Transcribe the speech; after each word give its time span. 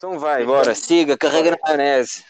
Então 0.00 0.18
vai, 0.18 0.46
bora, 0.46 0.74
siga, 0.74 1.14
carrega 1.14 1.50
na 1.50 1.58
maionese. 1.62 2.24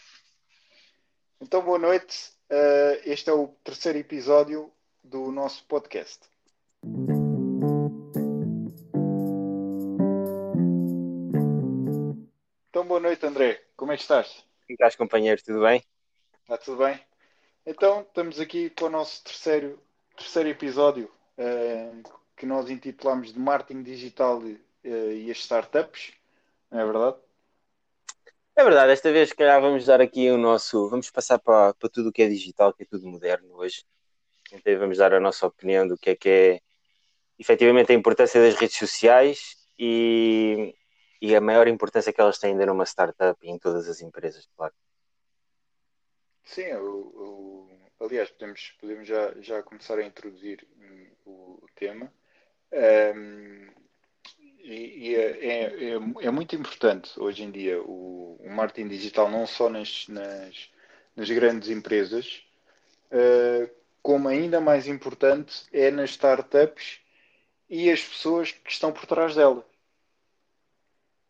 Então, 1.39 1.61
boa 1.61 1.79
noite. 1.79 2.33
Uh, 2.51 2.99
este 3.05 3.29
é 3.29 3.33
o 3.33 3.47
terceiro 3.63 3.97
episódio 3.97 4.69
do 5.01 5.31
nosso 5.31 5.63
podcast. 5.67 6.19
Então, 12.69 12.85
boa 12.85 12.99
noite, 12.99 13.25
André. 13.25 13.63
Como 13.77 13.93
é 13.93 13.95
que 13.95 14.01
estás? 14.01 14.27
Como 14.67 14.73
estás, 14.73 14.97
companheiro? 14.97 15.41
Tudo 15.41 15.61
bem? 15.61 15.81
Está 16.41 16.57
tudo 16.57 16.83
bem? 16.83 16.99
Então, 17.65 18.01
estamos 18.01 18.37
aqui 18.41 18.69
para 18.69 18.87
o 18.87 18.89
nosso 18.89 19.23
terceiro, 19.23 19.81
terceiro 20.17 20.49
episódio 20.49 21.09
uh, 21.37 22.03
que 22.35 22.45
nós 22.45 22.69
intitulamos 22.69 23.31
de 23.31 23.39
Marketing 23.39 23.81
Digital 23.81 24.39
uh, 24.39 24.59
e 24.83 25.31
as 25.31 25.37
Startups. 25.37 26.11
Não 26.69 26.81
é 26.81 26.83
verdade? 26.83 27.15
É 28.55 28.63
verdade, 28.63 28.91
esta 28.91 29.11
vez, 29.11 29.29
se 29.29 29.35
calhar, 29.35 29.61
vamos 29.61 29.85
dar 29.85 30.01
aqui 30.01 30.29
o 30.29 30.37
nosso. 30.37 30.89
Vamos 30.89 31.09
passar 31.09 31.39
para, 31.39 31.73
para 31.73 31.89
tudo 31.89 32.09
o 32.09 32.11
que 32.11 32.21
é 32.21 32.27
digital, 32.27 32.73
que 32.73 32.83
é 32.83 32.85
tudo 32.85 33.07
moderno 33.07 33.55
hoje. 33.55 33.83
Então, 34.51 34.77
vamos 34.77 34.97
dar 34.97 35.13
a 35.13 35.19
nossa 35.19 35.47
opinião 35.47 35.87
do 35.87 35.97
que 35.97 36.11
é 36.11 36.15
que 36.15 36.29
é 36.29 36.61
efetivamente 37.39 37.91
a 37.91 37.95
importância 37.95 38.41
das 38.41 38.55
redes 38.55 38.77
sociais 38.77 39.55
e, 39.79 40.75
e 41.21 41.35
a 41.35 41.41
maior 41.41 41.67
importância 41.67 42.11
que 42.11 42.19
elas 42.19 42.37
têm 42.37 42.51
ainda 42.51 42.65
numa 42.65 42.85
startup 42.85 43.39
e 43.41 43.49
em 43.49 43.57
todas 43.57 43.87
as 43.87 44.01
empresas, 44.01 44.47
claro. 44.55 44.73
Sim, 46.43 46.65
aliás, 47.99 48.29
podemos, 48.31 48.75
podemos 48.79 49.07
já, 49.07 49.33
já 49.39 49.63
começar 49.63 49.97
a 49.97 50.03
introduzir 50.03 50.67
o, 51.25 51.63
o 51.63 51.67
tema. 51.75 52.11
Um, 52.73 53.80
e, 54.73 55.15
é, 55.15 55.21
é, 55.21 55.63
é, 55.63 55.93
é, 55.93 56.31
muito 56.31 56.55
importante 56.55 57.19
hoje 57.19 57.43
em 57.43 57.51
dia 57.51 57.81
o, 57.81 58.39
o 58.39 58.49
marketing 58.49 58.87
digital, 58.87 59.29
não 59.29 59.45
só 59.45 59.69
nas, 59.69 60.07
nas, 60.07 60.69
nas 61.15 61.29
grandes 61.29 61.69
empresas, 61.69 62.43
uh, 63.11 63.69
como 64.01 64.27
ainda 64.27 64.61
mais 64.61 64.87
importante 64.87 65.65
é 65.71 65.91
nas 65.91 66.11
startups 66.11 66.99
e 67.69 67.89
as 67.91 68.03
pessoas 68.03 68.51
que 68.51 68.71
estão 68.71 68.91
por 68.91 69.05
trás 69.05 69.35
delas. 69.35 69.63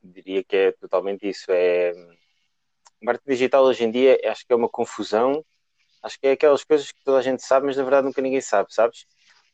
Diria 0.04 0.44
que 0.44 0.56
é 0.56 0.72
totalmente 0.72 1.28
isso. 1.28 1.46
É... 1.50 1.92
O 3.02 3.06
marketing 3.06 3.32
digital 3.32 3.64
hoje 3.64 3.84
em 3.84 3.92
dia 3.92 4.20
acho 4.26 4.46
que 4.46 4.54
é 4.54 4.56
uma 4.56 4.70
confusão. 4.70 5.46
Acho 6.02 6.20
que 6.20 6.28
é 6.28 6.32
aquelas 6.32 6.64
coisas 6.64 6.92
que 6.92 7.04
toda 7.04 7.20
a 7.20 7.22
gente 7.22 7.44
sabe, 7.44 7.68
mas 7.68 7.78
na 7.78 7.84
verdade 7.84 8.06
nunca 8.06 8.22
ninguém 8.22 8.42
sabe, 8.42 8.74
sabes? 8.74 9.06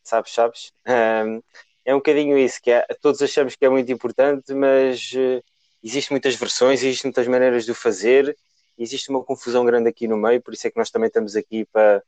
Sabes, 0.04 0.32
sabes? 0.34 0.74
Um, 0.88 1.44
é 1.88 1.96
um 1.96 2.00
bocadinho 2.00 2.38
isso, 2.38 2.62
que 2.62 2.70
é, 2.70 2.86
todos 3.02 3.22
achamos 3.22 3.56
que 3.56 3.66
é 3.66 3.70
muito 3.70 3.90
importante, 3.90 4.54
mas 4.54 5.10
uh, 5.14 5.42
existem 5.82 6.14
muitas 6.14 6.36
versões, 6.36 6.84
existem 6.84 7.08
muitas 7.08 7.26
maneiras 7.30 7.64
de 7.64 7.72
o 7.72 7.76
fazer, 7.76 8.38
existe 8.78 9.10
uma 9.10 9.24
confusão 9.24 9.64
grande 9.64 9.88
aqui 9.88 10.06
no 10.06 10.18
meio, 10.18 10.42
por 10.42 10.54
isso 10.54 10.68
é 10.68 10.70
que 10.70 10.78
nós 10.78 10.92
também 10.92 11.08
estamos 11.08 11.34
aqui 11.38 11.64
para, 11.64 12.04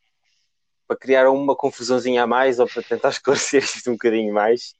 para 0.86 0.98
criar 0.98 1.30
uma 1.30 1.56
confusãozinha 1.56 2.24
a 2.24 2.28
mais 2.28 2.60
ou 2.60 2.68
para 2.68 2.84
tentar 2.84 3.08
esclarecer 3.16 3.64
isto 3.64 3.90
um 3.90 3.94
bocadinho 3.94 4.34
mais. 4.34 4.76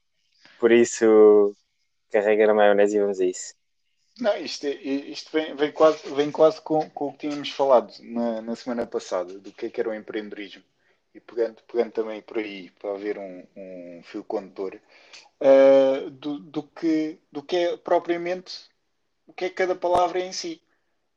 Por 0.58 0.70
isso, 0.70 1.56
carrega 2.10 2.46
na 2.46 2.52
maionese 2.52 2.98
e 2.98 3.00
vamos 3.00 3.20
a 3.20 3.24
isso. 3.24 3.54
Não, 4.18 4.36
isto, 4.36 4.66
é, 4.66 4.74
isto 4.74 5.32
vem, 5.32 5.56
vem, 5.56 5.72
quase, 5.72 6.06
vem 6.10 6.30
quase 6.30 6.60
com, 6.60 6.90
com 6.90 7.06
o 7.06 7.12
que 7.12 7.26
tínhamos 7.26 7.50
falado 7.52 7.90
na, 8.00 8.42
na 8.42 8.54
semana 8.54 8.86
passada, 8.86 9.38
do 9.38 9.50
que, 9.50 9.64
é 9.64 9.70
que 9.70 9.80
era 9.80 9.88
o 9.88 9.94
empreendedorismo 9.94 10.62
e 11.14 11.20
pegando, 11.20 11.62
pegando 11.64 11.92
também 11.92 12.22
por 12.22 12.38
aí 12.38 12.70
para 12.70 12.92
haver 12.92 13.18
um, 13.18 13.46
um 13.56 14.02
fio 14.04 14.24
condutor 14.24 14.80
uh, 15.40 16.10
do, 16.10 16.38
do, 16.38 16.62
que, 16.62 17.18
do 17.30 17.42
que 17.42 17.56
é 17.56 17.76
propriamente 17.76 18.68
o 19.26 19.32
que 19.32 19.46
é 19.46 19.50
cada 19.50 19.74
palavra 19.74 20.20
em 20.20 20.32
si. 20.32 20.62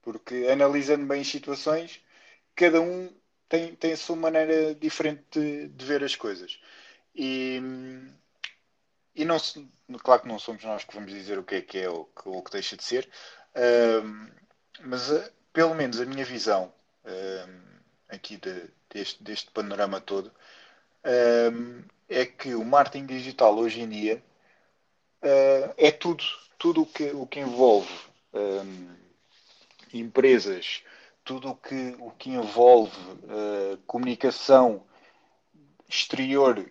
Porque 0.01 0.47
analisando 0.51 1.05
bem 1.05 1.21
as 1.21 1.27
situações, 1.27 2.03
cada 2.55 2.81
um 2.81 3.09
tem, 3.47 3.75
tem 3.75 3.93
a 3.93 3.97
sua 3.97 4.15
maneira 4.15 4.75
diferente 4.75 5.23
de, 5.31 5.67
de 5.69 5.85
ver 5.85 6.03
as 6.03 6.15
coisas. 6.15 6.59
E, 7.15 7.61
e 9.15 9.23
não 9.25 9.37
claro 9.99 10.23
que 10.23 10.27
não 10.27 10.39
somos 10.39 10.63
nós 10.63 10.83
que 10.83 10.93
vamos 10.93 11.11
dizer 11.11 11.37
o 11.37 11.43
que 11.43 11.55
é 11.55 11.61
que 11.61 11.79
é 11.79 11.89
ou 11.89 12.11
o 12.25 12.41
que 12.41 12.51
deixa 12.51 12.75
de 12.75 12.83
ser, 12.83 13.09
uh, 13.55 14.31
mas 14.81 15.11
uh, 15.11 15.31
pelo 15.53 15.75
menos 15.75 16.01
a 16.01 16.05
minha 16.05 16.25
visão 16.25 16.73
aqui 18.13 18.37
de, 18.37 18.69
deste, 18.89 19.23
deste 19.23 19.51
panorama 19.51 19.99
todo, 19.99 20.31
um, 21.51 21.83
é 22.07 22.25
que 22.25 22.55
o 22.55 22.63
marketing 22.63 23.05
digital 23.05 23.57
hoje 23.57 23.81
em 23.81 23.89
dia 23.89 24.23
uh, 25.21 25.73
é 25.77 25.91
tudo, 25.91 26.23
tudo 26.57 26.83
o 26.83 26.85
que, 26.85 27.11
o 27.11 27.25
que 27.27 27.39
envolve 27.39 27.93
um, 28.33 28.95
empresas, 29.93 30.83
tudo 31.23 31.49
o 31.51 31.55
que, 31.55 31.95
o 31.99 32.11
que 32.11 32.29
envolve 32.29 32.97
uh, 32.97 33.77
comunicação 33.85 34.85
exterior 35.87 36.69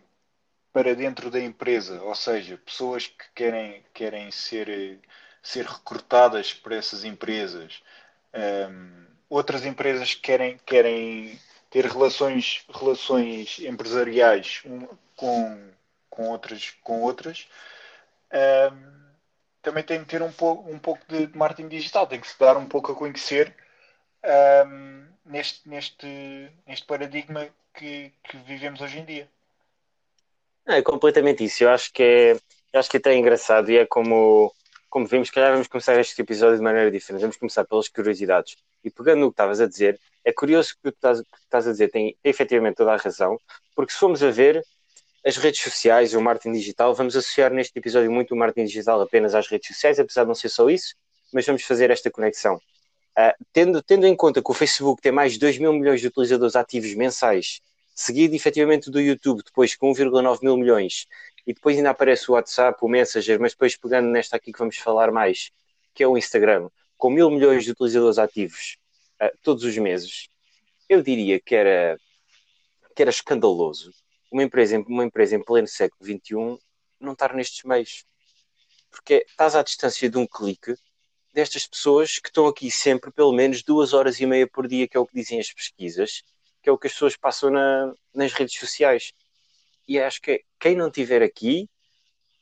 para 0.73 0.95
dentro 0.95 1.31
da 1.31 1.41
empresa, 1.41 2.03
ou 2.03 2.15
seja, 2.15 2.57
pessoas 2.57 3.07
que 3.07 3.25
querem, 3.35 3.85
querem 3.93 4.31
ser, 4.31 5.01
ser 5.43 5.67
recrutadas 5.67 6.55
para 6.55 6.77
essas 6.77 7.05
empresas, 7.05 7.83
um, 8.71 9.12
outras 9.35 9.65
empresas 9.65 10.15
que 10.15 10.21
querem, 10.21 10.61
querem 10.67 11.39
ter 11.71 11.87
relações, 11.87 12.65
relações 12.73 13.59
empresariais 13.61 14.63
com, 15.17 15.71
com 16.11 16.29
outras, 16.29 16.71
com 16.83 17.01
outras 17.01 17.49
um, 18.33 19.03
também 19.63 19.83
tem 19.83 20.01
que 20.01 20.07
ter 20.07 20.23
um, 20.23 20.33
pouco, 20.33 20.71
um 20.71 20.79
pouco 20.79 21.01
de 21.09 21.31
marketing 21.37 21.69
digital, 21.69 22.07
tem 22.07 22.21
que 22.21 22.27
se 22.27 22.39
dar 22.39 22.57
um 22.57 22.67
pouco 22.67 22.93
a 22.93 22.95
conhecer 22.95 23.55
um, 24.67 25.07
neste, 25.25 25.67
neste, 25.69 26.51
neste 26.67 26.87
paradigma 26.87 27.49
que, 27.75 28.13
que 28.25 28.37
vivemos 28.39 28.81
hoje 28.81 28.99
em 28.99 29.05
dia. 29.05 29.29
É 30.67 30.83
completamente 30.83 31.45
isso. 31.45 31.65
Eu 31.65 31.71
acho 31.71 31.93
que 31.93 32.03
é, 32.03 32.33
eu 32.73 32.81
acho 32.81 32.91
que 32.91 32.97
é 32.97 33.01
até 33.01 33.15
engraçado 33.15 33.71
e 33.71 33.79
é 33.79 33.87
como, 33.87 34.53
como 34.91 35.07
vimos, 35.07 35.31
calhar 35.31 35.53
vamos 35.53 35.69
começar 35.69 35.99
este 35.99 36.21
episódio 36.21 36.57
de 36.57 36.63
maneira 36.63 36.91
diferente. 36.91 37.23
Vamos 37.23 37.37
começar 37.37 37.65
pelas 37.65 37.89
curiosidades. 37.89 38.57
E 38.85 38.91
pegando 38.91 39.21
no 39.21 39.31
que 39.31 39.35
estavas 39.35 39.61
a 39.61 39.67
dizer, 39.67 39.99
é 40.25 40.33
curioso 40.33 40.75
que 40.83 40.89
o 40.89 40.93
que 40.93 40.99
estás, 40.99 41.67
a 41.67 41.71
dizer 41.71 41.91
tem, 41.91 42.17
tem 42.23 42.31
efetivamente 42.31 42.77
toda 42.77 42.93
a 42.93 42.97
razão, 42.97 43.39
porque 43.75 43.93
se 43.93 43.99
formos 43.99 44.23
a 44.23 44.31
ver 44.31 44.63
as 45.25 45.37
redes 45.37 45.61
sociais 45.61 46.13
e 46.13 46.17
o 46.17 46.21
marketing 46.21 46.53
digital, 46.53 46.95
vamos 46.95 47.17
associar 47.17 47.53
neste 47.53 47.79
episódio 47.79 48.11
muito 48.11 48.35
o 48.35 48.37
marketing 48.37 48.67
digital 48.67 49.01
apenas 49.01 49.35
às 49.35 49.47
redes 49.47 49.69
sociais, 49.69 50.01
apesar 50.01 50.23
de 50.23 50.29
não 50.29 50.35
ser 50.35 50.49
só 50.49 50.69
isso, 50.69 50.95
mas 51.33 51.47
vamos 51.47 51.63
fazer 51.63 51.91
esta 51.91 52.11
conexão. 52.11 52.57
Uh, 52.57 53.45
tendo, 53.53 53.83
tendo 53.83 54.07
em 54.07 54.17
conta 54.17 54.43
que 54.43 54.51
o 54.51 54.55
Facebook 54.55 55.01
tem 55.01 55.13
mais 55.13 55.35
de 55.35 55.39
2 55.39 55.59
mil 55.59 55.73
milhões 55.73 56.01
de 56.01 56.09
utilizadores 56.09 56.57
ativos 56.57 56.95
mensais, 56.95 57.61
seguido 57.95 58.35
efetivamente 58.35 58.91
do 58.91 59.01
YouTube, 59.01 59.43
depois 59.45 59.77
com 59.77 59.93
1,9 59.93 60.39
mil 60.43 60.57
milhões, 60.57 61.07
e 61.47 61.53
depois 61.53 61.77
ainda 61.77 61.91
aparece 61.91 62.31
o 62.31 62.35
WhatsApp, 62.35 62.79
o 62.83 62.89
Messenger, 62.89 63.39
mas 63.41 63.53
depois 63.53 63.77
pegando 63.77 64.09
nesta 64.09 64.37
aqui 64.37 64.53
que 64.53 64.59
vamos 64.59 64.77
falar 64.79 65.13
mais, 65.13 65.51
que 65.95 66.03
é 66.03 66.07
o 66.07 66.17
Instagram, 66.17 66.69
com 67.03 67.11
mil 67.11 67.29
milhões 67.33 67.65
de 67.65 67.73
utilizadores 67.73 68.17
ativos, 68.17 68.77
uh, 69.21 69.37
todos 69.43 69.65
os 69.65 69.77
meses, 69.77 70.29
eu 70.89 71.03
diria 71.03 71.41
que 71.41 71.53
era, 71.53 71.99
que 72.95 73.03
era 73.03 73.11
escandaloso 73.11 73.91
uma 74.31 74.45
empresa, 74.45 74.79
uma 74.87 75.05
empresa 75.05 75.35
em 75.35 75.43
pleno 75.43 75.67
século 75.67 76.05
XXI 76.05 76.65
não 77.01 77.15
estar 77.15 77.35
nestes 77.35 77.65
meios. 77.65 78.05
Porque 78.89 79.27
estás 79.29 79.57
à 79.57 79.65
distância 79.65 80.09
de 80.09 80.17
um 80.17 80.29
clique 80.29 80.77
destas 81.35 81.67
pessoas 81.67 82.21
que 82.21 82.29
estão 82.29 82.47
aqui 82.47 82.71
sempre 82.71 83.11
pelo 83.11 83.33
menos 83.33 83.65
duas 83.65 83.93
horas 83.93 84.21
e 84.21 84.25
meia 84.25 84.47
por 84.47 84.69
dia, 84.69 84.87
que 84.87 84.97
é 84.97 85.01
o 85.01 85.05
que 85.07 85.17
dizem 85.17 85.41
as 85.41 85.53
pesquisas, 85.53 86.23
que 86.63 86.71
é 86.71 86.73
o 86.73 86.79
que 86.79 86.87
as 86.87 86.93
pessoas 86.93 87.17
passam 87.17 87.51
na, 87.51 87.93
nas 88.15 88.33
redes 88.33 88.57
sociais. 88.57 89.13
E 89.89 89.99
acho 89.99 90.23
que 90.23 90.45
quem 90.61 90.77
não 90.77 90.87
estiver 90.87 91.21
aqui 91.21 91.69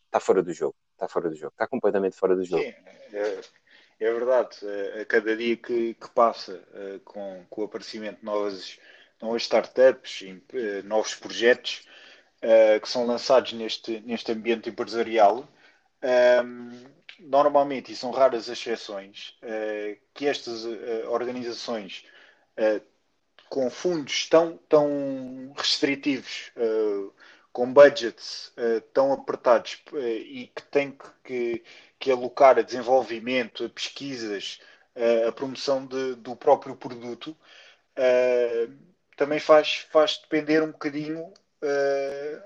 está 0.04 0.21
fora 0.21 0.42
do 0.42 0.53
jogo. 0.53 0.77
Está 0.92 1.09
fora 1.09 1.31
do 1.31 1.34
jogo. 1.34 1.53
Está 1.53 1.66
completamente 1.66 2.15
fora 2.15 2.37
do 2.37 2.44
jogo. 2.44 2.62
Sim, 2.62 2.75
é, 4.00 4.12
verdade. 4.12 4.56
A 5.00 5.05
cada 5.05 5.37
dia 5.37 5.56
que, 5.56 5.95
que 5.95 6.10
passa 6.10 6.63
eh, 6.74 7.01
com, 7.04 7.45
com 7.51 7.63
o 7.63 7.65
aparecimento 7.65 8.21
de 8.21 8.24
novas, 8.24 8.78
novas 9.21 9.42
startups, 9.42 10.24
eh, 10.54 10.83
novos 10.83 11.15
projetos 11.15 11.86
que 12.83 12.89
são 12.89 13.04
lançados 13.04 13.53
neste, 13.53 14.01
neste 14.01 14.33
ambiente 14.33 14.71
empresarial, 14.71 15.47
um, 16.42 16.86
normalmente, 17.19 17.92
e 17.92 17.97
são 17.97 18.10
raras 18.10 18.48
as 18.48 18.59
exceções, 18.59 19.39
que 20.15 20.27
estas 20.27 20.65
organizações 21.09 22.07
com 23.51 23.69
fundos 23.69 24.27
tão, 24.27 24.57
tão 24.71 25.53
restritivos, 25.54 26.51
com 27.53 27.71
budgets 27.71 28.54
tão 28.95 29.13
apertados 29.13 29.83
e 29.92 30.51
que 30.57 30.63
têm 30.71 30.97
que 31.22 31.63
que 32.00 32.10
alocar 32.10 32.58
a 32.58 32.62
desenvolvimento, 32.62 33.64
a 33.64 33.68
pesquisas, 33.68 34.58
a 35.28 35.30
promoção 35.30 35.86
de, 35.86 36.16
do 36.16 36.34
próprio 36.34 36.74
produto, 36.74 37.36
uh, 37.97 38.74
também 39.16 39.38
faz, 39.38 39.86
faz 39.92 40.16
depender 40.18 40.62
um 40.62 40.72
bocadinho 40.72 41.24
uh, 41.24 42.42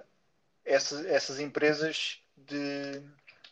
essas, 0.64 1.06
essas 1.06 1.38
empresas 1.38 2.20
de, 2.36 3.00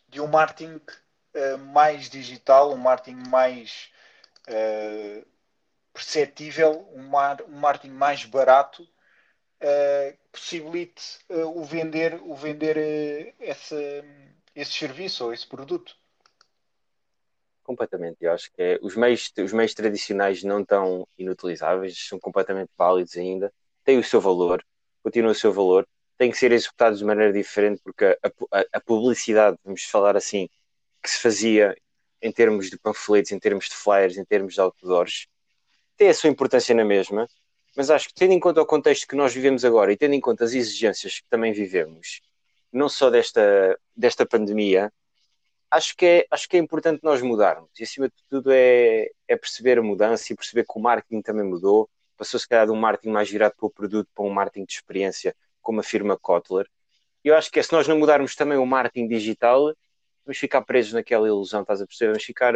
de 0.09 0.21
um 0.21 0.27
marketing 0.27 0.75
uh, 0.77 1.59
mais 1.59 2.11
digital, 2.11 2.73
um 2.73 2.79
marketing 2.79 3.23
mais 3.29 3.91
uh, 4.49 5.25
perceptível, 5.93 6.89
um, 6.95 7.05
mar, 7.05 7.41
um 7.43 7.59
marketing 7.59 7.95
mais 7.95 8.25
barato, 8.25 8.83
uh, 8.83 10.19
possibilite 10.33 11.21
o 11.29 11.63
vender, 11.63 12.15
o 12.23 12.35
vender 12.35 13.35
essa, 13.39 13.77
esse 14.55 14.73
serviço 14.73 15.25
ou 15.25 15.33
esse 15.33 15.47
produto. 15.47 15.97
Completamente, 17.63 18.19
eu 18.21 18.33
acho 18.33 18.51
que 18.53 18.61
é, 18.61 18.79
os, 18.83 18.97
meios, 18.97 19.33
os 19.39 19.53
meios 19.53 19.73
tradicionais 19.73 20.43
não 20.43 20.61
estão 20.61 21.07
inutilizáveis, 21.17 22.07
são 22.09 22.19
completamente 22.19 22.71
válidos 22.77 23.17
ainda, 23.17 23.53
têm 23.85 23.99
o 23.99 24.05
seu 24.05 24.21
valor, 24.21 24.65
continuam 25.03 25.33
o 25.33 25.35
seu 25.35 25.53
valor, 25.53 25.87
têm 26.19 26.31
que 26.31 26.37
ser 26.37 26.53
executados 26.53 26.99
de 26.99 27.05
maneira 27.05 27.33
diferente, 27.33 27.81
porque 27.83 28.05
a, 28.05 28.59
a, 28.59 28.65
a, 28.75 28.81
publicidade, 28.81 29.57
vamos 29.65 29.85
falar 29.85 30.17
assim, 30.17 30.49
que 31.03 31.09
se 31.09 31.21
fazia 31.21 31.77
em 32.21 32.33
termos 32.33 32.69
de 32.69 32.79
panfletos, 32.79 33.33
em 33.33 33.39
termos 33.39 33.67
de 33.67 33.75
flyers, 33.75 34.17
em 34.17 34.25
termos 34.25 34.55
de 34.55 34.61
outdoors, 34.61 35.27
tem 35.97 36.09
a 36.09 36.15
sua 36.15 36.31
importância 36.31 36.75
na 36.75 36.85
mesma, 36.85 37.29
mas 37.77 37.91
acho 37.91 38.09
que 38.09 38.15
tendo 38.15 38.33
em 38.33 38.41
conta 38.41 38.61
o 38.61 38.67
contexto 38.67 39.07
que 39.07 39.17
nós 39.17 39.33
vivemos 39.33 39.65
agora 39.65 39.93
e 39.93 39.97
tendo 39.97 40.15
em 40.15 40.21
conta 40.21 40.45
as 40.45 40.53
exigências 40.53 41.21
que 41.21 41.29
também 41.29 41.53
vivemos, 41.53 42.21
não 42.73 42.89
só 42.89 43.11
desta, 43.11 43.79
desta 43.95 44.27
pandemia, 44.27 44.93
acho 45.71 45.97
que, 45.97 46.07
é, 46.07 46.27
acho 46.31 46.49
que 46.49 46.57
é 46.57 46.61
importante 46.61 47.03
nós 47.03 47.23
mudarmos. 47.23 47.71
E 47.79 47.83
acima 47.83 48.09
de 48.09 48.15
tudo 48.29 48.51
é, 48.53 49.09
é 49.29 49.37
perceber 49.37 49.79
a 49.79 49.83
mudança 49.83 50.33
e 50.33 50.37
perceber 50.37 50.65
que 50.65 50.79
o 50.79 50.81
marketing 50.81 51.23
também 51.23 51.45
mudou. 51.45 51.89
Passou 52.17 52.39
se 52.39 52.49
calhar 52.49 52.67
de 52.67 52.73
um 52.73 52.77
marketing 52.77 53.13
mais 53.13 53.31
virado 53.31 53.55
para 53.57 53.67
o 53.67 53.71
produto 53.71 54.09
para 54.15 54.25
um 54.25 54.31
marketing 54.31 54.65
de 54.67 54.75
experiência, 54.75 55.35
como 55.61 55.81
a 55.81 55.83
firma 55.83 56.19
Kotler. 56.19 56.69
E 57.25 57.29
eu 57.29 57.37
acho 57.37 57.51
que 57.51 57.59
é, 57.59 57.63
se 57.63 57.73
nós 57.73 57.87
não 57.89 57.99
mudarmos 57.99 58.35
também 58.35 58.59
o 58.59 58.67
marketing 58.67 59.09
digital, 59.09 59.75
vamos 60.25 60.39
ficar 60.39 60.63
presos 60.63 60.93
naquela 60.93 61.27
ilusão, 61.27 61.63
estás 61.63 61.81
a 61.81 61.87
perceber? 61.87 62.13
Vamos 62.13 62.25
ficar, 62.25 62.55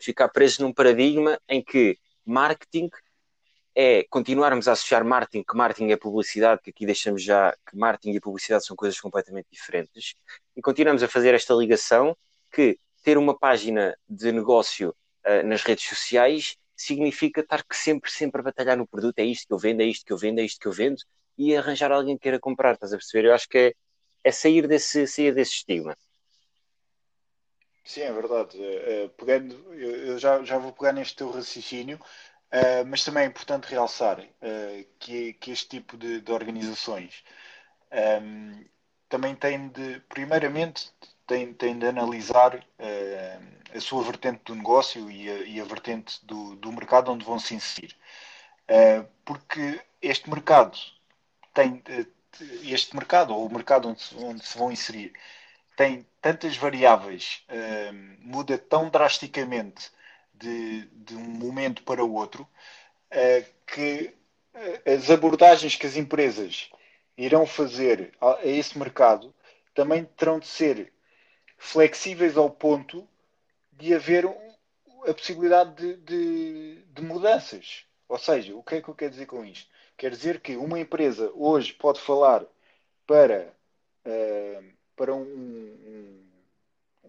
ficar 0.00 0.28
presos 0.28 0.58
num 0.58 0.72
paradigma 0.72 1.38
em 1.48 1.62
que 1.62 1.98
marketing 2.24 2.88
é 3.74 4.04
continuarmos 4.10 4.68
a 4.68 4.72
associar 4.72 5.04
marketing, 5.04 5.44
que 5.44 5.56
marketing 5.56 5.90
é 5.92 5.96
publicidade, 5.96 6.60
que 6.62 6.70
aqui 6.70 6.84
deixamos 6.84 7.22
já 7.22 7.52
que 7.68 7.76
marketing 7.76 8.16
e 8.16 8.20
publicidade 8.20 8.66
são 8.66 8.76
coisas 8.76 9.00
completamente 9.00 9.46
diferentes, 9.50 10.14
e 10.56 10.60
continuamos 10.60 11.02
a 11.02 11.08
fazer 11.08 11.34
esta 11.34 11.54
ligação 11.54 12.16
que 12.50 12.78
ter 13.02 13.16
uma 13.16 13.36
página 13.36 13.96
de 14.08 14.30
negócio 14.30 14.94
uh, 15.26 15.46
nas 15.46 15.62
redes 15.62 15.84
sociais 15.84 16.56
significa 16.76 17.40
estar 17.40 17.64
sempre, 17.72 18.10
sempre 18.10 18.40
a 18.40 18.44
batalhar 18.44 18.76
no 18.76 18.86
produto, 18.86 19.18
é 19.18 19.24
isto 19.24 19.46
que 19.46 19.54
eu 19.54 19.58
vendo, 19.58 19.80
é 19.80 19.84
isto 19.84 20.04
que 20.04 20.12
eu 20.12 20.18
vendo, 20.18 20.40
é 20.40 20.42
isto 20.42 20.60
que 20.60 20.68
eu 20.68 20.72
vendo, 20.72 21.00
e 21.38 21.56
arranjar 21.56 21.90
alguém 21.92 22.16
que 22.16 22.22
queira 22.24 22.38
comprar, 22.38 22.74
estás 22.74 22.92
a 22.92 22.96
perceber? 22.96 23.28
Eu 23.28 23.34
acho 23.34 23.48
que 23.48 23.58
é, 23.58 23.74
é 24.24 24.32
sair, 24.32 24.66
desse, 24.66 25.06
sair 25.06 25.34
desse 25.34 25.52
estigma. 25.52 25.96
Sim, 27.84 28.02
é 28.02 28.12
verdade. 28.12 28.58
Uh, 28.58 29.08
pegando, 29.10 29.54
eu, 29.74 29.90
eu 30.06 30.18
já, 30.18 30.42
já 30.44 30.58
vou 30.58 30.72
pegar 30.72 30.92
neste 30.92 31.16
teu 31.16 31.30
raciocínio, 31.30 31.98
Uh, 32.52 32.84
mas 32.86 33.02
também 33.02 33.24
é 33.24 33.26
importante 33.26 33.64
realçar 33.64 34.20
uh, 34.20 34.86
que, 34.98 35.32
que, 35.34 35.50
este 35.50 35.68
tipo 35.70 35.96
de, 35.96 36.20
de 36.20 36.32
organizações 36.32 37.24
um, 37.90 37.96
ehm, 37.96 38.64
também 39.08 39.34
tem 39.34 39.68
de, 39.68 40.00
primeiramente, 40.00 40.92
tem, 41.26 41.54
tem 41.54 41.78
de 41.78 41.86
analisar 41.86 42.56
uh, 42.56 43.74
a 43.74 43.80
sua 43.80 44.04
vertente 44.04 44.42
do 44.44 44.54
negócio 44.54 45.10
e 45.10 45.30
a, 45.30 45.34
e 45.44 45.60
a 45.62 45.64
vertente 45.64 46.24
do, 46.26 46.54
do, 46.56 46.70
mercado 46.72 47.10
onde 47.10 47.24
vão 47.24 47.38
se 47.38 47.54
inserir. 47.54 47.96
porque 49.24 49.80
este 50.02 50.28
mercado 50.28 50.78
tem 51.54 51.82
este 52.64 52.94
mercado, 52.94 53.34
ou 53.34 53.46
o 53.46 53.52
mercado 53.52 53.88
onde 53.88 54.02
onde 54.18 54.46
se 54.46 54.58
vão 54.58 54.70
inserir, 54.72 55.12
tem 55.76 56.06
tantas 56.20 56.56
variáveis, 56.56 57.44
muda 58.20 58.58
tão 58.58 58.90
drasticamente 58.90 59.90
de, 60.34 60.86
de 60.86 61.14
um 61.14 61.24
momento 61.24 61.82
para 61.82 62.04
o 62.04 62.14
outro, 62.14 62.42
uh, 62.42 63.52
que 63.66 64.14
uh, 64.54 64.90
as 64.90 65.10
abordagens 65.10 65.76
que 65.76 65.86
as 65.86 65.96
empresas 65.96 66.70
irão 67.16 67.46
fazer 67.46 68.12
a, 68.20 68.36
a, 68.36 68.46
esse 68.46 68.78
mercado 68.78 69.34
também 69.74 70.04
terão 70.04 70.38
de 70.38 70.46
ser 70.46 70.92
flexíveis 71.56 72.36
ao 72.36 72.50
ponto 72.50 73.06
de 73.72 73.94
haver 73.94 74.26
a 74.26 75.14
possibilidade 75.14 75.74
de, 75.74 75.96
de, 75.96 76.82
de, 76.82 77.02
mudanças. 77.02 77.84
Ou 78.08 78.18
seja, 78.18 78.54
o 78.54 78.62
que 78.62 78.76
é 78.76 78.82
que 78.82 78.88
eu 78.88 78.94
quero 78.94 79.10
dizer 79.10 79.26
com 79.26 79.44
isto? 79.44 79.70
Quer 79.96 80.10
dizer 80.10 80.40
que 80.40 80.56
uma 80.56 80.78
empresa 80.78 81.30
hoje 81.34 81.72
pode 81.72 82.00
falar 82.00 82.44
para, 83.06 83.52
uh, 84.06 84.64
para 84.96 85.14
um, 85.14 85.22
um 85.22 86.21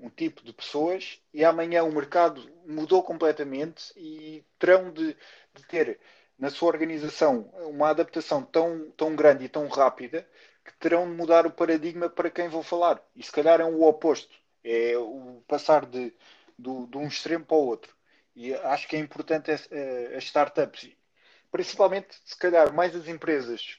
um 0.03 0.09
tipo 0.09 0.43
de 0.43 0.51
pessoas 0.51 1.21
e 1.33 1.45
amanhã 1.45 1.83
o 1.83 1.91
mercado 1.91 2.51
mudou 2.65 3.01
completamente 3.01 3.93
e 3.95 4.43
terão 4.59 4.91
de, 4.91 5.15
de 5.53 5.63
ter 5.67 5.97
na 6.37 6.49
sua 6.49 6.67
organização 6.67 7.49
uma 7.69 7.89
adaptação 7.89 8.43
tão, 8.43 8.91
tão 8.97 9.15
grande 9.15 9.45
e 9.45 9.49
tão 9.49 9.65
rápida 9.69 10.27
que 10.65 10.73
terão 10.73 11.09
de 11.09 11.15
mudar 11.15 11.47
o 11.47 11.51
paradigma 11.51 12.09
para 12.09 12.29
quem 12.29 12.49
vou 12.49 12.61
falar. 12.61 13.01
E 13.15 13.23
se 13.23 13.31
calhar 13.31 13.61
é 13.61 13.65
o 13.65 13.83
oposto. 13.83 14.33
É 14.61 14.97
o 14.97 15.41
passar 15.47 15.85
de, 15.85 16.13
do, 16.57 16.85
de 16.87 16.97
um 16.97 17.07
extremo 17.07 17.45
para 17.45 17.57
o 17.57 17.65
outro. 17.65 17.95
E 18.35 18.53
acho 18.53 18.87
que 18.87 18.95
é 18.95 18.99
importante 18.99 19.51
as, 19.51 19.67
eh, 19.71 20.15
as 20.17 20.23
startups, 20.25 20.89
principalmente 21.51 22.15
se 22.25 22.37
calhar 22.37 22.73
mais 22.73 22.95
as 22.95 23.07
empresas 23.07 23.77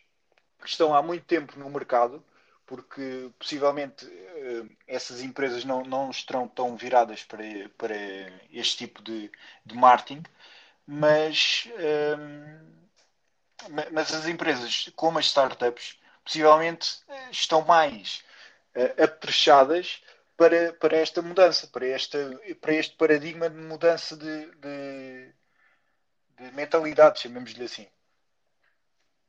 que 0.61 0.69
estão 0.69 0.95
há 0.95 1.03
muito 1.03 1.25
tempo 1.25 1.59
no 1.59 1.71
mercado, 1.71 2.25
porque 2.67 3.31
possivelmente 3.39 4.07
uh, 4.07 4.71
essas 4.87 5.23
empresas 5.23 5.65
não, 5.65 5.85
não 5.85 6.11
estarão 6.11 6.49
tão 6.49 6.77
viradas 6.77 7.23
para, 7.23 7.45
para 7.77 7.97
este 8.51 8.79
tipo 8.79 9.03
de, 9.03 9.31
de 9.65 9.75
marketing, 9.75 10.23
mas, 10.87 11.69
uh, 11.75 12.59
mas 13.93 14.15
as 14.15 14.27
empresas, 14.27 14.91
como 14.97 15.19
as 15.19 15.27
startups, 15.27 15.99
possivelmente 16.23 17.03
uh, 17.09 17.31
estão 17.31 17.63
mais 17.63 18.23
apetrechadas 19.01 20.03
para, 20.37 20.73
para 20.73 20.97
esta 20.97 21.23
mudança, 21.23 21.69
para, 21.69 21.87
esta, 21.87 22.19
para 22.61 22.75
este 22.75 22.97
paradigma 22.97 23.49
de 23.49 23.57
mudança 23.57 24.17
de, 24.17 24.47
de, 24.57 25.33
de 26.39 26.53
mentalidade, 26.55 27.21
chamemos-lhe 27.21 27.65
assim. 27.65 27.87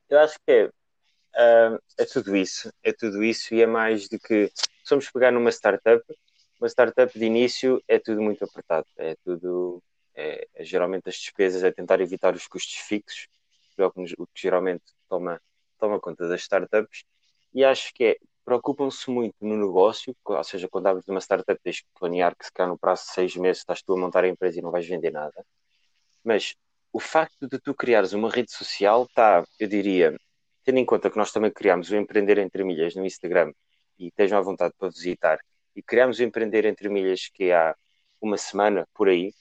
Eu 0.10 0.20
acho 0.20 0.40
que 0.44 0.52
é 0.52 0.70
Uh, 1.36 1.78
é 1.98 2.06
tudo 2.06 2.34
isso, 2.36 2.72
é 2.82 2.94
tudo 2.94 3.22
isso 3.22 3.54
e 3.54 3.62
é 3.62 3.68
mais 3.68 4.08
de 4.08 4.18
que 4.18 4.50
somos 4.86 5.12
pegar 5.12 5.32
numa 5.32 5.52
startup, 5.52 6.02
uma 6.60 6.70
startup 6.70 7.18
de 7.18 7.26
início 7.26 7.84
é 7.90 8.00
tudo 8.00 8.22
muito 8.22 8.46
apertado, 8.46 8.88
é 8.96 9.16
tudo, 9.24 9.84
é, 10.16 10.48
é 10.54 10.64
geralmente 10.64 11.10
as 11.10 11.16
despesas, 11.16 11.62
é 11.62 11.72
tentar 11.72 12.00
evitar 12.00 12.34
os 12.34 12.48
custos 12.48 12.76
fixos, 12.76 13.28
o 13.78 13.92
que, 13.92 14.14
o 14.18 14.28
que 14.28 14.42
geralmente 14.42 14.84
toma, 15.10 15.42
toma 15.78 16.00
conta 16.00 16.26
das 16.30 16.40
startups, 16.42 17.04
e 17.54 17.66
acho 17.66 17.94
que 17.94 18.06
é, 18.06 18.18
preocupam-se 18.46 19.10
muito 19.10 19.36
no 19.42 19.58
negócio, 19.58 20.16
ou 20.24 20.44
seja, 20.44 20.70
quando 20.70 20.88
abres 20.88 21.08
uma 21.10 21.20
startup 21.20 21.60
tens 21.62 21.82
que 21.82 21.88
planear 22.00 22.34
que 22.38 22.46
se 22.46 22.52
calhar 22.54 22.72
no 22.72 22.78
prazo 22.78 23.04
de 23.08 23.12
seis 23.12 23.36
meses 23.36 23.58
estás 23.60 23.82
tu 23.82 23.94
a 23.94 23.98
montar 23.98 24.24
a 24.24 24.30
empresa 24.30 24.60
e 24.60 24.62
não 24.62 24.72
vais 24.72 24.88
vender 24.88 25.12
nada, 25.12 25.46
mas 26.24 26.56
o 26.94 27.00
facto 27.00 27.46
de 27.46 27.60
tu 27.60 27.74
criares 27.74 28.14
uma 28.14 28.30
rede 28.30 28.52
social 28.54 29.04
está, 29.04 29.44
eu 29.60 29.68
diria, 29.68 30.18
tendo 30.66 30.80
em 30.80 30.86
conta 30.86 31.12
que 31.12 31.18
nós 31.18 31.32
também 31.32 31.52
criámos 31.52 31.92
o 31.92 31.96
Empreender 31.96 32.40
Entre 32.40 32.64
Milhas 32.64 32.96
no 32.96 33.06
Instagram 33.06 33.54
e 34.00 34.08
estejam 34.08 34.40
à 34.40 34.42
vontade 34.42 34.74
para 34.78 34.90
visitar, 34.90 35.40
e 35.76 35.82
criámos 35.82 36.20
o 36.20 36.24
Empreender 36.24 36.66
Entre 36.66 36.90
Milhas 36.90 37.30
que 37.32 37.46
é 37.46 37.56
há 37.56 37.76
uma 38.20 38.38
semana 38.38 38.88
por 38.94 39.08
aí, 39.08 39.32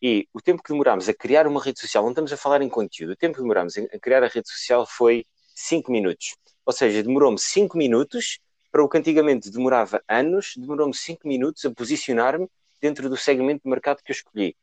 e 0.00 0.28
o 0.34 0.40
tempo 0.40 0.62
que 0.62 0.72
demorámos 0.72 1.08
a 1.08 1.14
criar 1.14 1.46
uma 1.46 1.62
rede 1.62 1.80
social, 1.80 2.02
não 2.02 2.10
estamos 2.10 2.32
a 2.32 2.36
falar 2.36 2.60
em 2.60 2.68
conteúdo, 2.68 3.12
o 3.12 3.16
tempo 3.16 3.36
que 3.36 3.40
demorámos 3.40 3.78
a 3.78 3.98
criar 3.98 4.22
a 4.22 4.26
rede 4.26 4.48
social 4.50 4.86
foi 4.86 5.24
5 5.54 5.90
minutos. 5.90 6.36
Ou 6.66 6.72
seja, 6.72 7.02
demorou-me 7.02 7.38
5 7.38 7.78
minutos 7.78 8.38
para 8.70 8.82
o 8.82 8.88
que 8.88 8.98
antigamente 8.98 9.50
demorava 9.50 10.02
anos, 10.08 10.54
demorou-me 10.56 10.94
5 10.94 11.26
minutos 11.26 11.64
a 11.64 11.70
posicionar-me 11.70 12.48
dentro 12.80 13.08
do 13.08 13.16
segmento 13.16 13.62
de 13.64 13.70
mercado 13.70 14.02
que 14.02 14.10
eu 14.10 14.14
escolhi. 14.14 14.56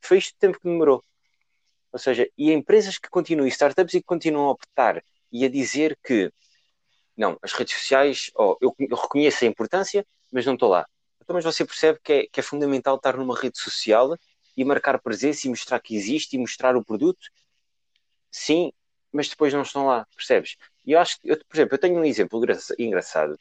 Foi 0.00 0.18
isto 0.18 0.34
o 0.34 0.38
tempo 0.38 0.60
que 0.60 0.68
demorou. 0.68 1.02
Ou 1.92 1.98
seja, 1.98 2.28
e 2.36 2.52
empresas 2.52 2.98
que 2.98 3.08
continuam, 3.08 3.46
startups 3.46 3.94
e 3.94 4.00
que 4.00 4.06
continuam 4.06 4.48
a 4.48 4.50
optar 4.52 5.02
e 5.32 5.44
a 5.44 5.48
dizer 5.48 5.98
que 6.04 6.30
não, 7.16 7.38
as 7.42 7.52
redes 7.52 7.74
sociais, 7.74 8.30
oh, 8.36 8.56
eu, 8.60 8.74
eu 8.78 8.96
reconheço 8.96 9.44
a 9.44 9.48
importância, 9.48 10.06
mas 10.30 10.46
não 10.46 10.54
estou 10.54 10.68
lá. 10.68 10.86
Então, 11.20 11.34
mas 11.34 11.44
você 11.44 11.64
percebe 11.64 11.98
que 12.02 12.12
é, 12.12 12.26
que 12.26 12.40
é 12.40 12.42
fundamental 12.42 12.96
estar 12.96 13.16
numa 13.16 13.38
rede 13.38 13.58
social 13.58 14.16
e 14.56 14.64
marcar 14.64 15.00
presença 15.00 15.46
e 15.46 15.50
mostrar 15.50 15.80
que 15.80 15.94
existe 15.94 16.36
e 16.36 16.38
mostrar 16.38 16.76
o 16.76 16.84
produto? 16.84 17.28
Sim, 18.30 18.72
mas 19.12 19.28
depois 19.28 19.52
não 19.52 19.62
estão 19.62 19.86
lá, 19.86 20.06
percebes? 20.16 20.56
E 20.86 20.92
eu 20.92 20.98
acho 20.98 21.20
que, 21.20 21.30
eu, 21.30 21.36
por 21.36 21.54
exemplo, 21.54 21.74
eu 21.74 21.78
tenho 21.78 21.98
um 21.98 22.04
exemplo 22.04 22.40
engraçado. 22.78 23.38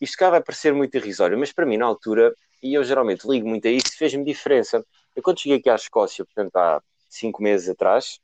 Isto 0.00 0.16
cá 0.18 0.30
vai 0.30 0.42
parecer 0.42 0.72
muito 0.74 0.96
irrisório, 0.96 1.38
mas 1.38 1.52
para 1.52 1.66
mim, 1.66 1.78
na 1.78 1.86
altura, 1.86 2.34
e 2.62 2.74
eu 2.74 2.84
geralmente 2.84 3.26
ligo 3.26 3.48
muito 3.48 3.66
a 3.66 3.70
isso, 3.70 3.96
fez-me 3.96 4.24
diferença. 4.24 4.84
Eu 5.14 5.22
quando 5.22 5.40
cheguei 5.40 5.58
aqui 5.58 5.70
à 5.70 5.74
Escócia, 5.74 6.24
portanto, 6.24 6.54
há 6.56 6.82
cinco 7.08 7.42
meses 7.42 7.68
atrás, 7.68 8.20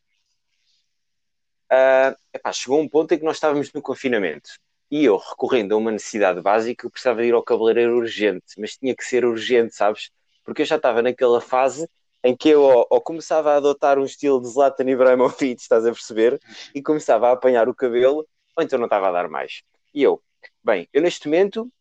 uh, 1.73 2.17
epá, 2.33 2.53
chegou 2.53 2.81
um 2.81 2.89
ponto 2.89 3.13
em 3.15 3.19
que 3.19 3.25
nós 3.25 3.37
estávamos 3.37 3.73
no 3.73 3.81
confinamento. 3.81 4.51
E 4.91 5.05
eu, 5.05 5.17
recorrendo 5.17 5.75
a 5.75 5.79
uma 5.79 5.91
necessidade 5.91 6.41
básica, 6.43 6.89
precisava 6.91 7.25
ir 7.25 7.33
ao 7.33 7.43
cabeleireiro 7.43 7.97
urgente, 7.97 8.45
mas 8.59 8.77
tinha 8.77 8.95
que 8.95 9.05
ser 9.05 9.25
urgente, 9.25 9.75
sabes? 9.75 10.11
Porque 10.45 10.63
eu 10.63 10.67
já 10.67 10.77
estava 10.77 11.01
naquela 11.01 11.41
fase 11.41 11.89
em 12.23 12.37
que 12.37 12.51
eu 12.51 12.63
ou, 12.63 12.87
ou 12.91 13.01
começava 13.01 13.53
a 13.53 13.57
adotar 13.57 13.99
um 13.99 14.05
estilo 14.05 14.41
de 14.41 14.49
Zlatan 14.49 14.89
Ibrahimovic, 14.91 15.61
estás 15.61 15.87
a 15.87 15.93
perceber? 15.93 16.39
E 16.75 16.83
começava 16.83 17.29
a 17.29 17.33
apanhar 17.33 17.69
o 17.69 17.75
cabelo, 17.75 18.27
ou 18.57 18.63
então 18.63 18.79
não 18.79 18.87
estava 18.87 19.09
a 19.09 19.13
dar 19.13 19.29
mais. 19.29 19.63
E 19.95 20.03
eu, 20.03 20.23
bem, 20.63 20.89
eu 20.93 21.01
neste 21.03 21.27
momento 21.27 21.73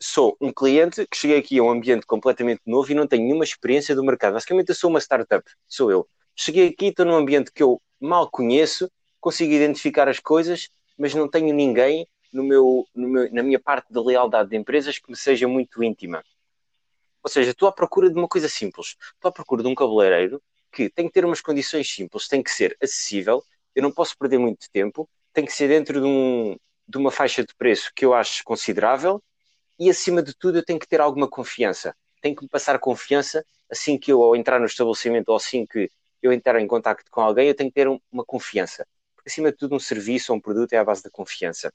sou 0.00 0.36
um 0.40 0.52
cliente 0.52 1.06
que 1.06 1.16
cheguei 1.16 1.38
aqui 1.38 1.58
a 1.58 1.62
um 1.62 1.70
ambiente 1.70 2.06
completamente 2.06 2.62
novo 2.64 2.90
e 2.90 2.94
não 2.94 3.06
tenho 3.06 3.24
nenhuma 3.24 3.44
experiência 3.44 3.94
do 3.94 4.04
mercado. 4.04 4.34
Basicamente, 4.34 4.70
eu 4.70 4.74
sou 4.74 4.88
uma 4.88 5.00
startup, 5.00 5.44
sou 5.68 5.90
eu. 5.90 6.08
Cheguei 6.34 6.68
aqui, 6.68 6.86
estou 6.86 7.04
num 7.04 7.16
ambiente 7.16 7.52
que 7.52 7.62
eu 7.62 7.82
mal 8.00 8.30
conheço, 8.30 8.90
consigo 9.20 9.52
identificar 9.52 10.08
as 10.08 10.18
coisas, 10.18 10.68
mas 10.98 11.14
não 11.14 11.28
tenho 11.28 11.54
ninguém 11.54 12.06
no 12.32 12.42
meu, 12.42 12.86
no 12.94 13.08
meu, 13.08 13.32
na 13.32 13.42
minha 13.42 13.58
parte 13.58 13.92
de 13.92 14.00
lealdade 14.00 14.50
de 14.50 14.56
empresas 14.56 14.98
que 14.98 15.10
me 15.10 15.16
seja 15.16 15.46
muito 15.46 15.82
íntima. 15.82 16.22
Ou 17.22 17.30
seja, 17.30 17.50
estou 17.50 17.68
à 17.68 17.72
procura 17.72 18.08
de 18.08 18.18
uma 18.18 18.28
coisa 18.28 18.48
simples. 18.48 18.96
Estou 19.14 19.28
à 19.28 19.32
procura 19.32 19.62
de 19.62 19.68
um 19.68 19.74
cabeleireiro 19.74 20.42
que 20.72 20.88
tem 20.88 21.06
que 21.06 21.12
ter 21.12 21.24
umas 21.24 21.40
condições 21.40 21.92
simples, 21.92 22.28
tem 22.28 22.42
que 22.42 22.50
ser 22.50 22.76
acessível, 22.80 23.42
eu 23.74 23.82
não 23.82 23.90
posso 23.90 24.16
perder 24.16 24.38
muito 24.38 24.70
tempo, 24.72 25.08
tem 25.32 25.44
que 25.44 25.52
ser 25.52 25.68
dentro 25.68 26.00
de, 26.00 26.06
um, 26.06 26.56
de 26.86 26.98
uma 26.98 27.10
faixa 27.10 27.44
de 27.44 27.54
preço 27.54 27.90
que 27.94 28.04
eu 28.04 28.14
acho 28.14 28.42
considerável 28.44 29.22
e, 29.78 29.90
acima 29.90 30.22
de 30.22 30.34
tudo, 30.34 30.58
eu 30.58 30.64
tenho 30.64 30.78
que 30.78 30.86
ter 30.86 31.00
alguma 31.00 31.28
confiança. 31.28 31.94
Tenho 32.20 32.36
que 32.36 32.42
me 32.42 32.48
passar 32.48 32.78
confiança 32.78 33.44
assim 33.70 33.98
que 33.98 34.12
eu, 34.12 34.22
ao 34.22 34.36
entrar 34.36 34.60
no 34.60 34.66
estabelecimento 34.66 35.28
ou 35.30 35.36
assim 35.36 35.66
que 35.66 35.90
eu 36.22 36.32
entrar 36.32 36.60
em 36.60 36.66
contato 36.66 37.04
com 37.10 37.20
alguém, 37.20 37.48
eu 37.48 37.54
tenho 37.54 37.70
que 37.70 37.74
ter 37.74 37.88
uma 37.88 38.24
confiança. 38.24 38.86
Porque, 39.20 39.28
acima 39.28 39.52
de 39.52 39.58
tudo, 39.58 39.76
um 39.76 39.78
serviço 39.78 40.32
ou 40.32 40.38
um 40.38 40.40
produto 40.40 40.72
é 40.72 40.78
à 40.78 40.84
base 40.84 41.02
da 41.02 41.10
confiança. 41.10 41.72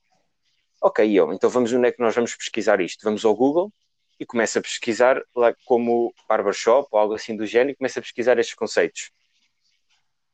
Ok, 0.82 1.08
eu, 1.12 1.32
então 1.32 1.50
vamos 1.50 1.72
onde 1.72 1.88
é 1.88 1.92
que 1.92 2.02
nós 2.02 2.16
vamos 2.16 2.36
pesquisar 2.36 2.82
isto? 2.82 3.04
Vamos 3.04 3.24
ao 3.24 3.36
Google 3.36 3.72
e 4.20 4.25
começa 4.25 4.60
a 4.60 4.62
pesquisar 4.62 5.22
lá 5.36 5.54
como 5.66 6.14
barbershop 6.28 6.88
ou 6.92 7.00
algo 7.00 7.14
assim 7.14 7.36
do 7.36 7.46
género 7.46 7.72
e 7.72 7.75
começa 7.75 8.00
a 8.00 8.02
pesquisar 8.02 8.38
estes 8.40 8.56
conceitos. 8.56 9.12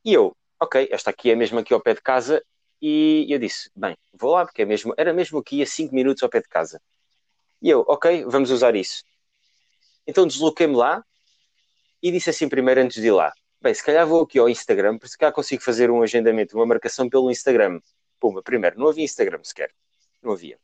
E 0.06 0.14
eu, 0.14 0.36
ok, 0.60 0.88
esta 0.92 1.10
aqui 1.10 1.30
é 1.30 1.36
mesmo 1.36 1.60
aqui 1.60 1.74
ao 1.74 1.82
pé 1.82 1.94
de 1.94 2.02
casa 2.02 2.44
e 2.82 3.26
eu 3.30 3.38
disse, 3.38 3.70
bem, 3.76 3.96
vou 4.14 4.32
lá 4.32 4.46
porque 4.46 4.62
é 4.62 4.66
mesmo, 4.66 4.94
era 4.98 5.14
mesmo 5.14 5.38
aqui 5.40 5.62
a 5.62 5.66
5 5.66 5.94
minutos 5.94 6.24
ao 6.24 6.30
pé 6.30 6.40
de 6.42 6.48
casa. 6.48 6.82
E 7.62 7.70
eu, 7.70 7.84
ok, 7.88 8.24
vamos 8.26 8.52
usar 8.52 8.76
isso. 8.76 9.04
Então 10.08 10.26
desloquei-me 10.26 10.76
lá 10.76 11.04
e 12.02 12.12
disse 12.12 12.30
assim 12.30 12.48
primeiro 12.48 12.82
antes 12.82 13.02
de 13.02 13.08
ir 13.08 13.12
lá, 13.12 13.34
bem, 13.62 13.74
se 13.74 13.84
calhar 13.84 14.06
vou 14.08 14.24
aqui 14.24 14.40
ao 14.40 14.50
Instagram, 14.50 14.98
porque 14.98 15.12
se 15.12 15.18
calhar 15.18 15.34
consigo 15.34 15.62
fazer 15.64 15.92
um 15.92 16.02
agendamento, 16.02 16.56
uma 16.56 16.66
marcação 16.66 17.10
pelo 17.10 17.30
Instagram. 17.32 17.80
Puma, 18.20 18.42
primeiro, 18.42 18.80
não 18.80 18.88
havia 18.88 19.04
Instagram 19.04 19.40
sequer. 19.44 19.72
Não 20.22 20.34
havia. 20.34 20.60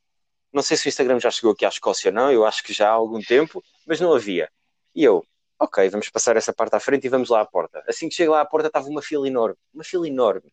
Não 0.51 0.61
sei 0.61 0.77
se 0.77 0.87
o 0.87 0.89
Instagram 0.89 1.19
já 1.19 1.29
chegou 1.31 1.51
aqui 1.51 1.65
à 1.65 1.69
Escócia 1.69 2.09
ou 2.09 2.15
não, 2.15 2.31
eu 2.31 2.45
acho 2.45 2.63
que 2.63 2.73
já 2.73 2.89
há 2.89 2.91
algum 2.91 3.21
tempo, 3.21 3.63
mas 3.85 3.99
não 3.99 4.13
havia. 4.13 4.49
E 4.95 5.03
eu, 5.03 5.23
ok, 5.59 5.89
vamos 5.89 6.09
passar 6.09 6.37
essa 6.37 6.53
parte 6.53 6.75
à 6.75 6.79
frente 6.79 7.05
e 7.05 7.09
vamos 7.09 7.29
lá 7.29 7.41
à 7.41 7.45
porta. 7.45 7.83
Assim 7.87 8.09
que 8.09 8.15
chego 8.15 8.31
lá 8.31 8.41
à 8.41 8.45
porta 8.45 8.67
estava 8.67 8.87
uma 8.87 9.01
fila 9.01 9.27
enorme, 9.27 9.57
uma 9.73 9.83
fila 9.83 10.07
enorme. 10.07 10.51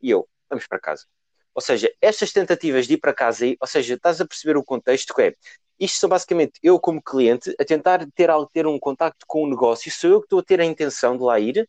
E 0.00 0.10
eu, 0.10 0.28
vamos 0.48 0.66
para 0.66 0.78
casa. 0.78 1.06
Ou 1.54 1.62
seja, 1.62 1.92
estas 2.00 2.32
tentativas 2.32 2.86
de 2.86 2.94
ir 2.94 2.98
para 2.98 3.12
casa, 3.12 3.46
ou 3.60 3.66
seja, 3.66 3.94
estás 3.94 4.20
a 4.20 4.26
perceber 4.26 4.56
o 4.56 4.64
contexto 4.64 5.14
que 5.14 5.22
é, 5.22 5.34
isto 5.78 5.98
são 5.98 6.08
basicamente 6.08 6.60
eu 6.62 6.78
como 6.78 7.02
cliente 7.02 7.54
a 7.58 7.64
tentar 7.64 8.06
ter, 8.14 8.30
ter 8.52 8.66
um 8.66 8.78
contacto 8.78 9.24
com 9.26 9.44
o 9.44 9.50
negócio, 9.50 9.90
sou 9.90 10.10
eu 10.10 10.20
que 10.20 10.26
estou 10.26 10.38
a 10.38 10.42
ter 10.44 10.60
a 10.60 10.64
intenção 10.64 11.16
de 11.16 11.22
lá 11.22 11.40
ir, 11.40 11.68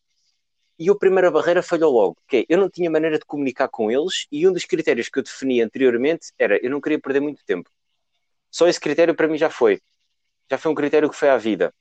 e 0.81 0.89
a 0.89 0.95
primeira 0.95 1.29
barreira 1.29 1.61
falhou 1.61 1.93
logo, 1.93 2.17
que 2.27 2.37
é, 2.37 2.45
eu 2.49 2.57
não 2.57 2.67
tinha 2.67 2.89
maneira 2.89 3.19
de 3.19 3.23
comunicar 3.23 3.67
com 3.67 3.91
eles, 3.91 4.25
e 4.31 4.47
um 4.47 4.51
dos 4.51 4.65
critérios 4.65 5.09
que 5.09 5.19
eu 5.19 5.21
defini 5.21 5.61
anteriormente 5.61 6.33
era, 6.39 6.57
eu 6.57 6.71
não 6.71 6.81
queria 6.81 6.99
perder 6.99 7.19
muito 7.19 7.45
tempo. 7.45 7.69
Só 8.49 8.67
esse 8.67 8.79
critério 8.79 9.13
para 9.13 9.27
mim 9.27 9.37
já 9.37 9.47
foi. 9.47 9.79
Já 10.49 10.57
foi 10.57 10.71
um 10.71 10.73
critério 10.73 11.07
que 11.07 11.15
foi 11.15 11.29
à 11.29 11.37
vida. 11.37 11.71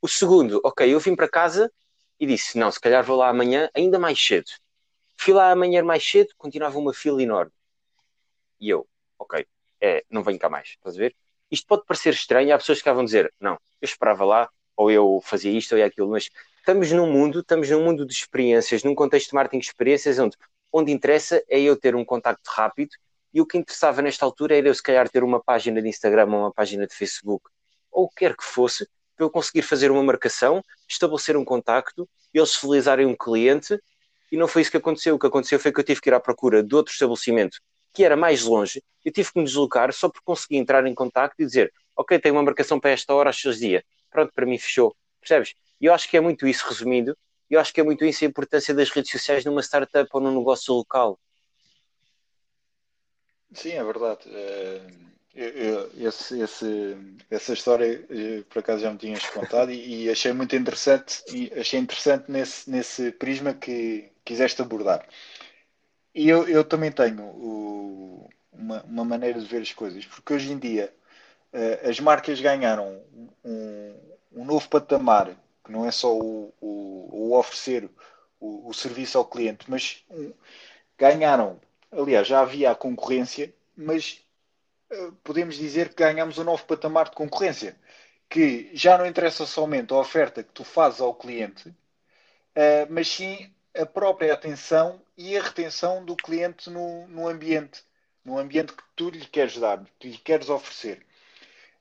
O 0.00 0.08
segundo, 0.08 0.58
ok, 0.64 0.88
eu 0.88 0.98
vim 0.98 1.14
para 1.14 1.28
casa 1.28 1.70
e 2.18 2.24
disse, 2.24 2.56
não, 2.56 2.72
se 2.72 2.80
calhar 2.80 3.04
vou 3.04 3.14
lá 3.14 3.28
amanhã 3.28 3.68
ainda 3.74 3.98
mais 3.98 4.18
cedo. 4.18 4.50
Fui 5.14 5.34
lá 5.34 5.50
amanhã 5.50 5.82
mais 5.82 6.02
cedo, 6.02 6.30
continuava 6.38 6.78
uma 6.78 6.94
fila 6.94 7.22
enorme. 7.22 7.52
E 8.58 8.70
eu, 8.70 8.88
ok, 9.18 9.46
é, 9.82 10.02
não 10.08 10.22
venho 10.22 10.38
cá 10.38 10.48
mais, 10.48 10.70
estás 10.70 10.96
a 10.96 10.98
ver? 10.98 11.14
Isto 11.50 11.66
pode 11.66 11.84
parecer 11.84 12.14
estranho, 12.14 12.54
há 12.54 12.58
pessoas 12.58 12.80
que 12.80 12.90
vão 12.90 13.04
dizer, 13.04 13.30
não, 13.38 13.52
eu 13.52 13.84
esperava 13.84 14.24
lá, 14.24 14.48
ou 14.74 14.90
eu 14.90 15.20
fazia 15.22 15.52
isto 15.52 15.76
ou 15.76 15.84
aquilo, 15.84 16.08
mas 16.08 16.30
estamos 16.68 16.92
num 16.92 17.10
mundo, 17.10 17.40
estamos 17.40 17.70
num 17.70 17.82
mundo 17.82 18.04
de 18.04 18.12
experiências, 18.12 18.84
num 18.84 18.94
contexto 18.94 19.30
de 19.30 19.34
marketing 19.34 19.60
de 19.60 19.64
experiências, 19.64 20.18
onde, 20.18 20.36
onde 20.70 20.92
interessa 20.92 21.42
é 21.48 21.58
eu 21.58 21.74
ter 21.74 21.96
um 21.96 22.04
contacto 22.04 22.46
rápido, 22.50 22.90
e 23.32 23.40
o 23.40 23.46
que 23.46 23.56
interessava 23.56 24.02
nesta 24.02 24.26
altura 24.26 24.54
era 24.54 24.68
eu 24.68 24.74
se 24.74 24.82
calhar 24.82 25.08
ter 25.08 25.24
uma 25.24 25.42
página 25.42 25.80
de 25.80 25.88
Instagram 25.88 26.26
ou 26.26 26.40
uma 26.40 26.52
página 26.52 26.86
de 26.86 26.94
Facebook, 26.94 27.48
ou 27.90 28.04
o 28.04 28.08
que 28.10 28.16
quer 28.16 28.36
que 28.36 28.44
fosse, 28.44 28.86
para 29.16 29.24
eu 29.24 29.30
conseguir 29.30 29.62
fazer 29.62 29.90
uma 29.90 30.02
marcação, 30.02 30.62
estabelecer 30.86 31.38
um 31.38 31.44
contacto, 31.44 32.06
eles 32.34 32.54
fidelizarem 32.54 33.06
um 33.06 33.16
cliente, 33.16 33.80
e 34.30 34.36
não 34.36 34.46
foi 34.46 34.60
isso 34.60 34.70
que 34.70 34.76
aconteceu. 34.76 35.14
O 35.14 35.18
que 35.18 35.26
aconteceu 35.26 35.58
foi 35.58 35.72
que 35.72 35.80
eu 35.80 35.84
tive 35.84 36.02
que 36.02 36.10
ir 36.10 36.14
à 36.14 36.20
procura 36.20 36.62
de 36.62 36.74
outro 36.74 36.92
estabelecimento 36.92 37.56
que 37.94 38.04
era 38.04 38.14
mais 38.14 38.42
longe, 38.42 38.84
eu 39.02 39.10
tive 39.10 39.32
que 39.32 39.38
me 39.38 39.44
deslocar 39.46 39.90
só 39.94 40.10
por 40.10 40.20
conseguir 40.20 40.58
entrar 40.58 40.86
em 40.86 40.94
contacto 40.94 41.40
e 41.40 41.46
dizer, 41.46 41.72
ok, 41.96 42.18
tenho 42.18 42.34
uma 42.34 42.42
marcação 42.42 42.78
para 42.78 42.90
esta 42.90 43.14
hora, 43.14 43.30
às 43.30 43.40
seus 43.40 43.58
dias. 43.58 43.82
Pronto, 44.10 44.30
para 44.34 44.44
mim 44.44 44.58
fechou. 44.58 44.94
Percebes? 45.18 45.54
E 45.80 45.86
eu 45.86 45.94
acho 45.94 46.08
que 46.08 46.16
é 46.16 46.20
muito 46.20 46.46
isso, 46.46 46.66
resumindo, 46.68 47.16
eu 47.48 47.60
acho 47.60 47.72
que 47.72 47.80
é 47.80 47.84
muito 47.84 48.04
isso 48.04 48.24
a 48.24 48.28
importância 48.28 48.74
das 48.74 48.90
redes 48.90 49.10
sociais 49.10 49.44
numa 49.44 49.62
startup 49.62 50.08
ou 50.12 50.20
num 50.20 50.36
negócio 50.38 50.74
local. 50.74 51.18
Sim, 53.54 53.72
é 53.72 53.84
verdade. 53.84 54.28
É, 54.34 54.82
esse, 55.96 56.40
esse, 56.40 56.96
essa 57.30 57.52
história 57.52 58.04
eh, 58.10 58.42
por 58.48 58.58
acaso 58.58 58.82
já 58.82 58.90
me 58.90 58.98
tinhas 58.98 59.24
contado 59.30 59.70
e, 59.70 60.04
e, 60.04 60.10
achei 60.10 60.32
muito 60.32 60.56
interessante 60.56 61.22
e 61.32 61.52
achei 61.58 61.78
interessante 61.78 62.30
nesse, 62.30 62.68
nesse 62.68 63.12
prisma 63.12 63.54
que 63.54 64.10
quiseste 64.24 64.60
abordar. 64.60 65.06
E 66.12 66.28
eu, 66.28 66.48
eu 66.48 66.64
também 66.64 66.90
tenho 66.90 67.22
o, 67.22 68.28
uma, 68.52 68.82
uma, 68.82 69.04
maneira 69.04 69.38
de 69.38 69.46
ver 69.46 69.62
as 69.62 69.72
coisas, 69.72 70.04
porque 70.04 70.32
hoje 70.34 70.50
em 70.52 70.58
dia 70.58 70.92
uh, 71.52 71.88
as 71.88 72.00
marcas 72.00 72.40
ganharam 72.40 73.00
um, 73.44 73.94
um, 74.32 74.44
novo 74.44 74.68
patamar, 74.68 75.36
que 75.68 75.72
não 75.72 75.84
é 75.86 75.90
só 75.90 76.16
o, 76.16 76.54
o, 76.62 77.08
o 77.12 77.38
oferecer 77.38 77.90
o, 78.40 78.70
o, 78.70 78.72
serviço 78.72 79.18
ao 79.18 79.24
cliente, 79.26 79.66
mas 79.68 80.02
um, 80.10 80.32
ganharam, 80.96 81.60
aliás, 81.92 82.26
já 82.26 82.40
havia 82.40 82.70
a 82.70 82.74
concorrência, 82.74 83.52
mas 83.76 84.24
uh, 84.90 85.12
podemos 85.22 85.56
dizer 85.56 85.90
que 85.90 86.02
ganhamos 86.02 86.38
um 86.38 86.44
novo 86.44 86.64
patamar 86.64 87.10
de 87.10 87.16
concorrência, 87.16 87.76
que 88.30 88.70
já 88.72 88.96
não 88.96 89.06
interessa 89.06 89.44
somente 89.44 89.92
a 89.92 89.98
oferta 89.98 90.42
que 90.42 90.52
tu 90.52 90.64
fazes 90.64 91.02
ao 91.02 91.14
cliente, 91.14 91.68
uh, 91.68 92.86
mas 92.88 93.08
sim 93.08 93.52
a 93.76 93.84
própria 93.84 94.32
atenção 94.32 95.02
e 95.18 95.36
a 95.36 95.42
retenção 95.42 96.02
do 96.02 96.16
cliente 96.16 96.70
no, 96.70 97.06
no 97.08 97.28
ambiente, 97.28 97.84
no 98.24 98.38
ambiente 98.38 98.72
que 98.72 98.82
tu 98.96 99.10
lhe 99.10 99.26
queres 99.26 99.58
dar, 99.58 99.84
que 99.98 100.08
lhe 100.08 100.18
queres 100.18 100.48
oferecer. 100.48 101.04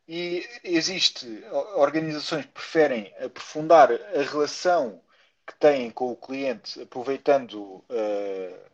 E 0.07 0.47
existe 0.63 1.43
organizações 1.75 2.45
que 2.45 2.51
preferem 2.51 3.13
aprofundar 3.19 3.91
a 3.91 4.21
relação 4.21 5.01
que 5.45 5.53
têm 5.55 5.91
com 5.91 6.11
o 6.11 6.15
cliente, 6.15 6.81
aproveitando 6.81 7.83
uh, 7.89 8.67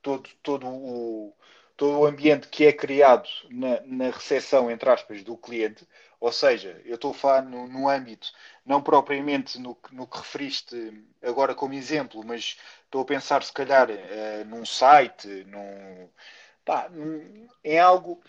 todo, 0.00 0.28
todo, 0.42 0.66
o, 0.68 1.34
todo 1.76 1.98
o 1.98 2.06
ambiente 2.06 2.48
que 2.48 2.66
é 2.66 2.72
criado 2.72 3.28
na, 3.50 3.80
na 3.82 4.10
recepção, 4.10 4.70
entre 4.70 4.88
aspas, 4.88 5.24
do 5.24 5.36
cliente, 5.36 5.86
ou 6.20 6.32
seja, 6.32 6.80
eu 6.84 6.94
estou 6.94 7.10
a 7.10 7.14
falar 7.14 7.42
no, 7.42 7.66
no 7.66 7.88
âmbito, 7.88 8.32
não 8.64 8.80
propriamente 8.80 9.58
no, 9.58 9.76
no, 9.90 10.06
que 10.06 10.18
referiste 10.18 11.04
agora 11.22 11.54
como 11.54 11.74
exemplo, 11.74 12.24
mas 12.24 12.58
estou 12.84 13.02
a 13.02 13.04
pensar 13.04 13.42
se 13.42 13.52
calhar 13.52 13.88
uh, 13.90 14.44
num 14.46 14.64
site, 14.64 15.26
num, 15.48 16.08
pá, 16.64 16.88
num, 16.88 17.48
em 17.64 17.78
algo 17.78 18.20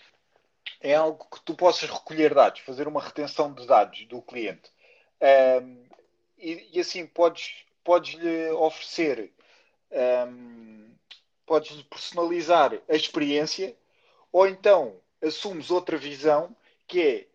em 0.82 0.94
algo 0.94 1.26
que 1.30 1.40
tu 1.42 1.54
possas 1.54 1.90
recolher 1.90 2.34
dados, 2.34 2.60
fazer 2.60 2.86
uma 2.86 3.02
retenção 3.02 3.52
de 3.52 3.66
dados 3.66 4.06
do 4.06 4.22
cliente. 4.22 4.70
Um, 5.62 5.84
e, 6.38 6.68
e, 6.72 6.80
assim 6.80 7.06
podes, 7.06 7.64
podes 7.82 8.14
lhe 8.14 8.50
oferecer, 8.50 9.32
um, 10.28 10.94
podes 11.44 11.76
lhe 11.76 11.84
personalizar 11.84 12.80
a 12.88 12.94
experiência, 12.94 13.76
ou 14.30 14.46
então 14.46 15.00
assumes 15.22 15.70
outra 15.70 15.96
visão 15.96 16.54
que 16.86 17.00
é 17.02 17.28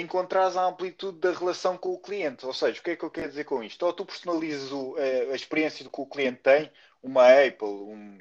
encontrares 0.00 0.56
a 0.56 0.66
amplitude 0.66 1.18
da 1.18 1.32
relação 1.32 1.78
com 1.78 1.90
o 1.92 1.98
cliente. 1.98 2.44
Ou 2.44 2.52
seja, 2.52 2.78
o 2.78 2.82
que 2.82 2.90
é 2.90 2.96
que 2.96 3.04
eu 3.04 3.10
quero 3.10 3.28
dizer 3.28 3.44
com 3.44 3.62
isto? 3.62 3.84
Ou 3.86 3.92
tu 3.92 4.04
personalizas 4.04 4.70
o, 4.70 4.96
a, 4.96 5.32
a, 5.32 5.36
experiência 5.36 5.88
que 5.88 6.00
o 6.00 6.06
cliente 6.06 6.40
tem, 6.40 6.70
uma 7.02 7.24
Apple, 7.24 7.68
um, 7.68 8.18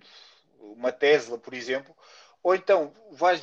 uma 0.62 0.92
Tesla, 0.92 1.38
por 1.38 1.54
exemplo, 1.54 1.96
ou 2.42 2.56
então 2.56 2.94
vais 3.12 3.42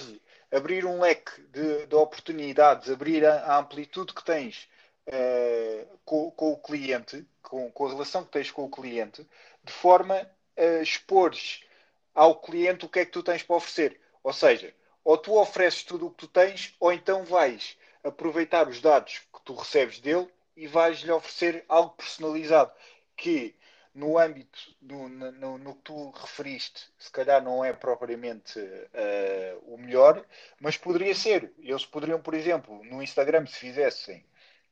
abrir 0.55 0.87
um 0.87 1.01
leque 1.01 1.41
de, 1.51 1.87
de 1.87 1.95
oportunidades, 1.95 2.89
abrir 2.89 3.27
a, 3.27 3.41
a, 3.45 3.59
amplitude 3.59 4.13
que 4.13 4.25
tens 4.25 4.69
uh, 5.09 5.99
com, 6.05 6.31
com, 6.31 6.53
o 6.53 6.59
cliente, 6.59 7.27
com, 7.43 7.71
com, 7.73 7.87
a 7.87 7.91
relação 7.91 8.25
que 8.25 8.31
tens 8.31 8.51
com 8.51 8.65
o 8.65 8.71
cliente, 8.71 9.27
de 9.65 9.73
forma 9.73 10.31
a 10.57 10.83
expores 10.83 11.65
ao 12.15 12.37
cliente 12.37 12.85
o 12.85 12.89
que 12.89 13.01
é 13.01 13.05
que 13.05 13.11
tu 13.11 13.23
tens 13.23 13.43
para 13.43 13.57
oferecer. 13.57 14.01
Ou 14.23 14.33
seja, 14.33 14.73
ou 15.05 15.19
tu 15.19 15.37
ofereces 15.37 15.83
tudo 15.83 16.07
o 16.07 16.11
que 16.11 16.19
tu 16.19 16.29
tens, 16.29 16.75
ou 16.79 16.93
então 16.93 17.25
vais 17.25 17.77
aproveitar 18.05 18.69
os 18.69 18.81
dados 18.81 19.23
que 19.33 19.41
tu 19.45 19.55
recebes 19.55 19.99
dele 19.99 20.29
e 20.57 20.69
vais-lhe 20.69 21.11
oferecer 21.11 21.65
algo 21.69 21.91
personalizado 21.91 22.71
que 23.17 23.55
no 23.95 24.19
âmbito 24.19 24.75
do, 24.81 25.09
no, 25.09 25.57
no, 25.57 25.75
que 25.77 25.83
tu 25.83 26.11
referiste, 26.11 26.91
se 26.99 27.11
calhar 27.13 27.43
não 27.43 27.65
é 27.65 27.73
propriamente 27.73 28.59
uh, 28.59 29.73
o 29.73 29.79
melhor, 29.79 30.27
mas 30.61 30.77
poderia 30.77 31.15
ser. 31.15 31.53
Eles 31.61 31.87
poderiam, 31.87 32.21
por 32.21 32.35
exemplo, 32.35 32.83
no 32.85 33.01
Instagram, 33.01 33.47
se 33.47 33.57
fizessem 33.57 34.27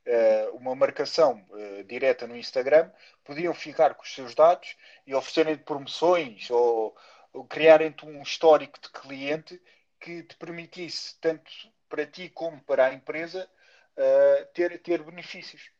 uh, 0.05 0.57
uma 0.57 0.75
marcação 0.75 1.45
uh, 1.49 1.83
direta 1.85 2.27
no 2.27 2.35
Instagram, 2.35 2.91
podiam 3.23 3.53
ficar 3.53 3.95
com 3.95 4.03
os 4.03 4.13
seus 4.13 4.35
dados 4.35 4.75
e 5.07 5.15
oferecerem 5.15 5.55
promoções 5.57 6.51
ou, 6.51 6.95
ou 7.31 7.45
criarem-te 7.45 8.05
um 8.05 8.21
histórico 8.21 8.77
de 8.81 8.89
cliente 8.89 9.61
que 10.01 10.23
te 10.23 10.35
permitisse, 10.35 11.15
tanto 11.21 11.49
para 11.87 12.05
ti 12.05 12.27
como 12.27 12.61
para 12.63 12.87
a 12.87 12.93
empresa, 12.93 13.49
ter, 14.53 14.81
ter 14.81 15.01
benefícios. 15.01 15.71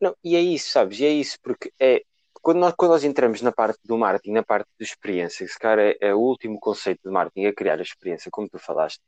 Não, 0.00 0.16
e 0.24 0.34
é 0.34 0.40
isso, 0.40 0.70
sabes? 0.70 0.98
E 0.98 1.04
é 1.04 1.10
isso, 1.10 1.38
porque 1.40 1.72
é, 1.78 2.02
quando 2.46 2.58
nós, 2.58 2.74
quando 2.76 2.92
nós 2.92 3.02
entramos 3.02 3.42
na 3.42 3.50
parte 3.50 3.80
do 3.84 3.98
marketing, 3.98 4.30
na 4.30 4.44
parte 4.44 4.68
de 4.78 4.84
experiência, 4.84 5.44
que 5.44 5.58
cara 5.58 5.90
é, 5.90 5.96
é, 6.00 6.14
o 6.14 6.20
último 6.20 6.60
conceito 6.60 7.00
de 7.04 7.10
marketing, 7.10 7.46
é 7.46 7.52
criar 7.52 7.80
a 7.80 7.82
experiência, 7.82 8.30
como 8.30 8.48
tu 8.48 8.56
falaste, 8.56 9.00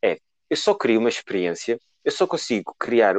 é 0.00 0.20
eu 0.48 0.56
só 0.56 0.72
crio 0.72 1.00
uma 1.00 1.08
experiência, 1.08 1.80
eu 2.04 2.12
só 2.12 2.28
consigo 2.28 2.76
criar, 2.78 3.16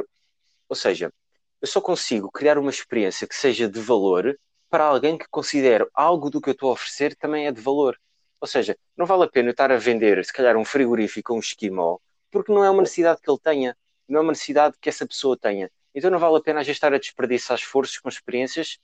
ou 0.70 0.74
seja, 0.74 1.12
eu 1.60 1.68
só 1.68 1.82
consigo 1.82 2.30
criar 2.30 2.56
uma 2.56 2.70
experiência 2.70 3.28
que 3.28 3.34
seja 3.34 3.68
de 3.68 3.78
valor 3.78 4.38
para 4.70 4.84
alguém 4.84 5.18
que 5.18 5.26
considere 5.28 5.86
algo 5.92 6.30
do 6.30 6.40
que 6.40 6.48
eu 6.48 6.54
estou 6.54 6.70
a 6.70 6.72
oferecer 6.72 7.14
também 7.16 7.46
é 7.46 7.52
de 7.52 7.60
valor. 7.60 7.94
Ou 8.40 8.48
seja, 8.48 8.74
não 8.96 9.04
vale 9.04 9.24
a 9.24 9.28
pena 9.28 9.48
eu 9.48 9.50
estar 9.50 9.70
a 9.70 9.76
vender, 9.76 10.24
se 10.24 10.32
calhar, 10.32 10.56
um 10.56 10.64
frigorífico 10.64 11.34
ou 11.34 11.36
um 11.36 11.40
esquimó, 11.40 11.98
porque 12.30 12.50
não 12.50 12.64
é 12.64 12.70
uma 12.70 12.80
necessidade 12.80 13.20
que 13.20 13.30
ele 13.30 13.38
tenha, 13.38 13.76
não 14.08 14.20
é 14.20 14.22
uma 14.22 14.32
necessidade 14.32 14.76
que 14.80 14.88
essa 14.88 15.06
pessoa 15.06 15.36
tenha. 15.36 15.70
Então 15.94 16.10
não 16.10 16.18
vale 16.18 16.38
a 16.38 16.40
pena 16.40 16.64
gente 16.64 16.76
estar 16.76 16.94
a 16.94 16.98
desperdiçar 16.98 17.58
esforços 17.58 17.98
com 17.98 18.08
experiências 18.08 18.78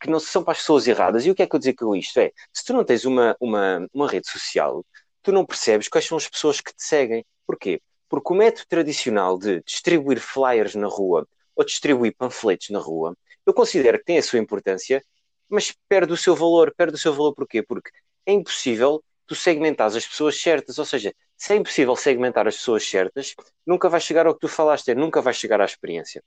que 0.00 0.10
não 0.10 0.20
são 0.20 0.42
para 0.42 0.52
as 0.52 0.58
pessoas 0.58 0.86
erradas. 0.86 1.26
E 1.26 1.30
o 1.30 1.34
que 1.34 1.42
é 1.42 1.46
que 1.46 1.54
eu 1.54 1.58
dizer 1.58 1.74
com 1.74 1.94
isto? 1.94 2.18
É, 2.18 2.32
se 2.52 2.64
tu 2.64 2.72
não 2.72 2.84
tens 2.84 3.04
uma, 3.04 3.36
uma, 3.40 3.86
uma 3.92 4.08
rede 4.08 4.28
social, 4.30 4.84
tu 5.22 5.32
não 5.32 5.44
percebes 5.44 5.88
quais 5.88 6.06
são 6.06 6.16
as 6.16 6.28
pessoas 6.28 6.60
que 6.60 6.74
te 6.74 6.82
seguem. 6.82 7.24
Porquê? 7.46 7.80
Porque 8.08 8.32
o 8.32 8.36
método 8.36 8.66
tradicional 8.68 9.38
de 9.38 9.62
distribuir 9.62 10.20
flyers 10.20 10.74
na 10.74 10.88
rua 10.88 11.26
ou 11.54 11.64
distribuir 11.64 12.14
panfletos 12.16 12.70
na 12.70 12.78
rua, 12.78 13.16
eu 13.46 13.52
considero 13.52 13.98
que 13.98 14.04
tem 14.04 14.18
a 14.18 14.22
sua 14.22 14.38
importância, 14.38 15.04
mas 15.48 15.74
perde 15.88 16.12
o 16.12 16.16
seu 16.16 16.34
valor. 16.34 16.72
Perde 16.76 16.94
o 16.94 16.98
seu 16.98 17.12
valor 17.12 17.34
porquê? 17.34 17.62
Porque 17.62 17.90
é 18.26 18.32
impossível 18.32 19.02
tu 19.26 19.34
segmentar 19.34 19.86
as 19.86 20.06
pessoas 20.06 20.40
certas, 20.40 20.78
ou 20.78 20.84
seja, 20.84 21.14
se 21.36 21.52
é 21.52 21.56
impossível 21.56 21.94
segmentar 21.94 22.48
as 22.48 22.56
pessoas 22.56 22.88
certas, 22.88 23.34
nunca 23.66 23.88
vai 23.88 24.00
chegar 24.00 24.26
ao 24.26 24.34
que 24.34 24.40
tu 24.40 24.48
falaste, 24.48 24.94
nunca 24.94 25.22
vai 25.22 25.32
chegar 25.32 25.60
à 25.60 25.64
experiência. 25.64 26.22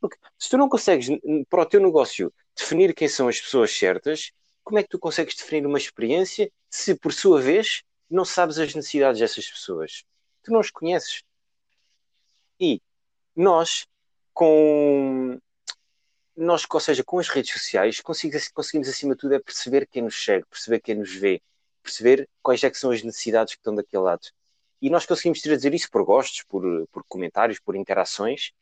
Porque 0.00 0.16
se 0.38 0.48
tu 0.48 0.56
não 0.56 0.68
consegues, 0.68 1.08
para 1.48 1.62
o 1.62 1.66
teu 1.66 1.80
negócio, 1.80 2.32
definir 2.56 2.94
quem 2.94 3.08
são 3.08 3.28
as 3.28 3.40
pessoas 3.40 3.70
certas, 3.70 4.32
como 4.64 4.78
é 4.78 4.82
que 4.82 4.88
tu 4.88 4.98
consegues 4.98 5.34
definir 5.34 5.66
uma 5.66 5.78
experiência 5.78 6.50
se, 6.68 6.94
por 6.94 7.12
sua 7.12 7.40
vez, 7.40 7.82
não 8.08 8.24
sabes 8.24 8.58
as 8.58 8.74
necessidades 8.74 9.20
dessas 9.20 9.48
pessoas? 9.48 10.04
Tu 10.42 10.52
não 10.52 10.60
as 10.60 10.70
conheces. 10.70 11.22
E 12.58 12.80
nós, 13.34 13.86
com. 14.32 15.38
Nós, 16.36 16.64
ou 16.72 16.80
seja, 16.80 17.04
com 17.04 17.18
as 17.18 17.28
redes 17.28 17.52
sociais, 17.52 18.00
conseguimos, 18.00 18.48
conseguimos 18.48 18.88
acima 18.88 19.14
de 19.14 19.20
tudo 19.20 19.34
é 19.34 19.38
perceber 19.38 19.86
quem 19.86 20.02
nos 20.02 20.24
segue, 20.24 20.46
perceber 20.46 20.80
quem 20.80 20.94
nos 20.94 21.12
vê, 21.14 21.42
perceber 21.82 22.28
quais 22.42 22.62
é 22.64 22.70
que 22.70 22.78
são 22.78 22.90
as 22.90 23.02
necessidades 23.02 23.54
que 23.54 23.60
estão 23.60 23.74
daquele 23.74 24.02
lado. 24.02 24.26
E 24.80 24.88
nós 24.88 25.04
conseguimos 25.04 25.42
traduzir 25.42 25.74
isso 25.74 25.90
por 25.90 26.02
gostos, 26.04 26.42
por, 26.48 26.62
por 26.90 27.04
comentários, 27.06 27.58
por 27.58 27.76
interações, 27.76 28.52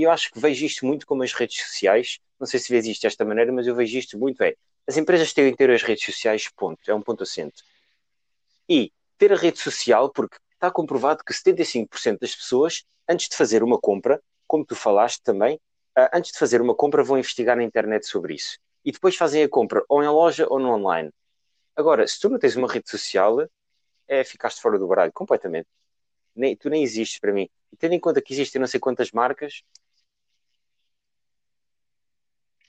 e 0.00 0.04
eu 0.04 0.10
acho 0.10 0.30
que 0.32 0.40
vejo 0.40 0.64
isto 0.64 0.86
muito 0.86 1.06
como 1.06 1.22
as 1.22 1.34
redes 1.34 1.60
sociais. 1.60 2.20
Não 2.38 2.46
sei 2.46 2.58
se 2.58 2.72
vês 2.72 2.86
isto 2.86 3.02
desta 3.02 3.22
maneira, 3.22 3.52
mas 3.52 3.66
eu 3.66 3.74
vejo 3.74 3.98
isto 3.98 4.18
muito. 4.18 4.42
É 4.42 4.54
as 4.88 4.96
empresas 4.96 5.34
têm 5.34 5.50
que 5.50 5.58
ter 5.58 5.70
as 5.70 5.82
redes 5.82 6.02
sociais, 6.02 6.48
ponto. 6.56 6.80
É 6.90 6.94
um 6.94 7.02
ponto 7.02 7.22
assente. 7.22 7.62
E 8.66 8.90
ter 9.18 9.30
a 9.30 9.36
rede 9.36 9.58
social, 9.58 10.10
porque 10.10 10.38
está 10.54 10.70
comprovado 10.70 11.22
que 11.22 11.34
75% 11.34 12.18
das 12.18 12.34
pessoas, 12.34 12.84
antes 13.06 13.28
de 13.28 13.36
fazer 13.36 13.62
uma 13.62 13.78
compra, 13.78 14.22
como 14.46 14.64
tu 14.64 14.74
falaste 14.74 15.20
também, 15.22 15.60
ah, 15.94 16.10
antes 16.14 16.32
de 16.32 16.38
fazer 16.38 16.62
uma 16.62 16.74
compra, 16.74 17.04
vão 17.04 17.18
investigar 17.18 17.58
na 17.58 17.62
internet 17.62 18.06
sobre 18.06 18.32
isso. 18.34 18.58
E 18.82 18.90
depois 18.90 19.14
fazem 19.16 19.42
a 19.42 19.48
compra 19.48 19.84
ou 19.86 20.02
em 20.02 20.08
loja 20.08 20.46
ou 20.48 20.58
no 20.58 20.70
online. 20.72 21.10
Agora, 21.76 22.08
se 22.08 22.18
tu 22.18 22.30
não 22.30 22.38
tens 22.38 22.56
uma 22.56 22.66
rede 22.66 22.88
social, 22.88 23.46
é 24.08 24.24
ficaste 24.24 24.62
fora 24.62 24.78
do 24.78 24.88
baralho 24.88 25.12
completamente. 25.12 25.68
Nem, 26.34 26.56
tu 26.56 26.70
nem 26.70 26.82
existes 26.82 27.18
para 27.18 27.32
mim. 27.32 27.50
E 27.70 27.76
tendo 27.76 27.92
em 27.92 28.00
conta 28.00 28.22
que 28.22 28.32
existem 28.32 28.58
não 28.58 28.66
sei 28.66 28.80
quantas 28.80 29.12
marcas. 29.12 29.62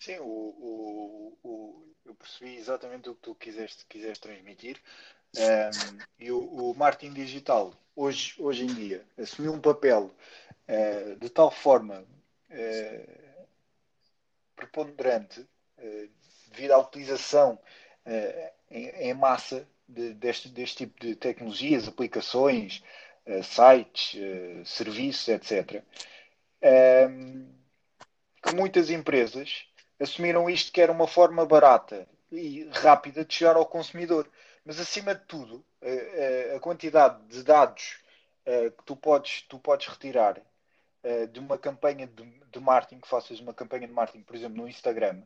Sim, 0.01 0.17
o, 0.17 0.23
o, 0.23 1.37
o 1.43 1.85
eu 2.07 2.15
percebi 2.15 2.55
exatamente 2.55 3.07
o 3.07 3.13
que 3.13 3.21
tu 3.21 3.35
quiseste, 3.35 3.85
quiseste 3.85 4.19
transmitir. 4.19 4.81
Um, 5.37 5.99
e 6.17 6.31
o, 6.31 6.39
o, 6.39 6.75
marketing 6.75 7.13
digital, 7.13 7.71
hoje, 7.95 8.33
hoje 8.39 8.63
em 8.63 8.73
dia, 8.73 9.05
assumiu 9.15 9.53
um 9.53 9.61
papel 9.61 10.11
uh, 10.67 11.15
de 11.17 11.29
tal 11.29 11.51
forma 11.51 12.03
uh, 12.49 13.47
preponderante 14.55 15.41
uh, 15.41 16.09
devido 16.47 16.71
à 16.71 16.79
utilização 16.79 17.59
em, 18.71 18.87
em, 18.87 19.13
massa 19.13 19.67
de, 19.87 20.15
deste, 20.15 20.49
deste 20.49 20.77
tipo 20.77 20.99
de 20.99 21.15
tecnologias, 21.15 21.87
aplicações, 21.87 22.83
sites, 23.43 24.19
serviços, 24.65 25.27
etc. 25.27 25.83
Um, 26.63 27.47
que 28.41 28.55
muitas 28.55 28.89
empresas 28.89 29.70
assumiram 30.01 30.49
isto 30.49 30.71
que 30.71 30.81
era 30.81 30.91
uma 30.91 31.07
forma 31.07 31.45
barata 31.45 32.07
e 32.31 32.67
rápida 32.71 33.23
de 33.23 33.33
chegar 33.33 33.55
ao 33.55 33.65
consumidor. 33.65 34.27
Mas 34.65 34.79
acima 34.79 35.15
de 35.15 35.21
tudo, 35.25 35.63
a, 36.55 36.59
quantidade 36.59 37.21
de 37.27 37.43
dados 37.43 37.99
uh, 38.45 38.71
que 38.71 38.83
tu 38.83 38.95
podes, 38.95 39.41
tu 39.43 39.59
podes 39.59 39.87
retirar 39.87 40.37
uh, 40.37 41.27
de 41.27 41.39
uma 41.39 41.57
campanha 41.57 42.07
de, 42.07 42.23
de, 42.23 42.59
marketing, 42.59 43.01
que 43.01 43.07
faças 43.07 43.39
uma 43.39 43.53
campanha 43.53 43.87
de 43.87 43.93
marketing, 43.93 44.23
por 44.23 44.35
exemplo, 44.35 44.57
no 44.57 44.67
Instagram, 44.67 45.19
uh, 45.19 45.25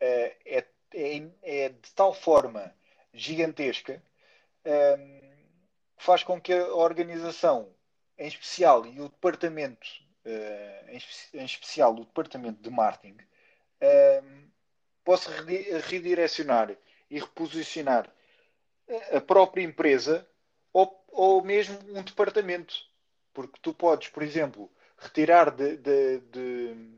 é, 0.00 0.64
é, 0.94 1.22
é, 1.42 1.68
de 1.68 1.92
tal 1.94 2.12
forma 2.12 2.74
gigantesca 3.14 4.02
um, 4.64 5.20
faz 5.96 6.22
com 6.22 6.40
que 6.40 6.52
a 6.52 6.74
organização, 6.74 7.68
em 8.18 8.26
especial, 8.26 8.86
e 8.86 9.00
o 9.00 9.08
departamento, 9.08 9.86
em, 11.34 11.44
especial 11.44 11.94
o 11.94 12.04
departamento 12.04 12.62
de 12.62 12.70
marketing, 12.70 13.16
uh, 13.82 14.42
possa 15.04 15.30
redirecionar 15.88 16.76
e 17.10 17.18
reposicionar 17.18 18.10
a 19.12 19.20
própria 19.20 19.62
empresa 19.62 20.26
ou, 20.72 21.04
ou 21.08 21.44
mesmo 21.44 21.78
um 21.90 22.02
departamento. 22.02 22.74
Porque 23.34 23.58
tu 23.60 23.74
podes, 23.74 24.08
por 24.08 24.22
exemplo, 24.22 24.70
retirar 24.98 25.50
de, 25.50 25.76
de, 25.76 26.18
de 26.20 26.92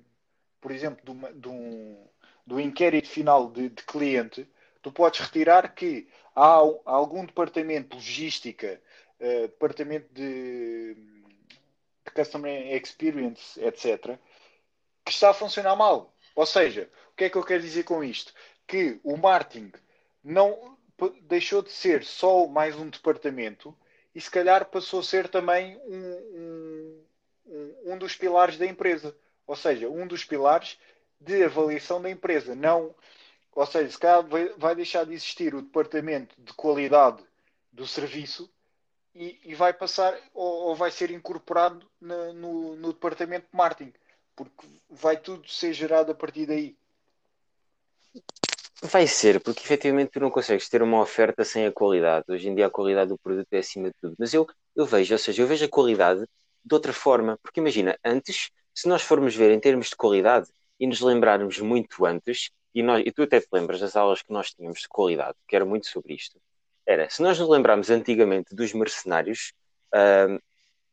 por 0.60 0.70
exemplo, 0.72 1.04
de 1.04 1.10
uma, 1.10 1.32
de 1.32 1.48
um, 1.48 2.08
do 2.46 2.60
inquérito 2.60 3.08
final 3.08 3.50
de, 3.50 3.68
de, 3.68 3.82
cliente, 3.82 4.48
tu 4.82 4.92
podes 4.92 5.20
retirar 5.20 5.74
que 5.74 6.08
há, 6.34 6.56
há 6.56 6.92
algum 6.92 7.24
departamento 7.24 7.90
de 7.90 7.96
logística 7.96 8.80
eh, 9.20 9.42
departamento 9.42 10.12
de, 10.12 10.94
de 10.94 12.10
Customer 12.14 12.74
Experience, 12.74 13.60
etc., 13.62 14.18
que 15.04 15.12
está 15.12 15.30
a 15.30 15.34
funcionar 15.34 15.76
mal. 15.76 16.13
Ou 16.34 16.46
seja, 16.46 16.90
o 17.12 17.16
que 17.16 17.24
é 17.24 17.30
que 17.30 17.36
eu 17.36 17.44
quero 17.44 17.62
dizer 17.62 17.84
com 17.84 18.02
isto? 18.02 18.32
Que 18.66 19.00
o 19.02 19.16
marketing 19.16 19.72
não 20.22 20.76
deixou 21.22 21.62
de 21.62 21.70
ser 21.70 22.04
só 22.04 22.46
mais 22.46 22.76
um 22.76 22.88
departamento 22.88 23.76
e 24.14 24.20
se 24.20 24.30
calhar 24.30 24.64
passou 24.66 25.00
a 25.00 25.02
ser 25.02 25.28
também 25.28 25.76
um, 25.86 27.04
um, 27.46 27.92
um 27.92 27.98
dos 27.98 28.16
pilares 28.16 28.56
da 28.56 28.66
empresa. 28.66 29.16
Ou 29.46 29.56
seja, 29.56 29.88
um 29.88 30.06
dos 30.06 30.24
pilares 30.24 30.78
de 31.20 31.44
avaliação 31.44 32.00
da 32.00 32.10
empresa. 32.10 32.54
Não, 32.54 32.94
ou 33.52 33.66
seja, 33.66 33.90
se 33.90 33.98
calhar 33.98 34.24
vai 34.56 34.74
deixar 34.74 35.04
de 35.04 35.12
existir 35.12 35.54
o 35.54 35.62
departamento 35.62 36.34
de 36.38 36.52
qualidade 36.54 37.22
do 37.72 37.86
serviço 37.86 38.50
e, 39.14 39.40
e 39.44 39.54
vai 39.54 39.72
passar 39.72 40.16
ou, 40.32 40.68
ou, 40.68 40.76
vai 40.76 40.90
ser 40.90 41.10
incorporado 41.10 41.88
na, 42.00 42.32
no, 42.32 42.76
no 42.76 42.92
departamento 42.92 43.46
de 43.50 43.56
marketing, 43.56 43.92
porque 44.36 44.66
vai 44.88 45.16
tudo 45.16 45.48
ser 45.48 45.72
gerado 45.72 46.12
a 46.12 46.14
partir 46.14 46.46
daí. 46.46 46.76
Vai 48.82 49.06
ser, 49.06 49.40
porque 49.40 49.62
efetivamente 49.62 50.10
tu 50.10 50.20
não 50.20 50.30
consegues 50.30 50.68
ter 50.68 50.82
uma 50.82 51.00
oferta 51.00 51.44
sem 51.44 51.66
a 51.66 51.72
qualidade. 51.72 52.26
Hoje 52.28 52.48
em 52.48 52.54
dia 52.54 52.66
a 52.66 52.70
qualidade 52.70 53.08
do 53.08 53.18
produto 53.18 53.48
é 53.52 53.58
acima 53.58 53.88
de 53.88 53.94
tudo. 54.00 54.14
Mas 54.18 54.34
eu, 54.34 54.46
eu 54.76 54.84
vejo, 54.84 55.14
ou 55.14 55.18
seja, 55.18 55.42
eu 55.42 55.46
vejo 55.46 55.64
a 55.64 55.68
qualidade 55.68 56.26
de 56.64 56.74
outra 56.74 56.92
forma. 56.92 57.38
Porque 57.42 57.60
imagina, 57.60 57.98
antes, 58.04 58.50
se 58.74 58.88
nós 58.88 59.02
formos 59.02 59.34
ver 59.34 59.50
em 59.52 59.60
termos 59.60 59.88
de 59.88 59.96
qualidade 59.96 60.48
e 60.78 60.86
nos 60.86 61.00
lembrarmos 61.00 61.58
muito 61.60 62.04
antes, 62.04 62.50
e, 62.74 62.82
nós, 62.82 63.02
e 63.06 63.12
tu 63.12 63.22
até 63.22 63.40
te 63.40 63.48
lembras 63.52 63.80
das 63.80 63.96
aulas 63.96 64.20
que 64.20 64.32
nós 64.32 64.52
tínhamos 64.52 64.80
de 64.80 64.88
qualidade, 64.88 65.38
que 65.46 65.54
era 65.56 65.64
muito 65.64 65.86
sobre 65.86 66.14
isto, 66.14 66.40
era, 66.86 67.08
se 67.08 67.22
nós 67.22 67.38
nos 67.38 67.48
lembrarmos 67.48 67.88
antigamente 67.88 68.54
dos 68.54 68.74
mercenários, 68.74 69.52
uh, 69.94 70.38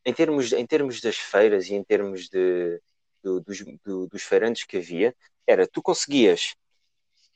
em, 0.06 0.14
termos, 0.14 0.54
em 0.54 0.66
termos 0.66 1.02
das 1.02 1.18
feiras 1.18 1.68
e 1.68 1.74
em 1.74 1.84
termos 1.84 2.30
de, 2.30 2.80
do, 3.24 3.40
dos, 3.40 3.64
do, 3.84 4.08
dos 4.08 4.24
feirantes 4.24 4.64
que 4.64 4.78
havia, 4.78 5.16
era, 5.48 5.68
tu 5.68 5.82
conseguias 5.82 6.56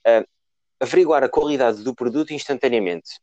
uh, 0.08 0.28
averiguar 0.80 1.24
a 1.24 1.30
qualidade 1.30 1.84
do 1.84 1.96
produto 1.96 2.34
instantaneamente. 2.34 3.20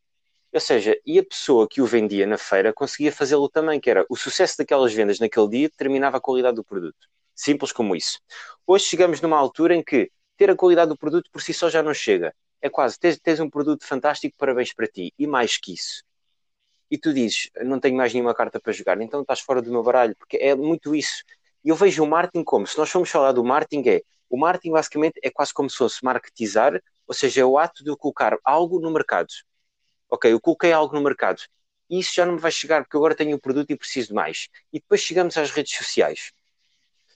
Ou 0.53 0.61
seja, 0.61 0.95
e 1.07 1.19
a 1.19 1.25
pessoa 1.25 1.67
que 1.67 1.81
o 1.81 1.87
vendia 1.87 2.27
na 2.27 2.37
feira 2.37 2.73
conseguia 2.73 3.11
fazê-lo 3.11 3.49
também, 3.49 3.81
que 3.81 3.89
era 3.89 4.05
o 4.09 4.17
sucesso 4.17 4.59
daquelas 4.59 4.93
vendas 4.93 5.19
naquele 5.19 5.49
dia 5.49 5.69
determinava 5.69 6.19
a 6.19 6.21
qualidade 6.21 6.57
do 6.57 6.65
produto. 6.65 7.09
Simples 7.35 7.73
como 7.73 7.97
isso. 7.97 8.21
Hoje 8.67 8.85
chegamos 8.85 9.21
numa 9.21 9.39
altura 9.39 9.75
em 9.75 9.83
que 9.83 10.11
ter 10.37 10.51
a 10.51 10.57
qualidade 10.57 10.91
do 10.91 10.97
produto 10.97 11.31
por 11.33 11.41
si 11.41 11.55
só 11.55 11.71
já 11.71 11.83
não 11.83 11.95
chega. 11.95 12.35
É 12.61 12.69
quase, 12.69 12.99
tens, 12.99 13.19
tens 13.19 13.41
um 13.41 13.49
produto 13.49 13.85
fantástico, 13.87 14.37
parabéns 14.37 14.75
para 14.75 14.87
ti. 14.87 15.13
E 15.19 15.27
mais 15.27 15.57
que 15.57 15.73
isso. 15.73 16.05
E 16.91 16.99
tu 16.99 17.15
dizes, 17.15 17.49
não 17.65 17.81
tenho 17.81 17.97
mais 17.97 18.13
nenhuma 18.13 18.35
carta 18.35 18.61
para 18.61 18.73
jogar, 18.73 19.01
então 19.01 19.23
estás 19.23 19.41
fora 19.41 19.63
do 19.63 19.71
meu 19.71 19.83
baralho, 19.83 20.15
porque 20.17 20.37
é 20.37 20.55
muito 20.55 20.95
isso. 20.95 21.25
E 21.65 21.69
eu 21.69 21.77
vejo 21.77 22.03
o 22.03 22.07
marketing 22.07 22.45
como, 22.45 22.67
se 22.67 22.77
nós 22.77 22.91
formos 22.91 23.11
falar 23.11 23.33
do 23.33 23.45
marketing, 23.45 23.89
é 23.89 24.03
o 24.29 24.39
marketing 24.39 24.73
basicamente 24.73 25.21
é 25.23 25.31
quase 25.31 25.53
como 25.53 25.69
se 25.69 25.77
fosse 25.77 26.05
marketizar, 26.05 26.81
ou 27.07 27.15
seja, 27.15 27.43
é 27.43 27.45
o 27.45 27.59
ato 27.59 27.85
de 27.85 27.95
colocar 27.97 28.37
algo 28.45 28.81
no 28.81 28.91
mercado. 28.91 29.29
Ok, 30.09 30.33
eu 30.33 30.41
coloquei 30.41 30.73
algo 30.73 30.95
no 30.95 31.03
mercado 31.03 31.43
e 31.93 31.99
isso 31.99 32.15
já 32.15 32.25
não 32.25 32.35
me 32.35 32.41
vai 32.41 32.51
chegar 32.51 32.83
porque 32.83 32.97
agora 32.97 33.15
tenho 33.15 33.33
o 33.33 33.37
um 33.37 33.39
produto 33.39 33.71
e 33.71 33.77
preciso 33.77 34.09
de 34.09 34.15
mais. 34.15 34.49
E 34.73 34.81
depois 34.81 35.03
chegamos 35.03 35.37
às 35.37 35.51
redes 35.51 35.77
sociais. 35.77 36.33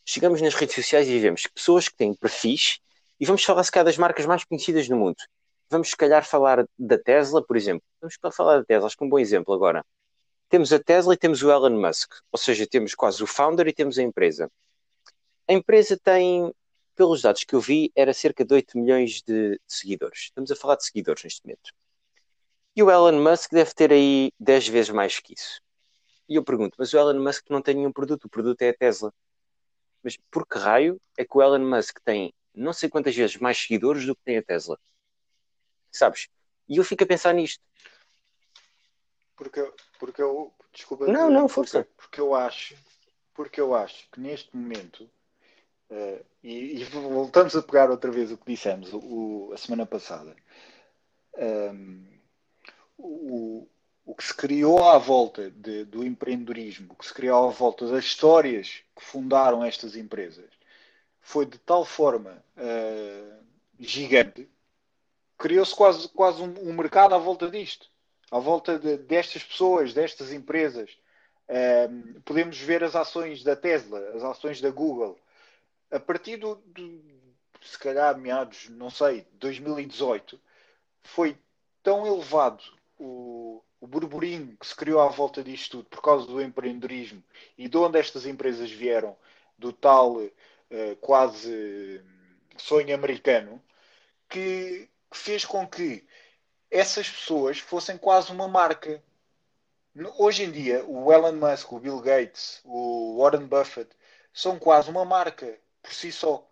Chegamos 0.05 0.43
nas 0.43 0.55
redes 0.55 0.75
sociais 0.75 1.09
e 1.09 1.19
vemos 1.19 1.47
pessoas 1.47 1.89
que 1.89 1.97
têm 1.97 2.15
perfis 2.15 2.79
e 3.19 3.25
vamos 3.25 3.43
falar 3.43 3.65
se 3.65 3.71
calhar 3.71 3.87
das 3.87 3.97
marcas 3.97 4.27
mais 4.27 4.45
conhecidas 4.45 4.87
no 4.89 4.99
mundo. 4.99 5.17
Vamos 5.71 5.89
se 5.89 5.97
calhar 5.97 6.25
falar 6.27 6.67
da 6.79 6.99
Tesla, 6.99 7.43
por 7.43 7.57
exemplo. 7.57 7.83
Vamos 8.03 8.17
falar 8.37 8.59
da 8.59 8.65
Tesla, 8.65 8.87
acho 8.87 8.97
que 8.99 9.03
é 9.03 9.07
um 9.07 9.11
bom 9.11 9.19
exemplo 9.19 9.55
agora. 9.55 9.83
Temos 10.49 10.73
a 10.73 10.79
Tesla 10.79 11.15
e 11.15 11.17
temos 11.17 11.43
o 11.43 11.51
Elon 11.51 11.81
Musk, 11.81 12.15
ou 12.31 12.39
seja, 12.39 12.67
temos 12.67 12.95
quase 12.95 13.23
o 13.23 13.27
founder 13.27 13.67
e 13.67 13.73
temos 13.73 13.99
a 13.99 14.03
empresa. 14.03 14.51
A 15.49 15.53
empresa 15.53 15.99
tem, 16.03 16.53
pelos 16.95 17.23
dados 17.23 17.45
que 17.45 17.55
eu 17.55 17.61
vi, 17.61 17.91
era 17.95 18.13
cerca 18.15 18.45
de 18.45 18.55
8 18.55 18.79
milhões 18.79 19.23
de, 19.23 19.61
seguidores. 19.67 20.25
Estamos 20.25 20.51
a 20.51 20.57
falar 20.57 20.77
de 20.77 20.85
seguidores 20.85 21.25
neste 21.25 21.45
momento. 21.45 21.73
E 22.75 22.83
o 22.83 22.91
Elon 22.91 23.23
Musk 23.23 23.51
deve 23.53 23.73
ter 23.75 23.93
aí 23.93 24.33
10 24.39 24.69
vezes 24.69 24.91
mais 24.91 25.19
que 25.19 25.35
isso. 25.35 25.61
E 26.29 26.37
eu 26.37 26.45
pergunto, 26.45 26.77
mas 26.79 26.93
o 26.93 26.99
Elon 26.99 27.23
Musk 27.23 27.49
não 27.51 27.63
tem 27.63 27.75
nenhum 27.75 27.93
produto, 27.93 28.25
o 28.25 28.29
produto 28.29 28.63
é 28.63 28.71
a 28.71 28.75
Tesla. 28.75 29.13
Mas 30.03 30.17
por 30.31 30.47
que 30.47 30.59
raio 30.59 31.01
é 31.17 31.25
que 31.25 31.37
o 31.37 31.43
Elon 31.43 31.67
Musk 31.67 31.99
tem 32.05 32.33
não 32.57 32.73
sei 32.73 32.89
quantas 32.89 33.15
vezes 33.15 33.37
mais 33.37 33.59
seguidores 33.59 34.07
do 34.07 34.17
que 34.17 34.23
tem 34.25 34.39
a 34.39 34.43
Tesla. 34.43 34.79
Sabes? 35.93 36.29
E 36.69 36.79
eu 36.79 36.85
fico 36.85 37.05
a 37.05 37.07
pensar 37.07 37.35
nisto. 37.35 37.63
Porque, 39.37 39.73
porque 39.99 40.23
eu. 40.23 40.53
Desculpa. 40.73 41.07
Não, 41.07 41.31
não, 41.31 41.49
força. 41.49 41.85
Porque, 41.85 41.95
porque, 41.97 42.21
eu 42.21 42.35
acho. 42.35 42.77
Porque 43.35 43.61
eu 43.61 43.75
acho 43.75 44.09
que 44.11 44.21
neste 44.21 44.55
momento. 44.57 45.09
Uh, 45.89 46.25
e, 46.43 46.81
e, 46.81 46.85
voltamos 46.85 47.55
a 47.55 47.63
pegar 47.63 47.91
outra 47.91 48.11
vez 48.11 48.33
o 48.33 48.37
que 48.37 48.53
dissemos 48.53 48.91
o, 48.93 49.53
a 49.53 49.57
semana 49.57 49.87
passada. 49.87 50.35
Um, 51.37 51.43
ehm, 51.43 52.17
o, 52.99 53.69
o 54.07 54.15
que 54.15 54.25
se 54.25 54.35
criou 54.35 54.89
à 54.89 54.99
volta 54.99 55.51
de, 55.51 55.85
do 55.85 56.05
empreendedorismo, 56.05 56.93
o 56.93 56.97
que 56.97 57.07
se 57.07 57.13
criou 57.13 57.49
à 57.49 57.51
volta 57.51 57.87
das 57.89 58.05
histórias 58.05 58.83
que 58.95 59.05
fundaram 59.05 59.65
estas 59.65 59.97
empresas, 59.97 60.51
foi 61.21 61.45
de 61.45 61.59
tal 61.59 61.85
forma 61.85 62.43
uh, 62.57 63.45
gigante, 63.81 64.49
criou-se 65.37 65.75
quase, 65.75 66.09
quase 66.11 66.41
um, 66.41 66.71
um, 66.71 66.73
mercado 66.73 67.17
à 67.17 67.19
volta 67.19 67.51
disto, 67.51 67.91
à 68.31 68.39
volta 68.39 68.79
de, 68.79 68.97
destas 68.99 69.43
pessoas, 69.43 69.93
destas 69.93 70.33
empresas. 70.33 70.97
Uh, 71.49 72.21
podemos 72.23 72.59
ver 72.59 72.83
as 72.83 72.97
ações 72.97 73.43
da 73.43 73.55
Tesla, 73.55 74.01
as 74.15 74.23
ações 74.23 74.61
da 74.61 74.71
Google. 74.71 75.19
A 75.91 76.01
partir 76.01 76.37
do, 76.37 76.57
do 76.57 77.01
se 77.63 77.79
calhar 77.79 78.17
meados, 78.19 78.69
não 78.71 78.91
sei, 78.91 79.27
2018, 79.35 80.41
foi 81.03 81.37
tão 81.83 82.07
elevado 82.07 82.63
o, 82.99 83.63
o 83.81 83.87
burburinho 83.87 84.57
que 84.57 84.67
se 84.67 84.75
criou 84.75 85.01
à 85.01 85.09
volta 85.09 85.43
disto 85.43 85.79
tudo 85.79 85.89
por 85.89 86.03
causa 86.03 86.27
do 86.27 86.41
empreendedorismo 86.41 87.23
e 87.57 87.69
de 87.69 87.77
onde 87.77 87.99
estas 87.99 88.27
empresas 88.27 88.71
vieram, 88.71 89.17
do 89.59 89.73
tal 89.73 90.17
uh, 90.17 90.97
quase 91.01 92.03
sonho 92.57 92.95
americano, 92.95 93.63
que 94.29 94.89
fez 95.13 95.45
com 95.45 95.67
que 95.67 96.05
essas 96.71 97.09
pessoas 97.09 97.59
fossem 97.59 97.97
quase 97.97 98.33
uma 98.33 98.49
marca. 98.49 99.03
Hoje 100.19 100.45
em 100.45 100.51
dia, 100.51 100.85
o 100.85 101.13
Elon 101.13 101.33
Musk, 101.33 101.73
o 101.73 101.81
Bill 101.81 102.01
Gates, 102.01 102.61
o 102.65 103.19
Warren 103.19 103.47
Buffett 103.47 103.91
são 104.33 104.59
quase 104.59 104.91
uma 104.91 105.05
marca 105.05 105.59
por 105.83 105.93
si 105.93 106.13
só, 106.13 106.47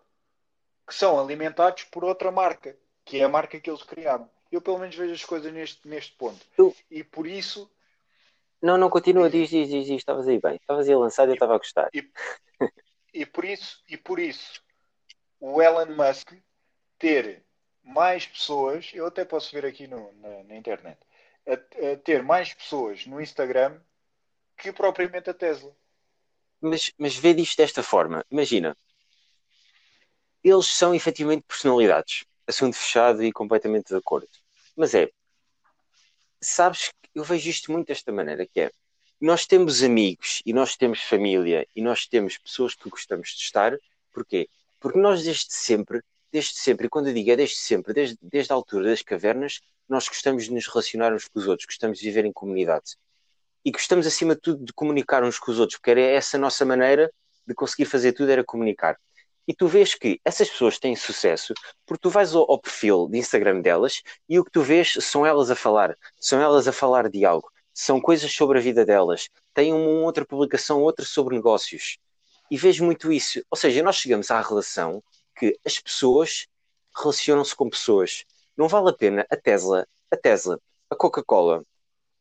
que 0.87 0.95
são 0.95 1.19
alimentados 1.19 1.83
por 1.83 2.03
outra 2.03 2.31
marca, 2.31 2.75
que 3.03 3.19
é 3.19 3.23
a 3.23 3.29
marca 3.29 3.59
que 3.59 3.69
eles 3.69 3.83
criaram. 3.83 4.29
Eu, 4.51 4.61
pelo 4.61 4.79
menos, 4.79 4.95
vejo 4.95 5.13
as 5.13 5.23
coisas 5.23 5.53
neste, 5.53 5.87
neste 5.87 6.13
ponto. 6.13 6.39
E 6.89 7.03
por 7.03 7.27
isso. 7.27 7.69
Não, 8.61 8.77
não, 8.77 8.89
continua, 8.89 9.29
diz, 9.29 9.49
diz, 9.49 9.69
diz, 9.69 9.85
diz. 9.85 9.97
Estavas 9.97 10.27
aí 10.27 10.39
bem. 10.39 10.55
Estavas 10.55 10.87
aí 10.87 10.95
lançado 10.95 11.27
e 11.27 11.31
eu 11.31 11.33
estava 11.33 11.55
a 11.55 11.57
gostar. 11.57 11.89
E, 11.93 12.09
e 13.13 13.25
por 13.25 13.45
isso, 13.45 13.83
e 13.87 13.97
por 13.97 14.17
isso 14.17 14.63
o 15.39 15.61
Elon 15.61 15.93
Musk 15.95 16.33
ter 16.97 17.44
mais 17.85 18.25
pessoas, 18.25 18.91
eu 18.93 19.05
até 19.05 19.23
posso 19.23 19.53
ver 19.53 19.65
aqui 19.65 19.87
no, 19.87 20.11
na, 20.13 20.43
na, 20.43 20.55
internet, 20.55 20.97
a, 21.47 21.53
a, 21.53 21.97
ter 21.97 22.23
mais 22.23 22.53
pessoas 22.53 23.05
no 23.05 23.21
Instagram 23.21 23.79
que 24.57 24.73
propriamente 24.73 25.29
a 25.29 25.33
Tesla. 25.33 25.71
Mas, 26.59 26.91
mas 26.97 27.15
vê 27.15 27.33
disto 27.33 27.57
desta 27.57 27.83
forma, 27.83 28.25
imagina, 28.31 28.75
eles 30.43 30.67
são 30.67 30.95
efetivamente 30.95 31.45
personalidades, 31.47 32.25
assunto 32.47 32.75
fechado 32.75 33.23
e 33.23 33.31
completamente 33.31 33.89
de 33.89 33.95
acordo. 33.95 34.29
Mas 34.75 34.95
é, 34.95 35.09
sabes 36.41 36.89
que 36.89 37.09
eu 37.13 37.23
vejo 37.23 37.49
isto 37.49 37.71
muito 37.71 37.87
desta 37.87 38.11
maneira, 38.11 38.47
que 38.47 38.61
é, 38.61 38.71
nós 39.21 39.45
temos 39.45 39.83
amigos 39.83 40.41
e 40.45 40.53
nós 40.53 40.75
temos 40.75 41.01
família 41.01 41.67
e 41.75 41.81
nós 41.81 42.05
temos 42.07 42.37
pessoas 42.37 42.73
que 42.75 42.89
gostamos 42.89 43.29
de 43.29 43.43
estar. 43.43 43.77
Porquê? 44.11 44.49
Porque 44.79 44.99
nós 44.99 45.23
desde 45.23 45.53
sempre, 45.53 46.01
desde 46.35 46.55
sempre, 46.59 46.87
e 46.87 46.89
quando 46.89 47.07
eu 47.07 47.13
digo 47.13 47.31
é 47.31 47.35
desde 47.35 47.55
sempre, 47.55 47.93
desde, 47.93 48.17
desde 48.21 48.51
a 48.51 48.55
altura 48.55 48.89
das 48.89 49.01
cavernas, 49.01 49.61
nós 49.87 50.07
gostamos 50.07 50.45
de 50.45 50.53
nos 50.53 50.67
relacionar 50.67 51.13
uns 51.13 51.27
com 51.27 51.39
os 51.39 51.47
outros, 51.47 51.65
gostamos 51.65 51.97
de 51.97 52.05
viver 52.05 52.25
em 52.25 52.33
comunidade. 52.33 52.97
E 53.63 53.71
gostamos, 53.71 54.05
acima 54.05 54.35
de 54.35 54.41
tudo, 54.41 54.65
de 54.65 54.73
comunicar 54.73 55.23
uns 55.23 55.39
com 55.39 55.51
os 55.51 55.59
outros, 55.59 55.77
porque 55.77 55.91
era 55.91 56.01
essa 56.01 56.37
a 56.37 56.39
nossa 56.39 56.65
maneira 56.65 57.09
de 57.47 57.53
conseguir 57.53 57.85
fazer 57.85 58.11
tudo, 58.11 58.31
era 58.31 58.43
comunicar. 58.43 58.99
E 59.47 59.53
tu 59.53 59.67
vês 59.67 59.95
que 59.95 60.19
essas 60.25 60.49
pessoas 60.49 60.77
têm 60.77 60.95
sucesso 60.95 61.53
porque 61.85 62.01
tu 62.01 62.09
vais 62.09 62.33
ao, 62.35 62.49
ao, 62.51 62.59
perfil 62.59 63.07
de 63.07 63.17
Instagram 63.19 63.61
delas 63.61 64.01
e 64.27 64.39
o 64.39 64.43
que 64.43 64.51
tu 64.51 64.61
vês 64.61 64.97
são 65.01 65.25
elas 65.25 65.51
a 65.51 65.55
falar, 65.55 65.95
são 66.19 66.41
elas 66.41 66.67
a 66.67 66.73
falar 66.73 67.09
de 67.09 67.23
algo 67.23 67.49
são 67.75 67.99
coisas 67.99 68.31
sobre 68.31 68.57
a 68.57 68.61
vida 68.61 68.85
delas. 68.85 69.29
Tem 69.53 69.73
uma 69.73 70.05
outra 70.05 70.25
publicação, 70.25 70.81
outra 70.81 71.05
sobre 71.05 71.35
negócios. 71.35 71.97
E 72.49 72.55
vejo 72.57 72.85
muito 72.85 73.11
isso. 73.11 73.43
Ou 73.51 73.57
seja, 73.57 73.83
nós 73.83 73.97
chegamos 73.97 74.31
à 74.31 74.39
relação 74.39 75.03
que 75.35 75.59
as 75.65 75.79
pessoas 75.79 76.47
relacionam-se 76.95 77.55
com 77.55 77.69
pessoas. 77.69 78.25
Não 78.55 78.67
vale 78.67 78.89
a 78.89 78.93
pena 78.93 79.25
a 79.29 79.35
Tesla, 79.35 79.87
a 80.11 80.17
Tesla, 80.17 80.59
a 80.89 80.95
Coca-Cola, 80.95 81.63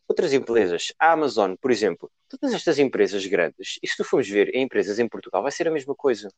outras 0.08 0.32
empresas, 0.32 0.92
a 0.98 1.12
Amazon, 1.12 1.54
por 1.60 1.70
exemplo, 1.70 2.10
todas 2.28 2.54
estas 2.54 2.78
empresas 2.78 3.24
grandes, 3.26 3.78
e 3.82 3.88
se 3.88 3.96
tu 3.96 4.04
formos 4.04 4.28
ver 4.28 4.54
em 4.54 4.62
empresas 4.62 4.98
em 4.98 5.08
Portugal, 5.08 5.42
vai 5.42 5.52
ser 5.52 5.68
a 5.68 5.70
mesma 5.70 5.94
coisa. 5.94 6.28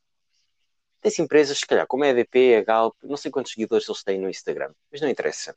Tens 1.00 1.18
empresas, 1.18 1.58
se 1.58 1.66
calhar, 1.66 1.86
como 1.86 2.04
a 2.04 2.08
EDP, 2.08 2.56
a 2.56 2.64
Galp, 2.64 2.94
não 3.02 3.16
sei 3.16 3.30
quantos 3.30 3.52
seguidores 3.52 3.88
eles 3.88 4.02
têm 4.02 4.20
no 4.20 4.28
Instagram, 4.28 4.72
mas 4.90 5.00
não 5.00 5.08
interessa. 5.08 5.54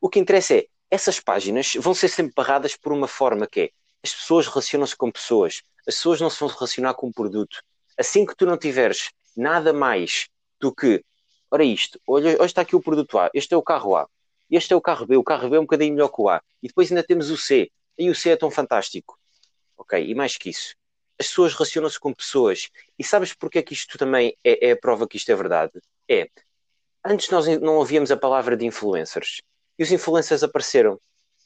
O 0.00 0.08
que 0.08 0.18
interessa 0.18 0.54
é 0.54 0.66
essas 0.90 1.20
páginas 1.20 1.74
vão 1.78 1.94
ser 1.94 2.08
sempre 2.08 2.32
barradas 2.34 2.76
por 2.76 2.92
uma 2.92 3.08
forma 3.08 3.46
que 3.46 3.60
é 3.60 3.70
as 4.02 4.14
pessoas 4.14 4.46
relacionam-se 4.46 4.96
com 4.96 5.10
pessoas, 5.10 5.62
as 5.86 5.96
pessoas 5.96 6.20
não 6.20 6.30
se 6.30 6.38
vão 6.38 6.48
relacionar 6.48 6.94
com 6.94 7.08
um 7.08 7.12
produto. 7.12 7.60
Assim 7.98 8.24
que 8.24 8.36
tu 8.36 8.46
não 8.46 8.56
tiveres 8.56 9.10
nada 9.36 9.72
mais 9.72 10.28
do 10.66 10.74
que, 10.74 11.04
ora 11.50 11.64
isto, 11.64 12.00
olha, 12.06 12.34
hoje 12.34 12.46
está 12.46 12.62
aqui 12.62 12.74
o 12.74 12.82
produto 12.82 13.18
A, 13.18 13.30
este 13.32 13.54
é 13.54 13.56
o 13.56 13.62
carro 13.62 13.94
A, 13.94 14.08
este 14.50 14.72
é 14.72 14.76
o 14.76 14.80
carro 14.80 15.06
B, 15.06 15.16
o 15.16 15.22
carro 15.22 15.48
B 15.48 15.56
é 15.56 15.60
um 15.60 15.62
bocadinho 15.62 15.94
melhor 15.94 16.08
que 16.08 16.20
o 16.20 16.28
A, 16.28 16.42
e 16.62 16.66
depois 16.66 16.90
ainda 16.90 17.04
temos 17.04 17.30
o 17.30 17.36
C, 17.36 17.70
e 17.96 18.10
o 18.10 18.14
C 18.14 18.30
é 18.30 18.36
tão 18.36 18.50
fantástico. 18.50 19.18
Ok, 19.76 20.04
e 20.04 20.14
mais 20.14 20.36
que 20.36 20.50
isso, 20.50 20.74
as 21.18 21.28
pessoas 21.28 21.52
relacionam-se 21.54 22.00
com 22.00 22.12
pessoas, 22.12 22.68
e 22.98 23.04
sabes 23.04 23.32
porque 23.32 23.58
é 23.60 23.62
que 23.62 23.74
isto 23.74 23.96
também 23.96 24.36
é, 24.42 24.68
é 24.68 24.72
a 24.72 24.76
prova 24.76 25.06
que 25.06 25.16
isto 25.16 25.30
é 25.30 25.36
verdade? 25.36 25.72
É, 26.08 26.28
antes 27.04 27.30
nós 27.30 27.46
não 27.60 27.76
ouvíamos 27.76 28.10
a 28.10 28.16
palavra 28.16 28.56
de 28.56 28.66
influencers 28.66 29.40
e 29.78 29.82
os 29.82 29.92
influencers 29.92 30.42
apareceram. 30.42 31.00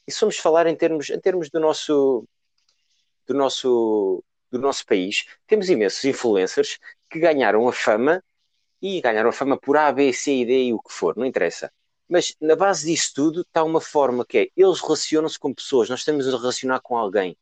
E 0.07 0.11
se 0.11 0.19
formos 0.19 0.37
falar 0.37 0.65
em 0.65 0.75
termos, 0.75 1.09
em 1.09 1.19
termos 1.19 1.49
do 1.49 1.59
nosso 1.59 2.25
do 3.27 3.33
nosso 3.35 4.23
do 4.51 4.59
nosso 4.59 4.85
país, 4.85 5.25
temos 5.47 5.69
imensos 5.69 6.03
influencers 6.03 6.77
que 7.09 7.19
ganharam 7.19 7.67
a 7.67 7.71
fama 7.71 8.21
e 8.81 8.99
ganharam 9.01 9.31
fama 9.31 9.57
por 9.57 9.77
A, 9.77 9.91
B, 9.91 10.11
C 10.11 10.31
e 10.37 10.45
D 10.45 10.63
e 10.65 10.73
o 10.73 10.79
que 10.79 10.91
for, 10.91 11.15
não 11.15 11.25
interessa. 11.25 11.71
Mas 12.09 12.35
na 12.41 12.55
base 12.55 12.91
disso 12.91 13.11
tudo 13.15 13.41
está 13.41 13.63
uma 13.63 13.79
forma 13.79 14.25
que 14.25 14.37
é, 14.37 14.47
eles 14.57 14.81
relacionam-se 14.81 15.39
com 15.39 15.53
pessoas, 15.53 15.89
nós 15.89 15.99
estamos 15.99 16.27
a 16.27 16.37
relacionar 16.37 16.81
com 16.81 16.97
alguém. 16.97 17.37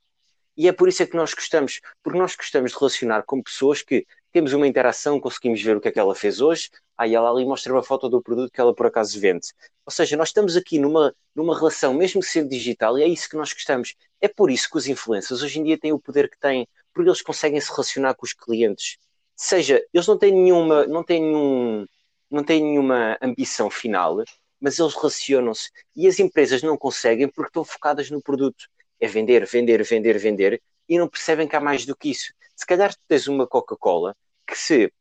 E 0.55 0.67
é 0.67 0.73
por 0.73 0.89
isso 0.89 1.01
é 1.01 1.05
que 1.05 1.15
nós 1.15 1.33
gostamos, 1.33 1.79
porque 2.03 2.19
nós 2.19 2.35
gostamos 2.35 2.71
de 2.71 2.77
relacionar 2.77 3.23
com 3.23 3.41
pessoas 3.41 3.81
que 3.81 4.05
temos 4.31 4.53
uma 4.53 4.67
interação, 4.67 5.19
conseguimos 5.19 5.61
ver 5.61 5.77
o 5.77 5.81
que 5.81 5.87
é 5.87 5.91
que 5.91 5.99
ela 5.99 6.13
fez 6.13 6.41
hoje, 6.41 6.69
aí 6.97 7.15
ela 7.15 7.31
ali 7.31 7.45
mostra 7.45 7.71
uma 7.73 7.81
foto 7.81 8.09
do 8.09 8.21
produto 8.21 8.51
que 8.51 8.59
ela 8.59 8.75
por 8.75 8.85
acaso 8.85 9.19
vende. 9.19 9.47
Ou 9.85 9.91
seja, 9.91 10.17
nós 10.17 10.29
estamos 10.29 10.55
aqui 10.55 10.77
numa, 10.77 11.15
numa 11.33 11.57
relação, 11.57 11.93
mesmo 11.93 12.21
sendo 12.21 12.49
digital, 12.49 12.99
e 12.99 13.03
é 13.03 13.07
isso 13.07 13.29
que 13.29 13.37
nós 13.37 13.53
gostamos. 13.53 13.95
É 14.21 14.27
por 14.27 14.51
isso 14.51 14.69
que 14.69 14.77
os 14.77 14.85
influencers 14.85 15.41
hoje 15.41 15.59
em 15.59 15.63
dia 15.63 15.79
têm 15.79 15.93
o 15.93 15.99
poder 15.99 16.29
que 16.29 16.37
têm, 16.37 16.67
porque 16.93 17.09
eles 17.09 17.21
conseguem 17.21 17.59
se 17.59 17.71
relacionar 17.71 18.13
com 18.13 18.25
os 18.25 18.33
clientes. 18.33 18.97
Seja, 19.41 19.81
eles 19.93 20.05
não 20.05 20.17
têm 20.17 20.33
nenhuma, 20.33 20.85
não 20.85 21.01
têm 21.01 21.21
nenhum, 21.21 21.85
não 22.29 22.43
têm 22.43 22.61
nenhuma 22.61 23.17
ambição 23.21 23.69
final, 23.69 24.21
mas 24.59 24.77
eles 24.77 24.93
relacionam-se 24.93 25.69
e 25.95 26.09
as 26.09 26.19
empresas 26.19 26.61
não 26.61 26.77
conseguem 26.77 27.29
porque 27.29 27.47
estão 27.47 27.63
focadas 27.63 28.11
no 28.11 28.21
produto. 28.21 28.65
É 28.99 29.07
vender, 29.07 29.45
vender, 29.45 29.81
vender, 29.81 30.19
vender 30.19 30.61
e 30.89 30.97
não 30.99 31.07
percebem 31.07 31.47
que 31.47 31.55
há 31.55 31.61
mais 31.61 31.85
do 31.85 31.95
que 31.95 32.11
isso. 32.11 32.33
Se 32.53 32.65
calhar 32.65 32.93
tu 32.93 32.99
tens 33.07 33.29
uma 33.29 33.47
Coca-Cola 33.47 34.13
que 34.45 34.57
se 34.57 34.91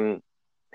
um, 0.00 0.18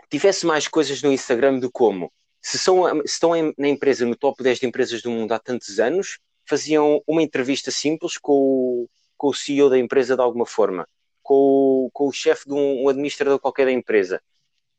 tivesse 0.08 0.46
mais 0.46 0.68
coisas 0.68 1.02
no 1.02 1.12
Instagram 1.12 1.58
do 1.58 1.72
como 1.72 2.14
se, 2.40 2.60
são, 2.60 2.86
se 3.08 3.14
estão 3.14 3.36
em, 3.36 3.52
na 3.58 3.70
empresa, 3.70 4.06
no 4.06 4.16
top 4.16 4.44
10 4.44 4.60
de 4.60 4.68
empresas 4.68 5.02
do 5.02 5.10
mundo 5.10 5.32
há 5.32 5.40
tantos 5.40 5.80
anos, 5.80 6.20
faziam 6.46 7.02
uma 7.08 7.24
entrevista 7.24 7.72
simples 7.72 8.20
com 8.20 8.34
o, 8.34 8.90
com 9.18 9.30
o 9.30 9.34
CEO 9.34 9.68
da 9.68 9.80
empresa 9.80 10.16
de 10.16 10.22
alguma 10.22 10.46
forma, 10.46 10.88
com 11.32 11.90
com 11.94 12.08
o 12.08 12.12
chefe 12.12 12.48
de 12.48 12.54
um, 12.54 12.84
um 12.84 12.90
administrador 12.90 13.40
qualquer 13.40 13.66
da 13.66 13.72
empresa 13.72 14.22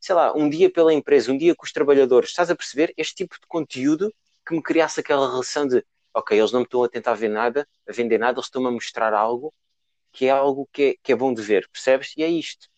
sei 0.03 0.17
lá, 0.17 0.37
um 0.37 0.51
dia 0.51 0.69
pela 0.69 0.93
empresa, 0.93 1.31
um 1.31 1.39
dia 1.39 1.55
com 1.55 1.65
os 1.65 1.71
trabalhadores, 1.71 2.31
estás 2.31 2.51
a 2.51 2.57
perceber? 2.57 2.93
Este 2.97 3.15
tipo 3.15 3.37
de 3.41 3.47
conteúdo 3.47 4.13
que 4.45 4.53
me 4.53 4.61
criasse 4.61 4.99
aquela 4.99 5.31
relação 5.31 5.65
de 5.65 5.85
ok, 6.13 6.37
eles 6.37 6.51
não 6.51 6.61
me 6.61 6.67
estão 6.67 6.83
a 6.83 6.89
tentar 6.89 7.15
ver 7.15 7.29
nada, 7.29 7.69
a 7.89 7.93
vender 7.93 8.19
nada, 8.19 8.35
eles 8.35 8.47
estão-me 8.47 8.67
a 8.67 8.73
mostrar 8.73 9.15
algo 9.15 9.55
que 10.11 10.27
é 10.27 10.31
algo 10.31 10.69
que 10.73 10.83
é, 10.83 10.95
que 11.01 11.13
é 11.13 11.17
bom 11.17 11.33
de 11.33 11.41
ver, 11.41 11.69
percebes? 11.69 12.15
E 12.17 12.23
é 12.25 12.29
isto. 12.29 12.69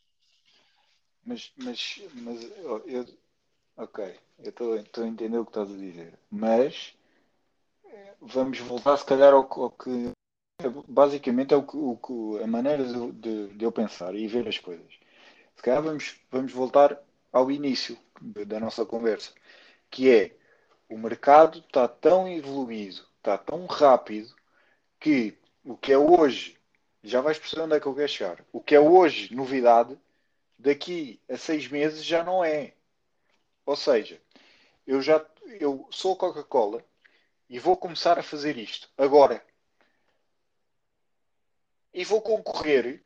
Mas, 1.24 1.50
mas, 1.56 2.02
mas 2.12 2.42
eu, 2.58 3.06
ok, 3.78 4.14
eu 4.40 4.50
estou 4.50 4.74
a 4.74 5.08
entender 5.08 5.38
o 5.38 5.46
que 5.46 5.50
estás 5.50 5.70
a 5.70 5.76
dizer, 5.76 6.12
mas 6.30 6.94
vamos 8.20 8.58
voltar 8.60 8.98
se 8.98 9.06
calhar 9.06 9.32
ao, 9.32 9.48
ao 9.50 9.70
que 9.70 10.12
basicamente 10.88 11.52
é 11.54 11.56
o 11.56 11.64
o, 12.08 12.38
a 12.42 12.46
maneira 12.46 12.84
de, 12.84 13.12
de, 13.12 13.48
de, 13.48 13.64
eu 13.64 13.72
pensar 13.72 14.14
e 14.14 14.26
ver 14.26 14.46
as 14.48 14.58
coisas. 14.58 14.92
Se 15.56 15.62
calhar 15.62 15.82
vamos, 15.82 16.16
vamos 16.30 16.52
voltar 16.52 16.98
ao 17.32 17.50
início 17.50 17.98
da 18.46 18.60
nossa 18.60 18.86
conversa, 18.86 19.32
que 19.90 20.10
é 20.10 20.36
o 20.88 20.96
mercado 20.98 21.58
está 21.58 21.88
tão 21.88 22.28
evoluído, 22.28 23.04
está 23.18 23.36
tão 23.38 23.66
rápido, 23.66 24.34
que 25.00 25.36
o 25.64 25.76
que 25.76 25.92
é 25.92 25.98
hoje, 25.98 26.58
já 27.02 27.20
vais 27.20 27.38
perceber 27.38 27.62
onde 27.62 27.76
é 27.76 27.80
que 27.80 27.86
eu 27.86 27.94
quero 27.94 28.08
chegar, 28.08 28.44
o 28.52 28.60
que 28.60 28.74
é 28.74 28.80
hoje 28.80 29.34
novidade, 29.34 29.98
daqui 30.58 31.20
a 31.28 31.36
seis 31.36 31.68
meses 31.68 32.04
já 32.04 32.22
não 32.24 32.44
é. 32.44 32.74
Ou 33.66 33.76
seja, 33.76 34.20
eu 34.86 35.02
já 35.02 35.24
eu 35.60 35.86
sou 35.90 36.16
Coca-Cola 36.16 36.84
e 37.48 37.58
vou 37.58 37.76
começar 37.76 38.18
a 38.18 38.22
fazer 38.22 38.56
isto 38.58 38.88
agora. 38.96 39.42
E 41.94 42.04
vou 42.04 42.20
concorrer 42.20 43.00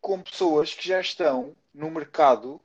com 0.00 0.22
pessoas 0.22 0.72
que 0.72 0.88
já 0.88 0.98
estão 0.98 1.54
no 1.74 1.90
mercado 1.90 2.58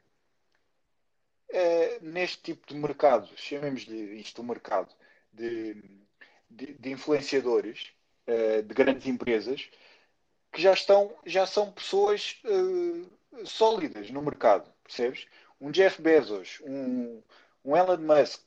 uh, 1.49 1.99
neste 2.01 2.41
tipo 2.41 2.65
de 2.65 2.75
mercado, 2.75 3.29
chamemos-lhe 3.35 4.17
isto 4.21 4.41
um 4.41 4.45
mercado 4.45 4.95
de, 5.33 5.73
de, 6.49 6.73
de 6.75 6.91
influenciadores 6.91 7.91
uh, 8.25 8.63
de 8.63 8.73
grandes 8.73 9.05
empresas 9.05 9.69
que 10.49 10.61
já 10.61 10.71
estão, 10.71 11.13
já 11.25 11.45
são 11.45 11.69
pessoas 11.73 12.41
uh, 12.45 13.45
sólidas 13.45 14.09
no 14.09 14.21
mercado, 14.21 14.71
percebes? 14.81 15.27
Um 15.59 15.71
Jeff 15.71 16.01
Bezos, 16.01 16.61
um, 16.63 17.21
um 17.65 17.75
Elon 17.75 17.97
Musk, 17.97 18.43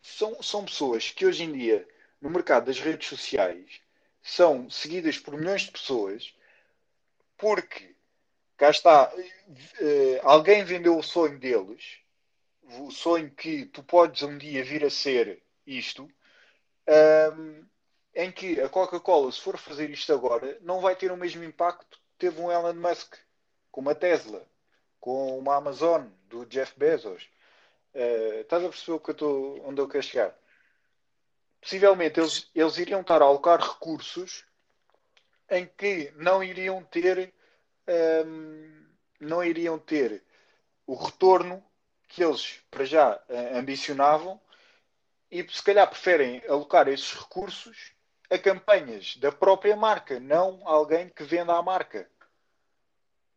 são, 0.00 0.42
são 0.42 0.64
pessoas 0.64 1.10
que 1.10 1.26
hoje 1.26 1.44
em 1.44 1.52
dia, 1.52 1.86
no 2.20 2.30
mercado 2.30 2.66
das 2.66 2.80
redes 2.80 3.08
sociais, 3.08 3.80
são 4.22 4.70
seguidas 4.70 5.18
por 5.18 5.36
milhões 5.36 5.62
de 5.62 5.72
pessoas 5.72 6.34
porque 7.36 7.94
cá 8.56 8.70
está, 8.70 9.12
uh, 9.14 10.20
alguém 10.22 10.64
vendeu 10.64 10.96
o 10.96 11.02
sonho 11.02 11.38
deles, 11.38 11.98
o 12.62 12.90
sonho 12.90 13.30
que 13.30 13.66
tu 13.66 13.82
podes 13.82 14.22
um 14.22 14.38
dia 14.38 14.64
vir 14.64 14.84
a 14.84 14.90
ser 14.90 15.42
isto, 15.66 16.08
um, 17.36 17.66
em 18.14 18.30
que 18.30 18.60
a 18.60 18.68
Coca-Cola, 18.68 19.30
se 19.32 19.40
for 19.40 19.58
fazer 19.58 19.90
isto 19.90 20.12
agora, 20.12 20.56
não 20.62 20.80
vai 20.80 20.94
ter 20.94 21.10
o 21.10 21.16
mesmo 21.16 21.42
impacto 21.44 21.98
que 21.98 22.18
teve 22.18 22.40
um 22.40 22.50
Elon 22.50 22.74
Musk, 22.74 23.16
com 23.70 23.80
uma 23.80 23.94
Tesla, 23.94 24.46
com 25.00 25.38
uma 25.38 25.56
Amazon, 25.56 26.06
do 26.28 26.46
Jeff 26.46 26.72
Bezos. 26.78 27.28
Uh, 27.94 28.40
estás 28.40 28.64
a 28.64 28.68
perceber 28.68 28.92
o 28.92 29.00
que 29.00 29.10
eu 29.10 29.12
estou, 29.12 29.68
onde 29.68 29.80
eu 29.80 29.88
quero 29.88 30.02
chegar? 30.02 30.43
Possivelmente 31.64 32.20
eles, 32.20 32.50
eles 32.54 32.76
iriam 32.76 33.00
estar 33.00 33.22
a 33.22 33.24
alocar 33.24 33.58
recursos 33.58 34.44
em 35.50 35.66
que 35.66 36.12
não 36.14 36.44
iriam 36.44 36.84
ter 36.84 37.32
um, 38.26 38.86
não 39.18 39.42
iriam 39.42 39.78
ter 39.78 40.22
o 40.86 40.94
retorno 40.94 41.64
que 42.06 42.22
eles, 42.22 42.60
para 42.70 42.84
já, 42.84 43.16
uh, 43.16 43.56
ambicionavam 43.56 44.38
e 45.30 45.42
se 45.50 45.62
calhar 45.62 45.88
preferem 45.88 46.42
alocar 46.46 46.86
esses 46.86 47.14
recursos 47.14 47.92
a 48.28 48.38
campanhas 48.38 49.16
da 49.16 49.32
própria 49.32 49.74
marca, 49.74 50.20
não 50.20 50.60
alguém 50.68 51.08
que 51.08 51.24
venda 51.24 51.54
a 51.54 51.62
marca. 51.62 52.06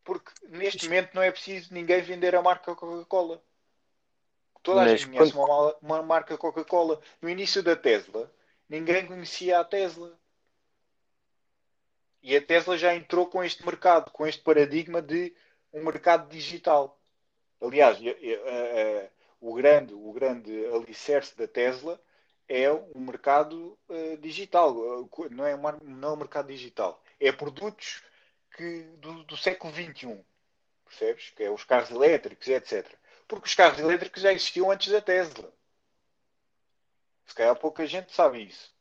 Porque 0.04 0.32
neste 0.50 0.84
momento 0.84 1.14
não 1.14 1.22
é 1.22 1.32
preciso 1.32 1.74
ninguém 1.74 2.02
vender 2.02 2.36
a 2.36 2.42
marca 2.42 2.76
Coca-Cola. 2.76 3.42
Toda 4.68 4.82
a 4.82 4.88
gente 4.90 5.08
conhece 5.08 5.32
quando... 5.32 5.50
uma, 5.50 5.76
uma 5.82 6.04
marca 6.04 6.38
Coca-Cola. 6.38 7.00
No 7.22 7.30
início 7.30 7.64
da 7.64 7.74
Tesla, 7.74 8.30
ninguém 8.68 9.06
conhecia 9.06 9.62
a 9.62 9.64
Tesla. 9.64 10.20
E 12.22 12.36
a 12.36 12.42
Tesla 12.42 12.78
já 12.78 12.94
entrou 12.94 13.28
com 13.28 13.42
este 13.42 13.66
mercado, 13.66 14.12
com 14.12 14.28
este 14.28 14.42
paradigma 14.42 15.02
de 15.02 15.34
um 15.72 15.86
mercado 15.86 16.30
digital. 16.30 17.00
Aliás, 17.62 17.98
o 19.40 19.54
grande, 19.54 19.94
o 19.94 20.12
grande 20.12 20.66
alicerce 20.66 21.38
da 21.38 21.48
Tesla 21.48 21.98
é 22.46 22.70
um 22.70 23.00
mercado 23.00 23.80
uh, 23.88 24.18
digital, 24.18 24.76
não 25.32 25.46
é, 25.46 25.56
uma, 25.56 25.78
não 25.82 26.10
é 26.10 26.12
um 26.14 26.18
mercado 26.18 26.48
digital, 26.48 27.02
é 27.20 27.32
produtos 27.32 28.04
que, 28.52 28.84
do, 28.98 29.24
do, 29.24 29.36
século 29.36 29.74
XXI, 29.74 30.18
percebes? 30.86 31.30
Que 31.32 31.44
é 31.44 31.52
os 31.52 31.64
carros 31.64 31.90
elétricos, 31.90 32.48
etc. 32.48 32.86
Porque 33.28 33.48
os 33.48 33.56
carros 33.56 33.80
elétricos 33.80 34.22
já 34.22 34.32
existiam 34.32 34.72
antes 34.72 34.92
da 34.92 35.02
Tesla. 35.02 35.52
Se 37.26 37.36
calhar 37.36 37.56
pouca 37.56 37.86
gente 37.86 38.14
sabe 38.14 38.44
isso. 38.44 38.74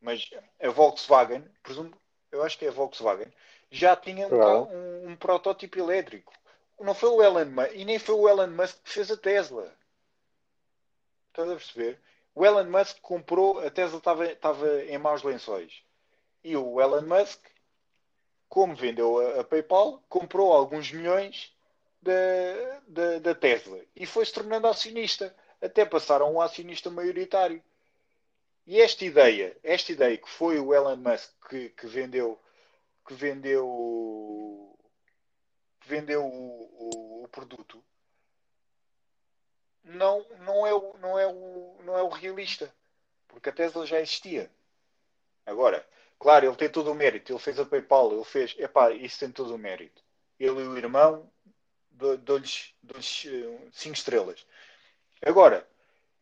Mas 0.00 0.30
a 0.60 0.70
Volkswagen, 0.70 1.44
presumo, 1.62 1.92
eu 2.30 2.42
acho 2.42 2.56
que 2.56 2.64
é 2.64 2.68
a 2.68 2.72
Volkswagen, 2.72 3.32
já 3.70 3.96
tinha 3.96 4.28
um, 4.28 4.62
um, 4.62 5.10
um 5.10 5.16
protótipo 5.16 5.78
elétrico. 5.78 6.32
Não 6.78 6.94
foi 6.94 7.08
o 7.08 7.22
Elon 7.22 7.46
Musk, 7.46 7.72
e 7.74 7.84
nem 7.84 7.98
foi 7.98 8.14
o 8.14 8.28
Elon 8.28 8.46
Musk 8.48 8.78
que 8.84 8.90
fez 8.90 9.10
a 9.10 9.16
Tesla. 9.16 9.76
Estás 11.28 11.50
a 11.50 11.56
perceber? 11.56 12.00
O 12.34 12.46
Elon 12.46 12.70
Musk 12.70 13.00
comprou, 13.00 13.58
a 13.58 13.68
Tesla 13.68 13.98
estava, 13.98 14.26
estava 14.26 14.84
em 14.84 14.96
maus 14.96 15.24
lençóis. 15.24 15.82
E 16.44 16.56
o 16.56 16.80
Elon 16.80 17.02
Musk, 17.02 17.44
como 18.48 18.76
vendeu 18.76 19.18
a, 19.18 19.40
a 19.40 19.44
PayPal, 19.44 20.00
comprou 20.08 20.52
alguns 20.52 20.92
milhões 20.92 21.52
da, 22.00 22.80
da, 22.86 23.18
da 23.18 23.34
Tesla 23.34 23.80
e 23.94 24.06
foi 24.06 24.24
se 24.24 24.32
tornando 24.32 24.66
acionista, 24.66 25.34
até 25.60 25.84
passar 25.84 26.20
a 26.20 26.26
um 26.26 26.40
acionista 26.40 26.90
maioritário. 26.90 27.62
E 28.66 28.80
esta 28.80 29.04
ideia, 29.04 29.56
esta 29.62 29.92
ideia 29.92 30.16
que 30.16 30.28
foi 30.28 30.58
o 30.60 30.74
Elon 30.74 30.96
Musk 30.96 31.32
que, 31.48 31.70
que 31.70 31.86
vendeu, 31.86 32.38
que 33.06 33.14
vendeu, 33.14 34.78
que 35.80 35.88
vendeu 35.88 36.24
o, 36.24 36.68
o, 36.78 37.24
o, 37.24 37.28
produto, 37.28 37.82
não, 39.82 40.24
não, 40.40 40.66
é 40.66 40.74
o, 40.74 40.96
não, 40.98 41.18
é 41.18 41.26
o, 41.26 41.76
não 41.82 41.98
é 41.98 42.02
o 42.02 42.08
realista, 42.08 42.72
porque 43.26 43.48
a 43.48 43.52
Tesla 43.52 43.86
já 43.86 44.00
existia. 44.00 44.50
Agora, 45.46 45.86
claro, 46.18 46.46
ele 46.46 46.56
tem 46.56 46.68
todo 46.68 46.92
o 46.92 46.94
mérito, 46.94 47.32
ele 47.32 47.38
fez 47.38 47.58
a 47.58 47.64
PayPal, 47.64 48.12
ele 48.12 48.24
fez, 48.24 48.54
epá, 48.58 48.90
isso 48.90 49.18
tem 49.18 49.32
todo 49.32 49.54
o 49.54 49.58
mérito. 49.58 50.02
Ele 50.38 50.60
e 50.60 50.68
o 50.68 50.76
irmão 50.76 51.28
dou-lhes 52.22 52.74
5 53.72 53.88
eh, 53.88 53.92
estrelas. 53.92 54.46
Agora, 55.22 55.66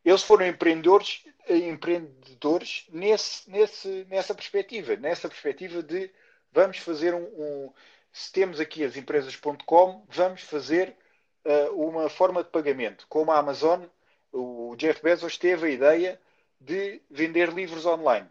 eles 0.05 0.23
foram 0.23 0.47
empreendedores, 0.47 1.25
empreendedores 1.49 2.87
nesse, 2.91 3.51
nesse, 3.51 4.07
nessa 4.09 4.35
perspectiva, 4.35 4.97
nessa 4.97 5.29
perspectiva 5.29 5.83
de 5.83 6.11
vamos 6.53 6.79
fazer 6.79 7.15
um, 7.15 7.25
um 7.25 7.73
se 8.13 8.33
temos 8.33 8.59
aqui 8.61 8.83
as 8.83 8.97
empresas.com, 8.97 10.07
vamos 10.09 10.41
fazer 10.41 10.97
uh, 11.45 11.87
uma 11.87 12.09
forma 12.09 12.43
de 12.43 12.49
pagamento. 12.49 13.05
Como 13.11 13.31
a 13.31 13.39
Amazon, 13.39 13.85
o 14.33 14.75
Jeff 14.77 15.03
Bezos 15.03 15.37
teve 15.37 15.67
a 15.67 15.71
ideia 15.71 16.21
de 16.59 17.03
vender 17.11 17.53
livros 17.53 17.85
online. 17.85 18.27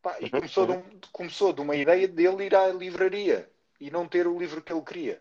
Pá, 0.00 0.16
e 0.20 0.24
uhum, 0.24 0.30
começou, 0.30 0.66
de 0.66 0.72
uhum. 0.72 0.78
um, 0.78 1.00
começou 1.10 1.52
de 1.52 1.60
uma 1.60 1.74
ideia 1.74 2.06
dele 2.06 2.44
ir 2.44 2.54
à 2.54 2.68
livraria 2.68 3.50
e 3.80 3.90
não 3.90 4.06
ter 4.06 4.26
o 4.28 4.38
livro 4.38 4.62
que 4.62 4.72
ele 4.72 4.82
queria. 4.82 5.20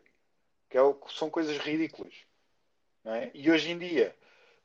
Que 0.73 0.79
é 0.79 0.81
são 1.15 1.29
coisas 1.29 1.55
ridículas. 1.59 2.15
É? 3.05 3.29
E 3.35 3.51
hoje 3.51 3.69
em 3.69 3.77
dia, 3.77 4.15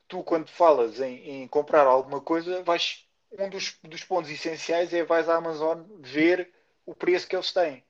tu 0.08 0.24
quando 0.24 0.48
falas 0.48 1.02
em, 1.02 1.42
em 1.42 1.48
comprar 1.48 1.86
alguma 1.86 2.18
coisa, 2.18 2.62
vais, 2.62 3.06
um 3.38 3.50
dos, 3.50 3.78
dos, 3.82 4.04
pontos 4.04 4.30
essenciais 4.30 4.94
é 4.94 5.04
vais 5.04 5.28
à 5.28 5.36
Amazon 5.36 5.82
ver 5.98 6.50
o 6.86 6.94
preço 6.94 7.28
que 7.28 7.36
eles 7.36 7.52
têm. 7.52 7.84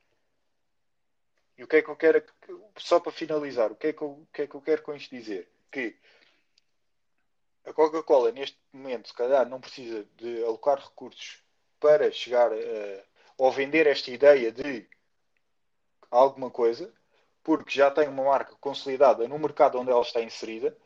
E 1.56 1.62
o 1.62 1.68
que 1.68 1.76
é 1.76 1.82
que 1.82 1.88
eu 1.88 1.94
quero, 1.94 2.24
só 2.78 2.98
para 2.98 3.12
finalizar, 3.12 3.70
o 3.70 3.76
que 3.76 3.86
é 3.86 3.92
que 3.92 4.02
eu, 4.02 4.08
o 4.08 4.28
que 4.32 4.42
é 4.42 4.46
que 4.48 4.54
eu 4.56 4.62
quero 4.62 4.82
com 4.82 4.96
isto 4.96 5.14
dizer? 5.14 5.48
Que 5.70 5.96
a 7.66 7.72
Coca-Cola, 7.72 8.32
neste 8.32 8.58
momento, 8.72 9.06
se 9.06 9.14
calhar, 9.14 9.48
não 9.48 9.60
precisa 9.60 10.04
de 10.16 10.42
alocar 10.42 10.80
recursos 10.80 11.40
para 11.78 12.10
chegar 12.10 12.50
a, 12.52 13.04
ou 13.36 13.52
vender 13.52 13.86
esta 13.86 14.10
ideia 14.10 14.50
de 14.50 14.88
alguma 16.10 16.50
coisa, 16.50 16.92
porque 17.48 17.78
já 17.78 17.90
tem 17.90 18.06
uma 18.06 18.24
marca 18.24 18.54
consolidada 18.60 19.26
no 19.26 19.38
mercado 19.38 19.78
onde 19.78 19.90
ela 19.90 20.02
está 20.02 20.20
inserida, 20.20 20.76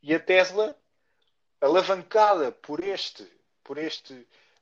e 0.00 0.14
a 0.14 0.20
Tesla, 0.20 0.78
alavancada 1.60 2.52
por 2.52 2.84
este, 2.84 3.28
por 3.64 3.78
este 3.78 4.14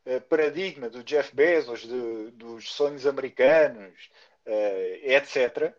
uh, 0.06 0.18
paradigma 0.30 0.88
do 0.88 1.04
Jeff 1.04 1.36
Bezos, 1.36 1.82
de, 1.82 2.30
dos 2.30 2.72
sonhos 2.72 3.06
americanos, 3.06 4.10
uh, 4.46 4.98
etc., 5.02 5.74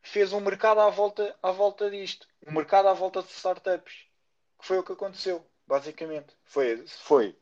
fez 0.00 0.32
um 0.32 0.38
mercado 0.38 0.78
à 0.78 0.90
volta, 0.90 1.36
à 1.42 1.50
volta 1.50 1.90
disto. 1.90 2.28
Um 2.46 2.52
mercado 2.52 2.86
à 2.86 2.92
volta 2.92 3.20
de 3.20 3.32
startups. 3.32 4.06
Que 4.60 4.64
foi 4.64 4.78
o 4.78 4.84
que 4.84 4.92
aconteceu, 4.92 5.44
basicamente. 5.66 6.36
Foi, 6.44 6.86
foi 6.86 7.36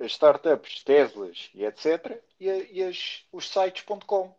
as 0.00 0.10
startups, 0.10 0.82
Teslas 0.82 1.48
e 1.54 1.64
etc. 1.64 2.20
e, 2.40 2.48
e 2.48 2.82
as, 2.82 3.24
os 3.30 3.48
sites.com. 3.48 4.34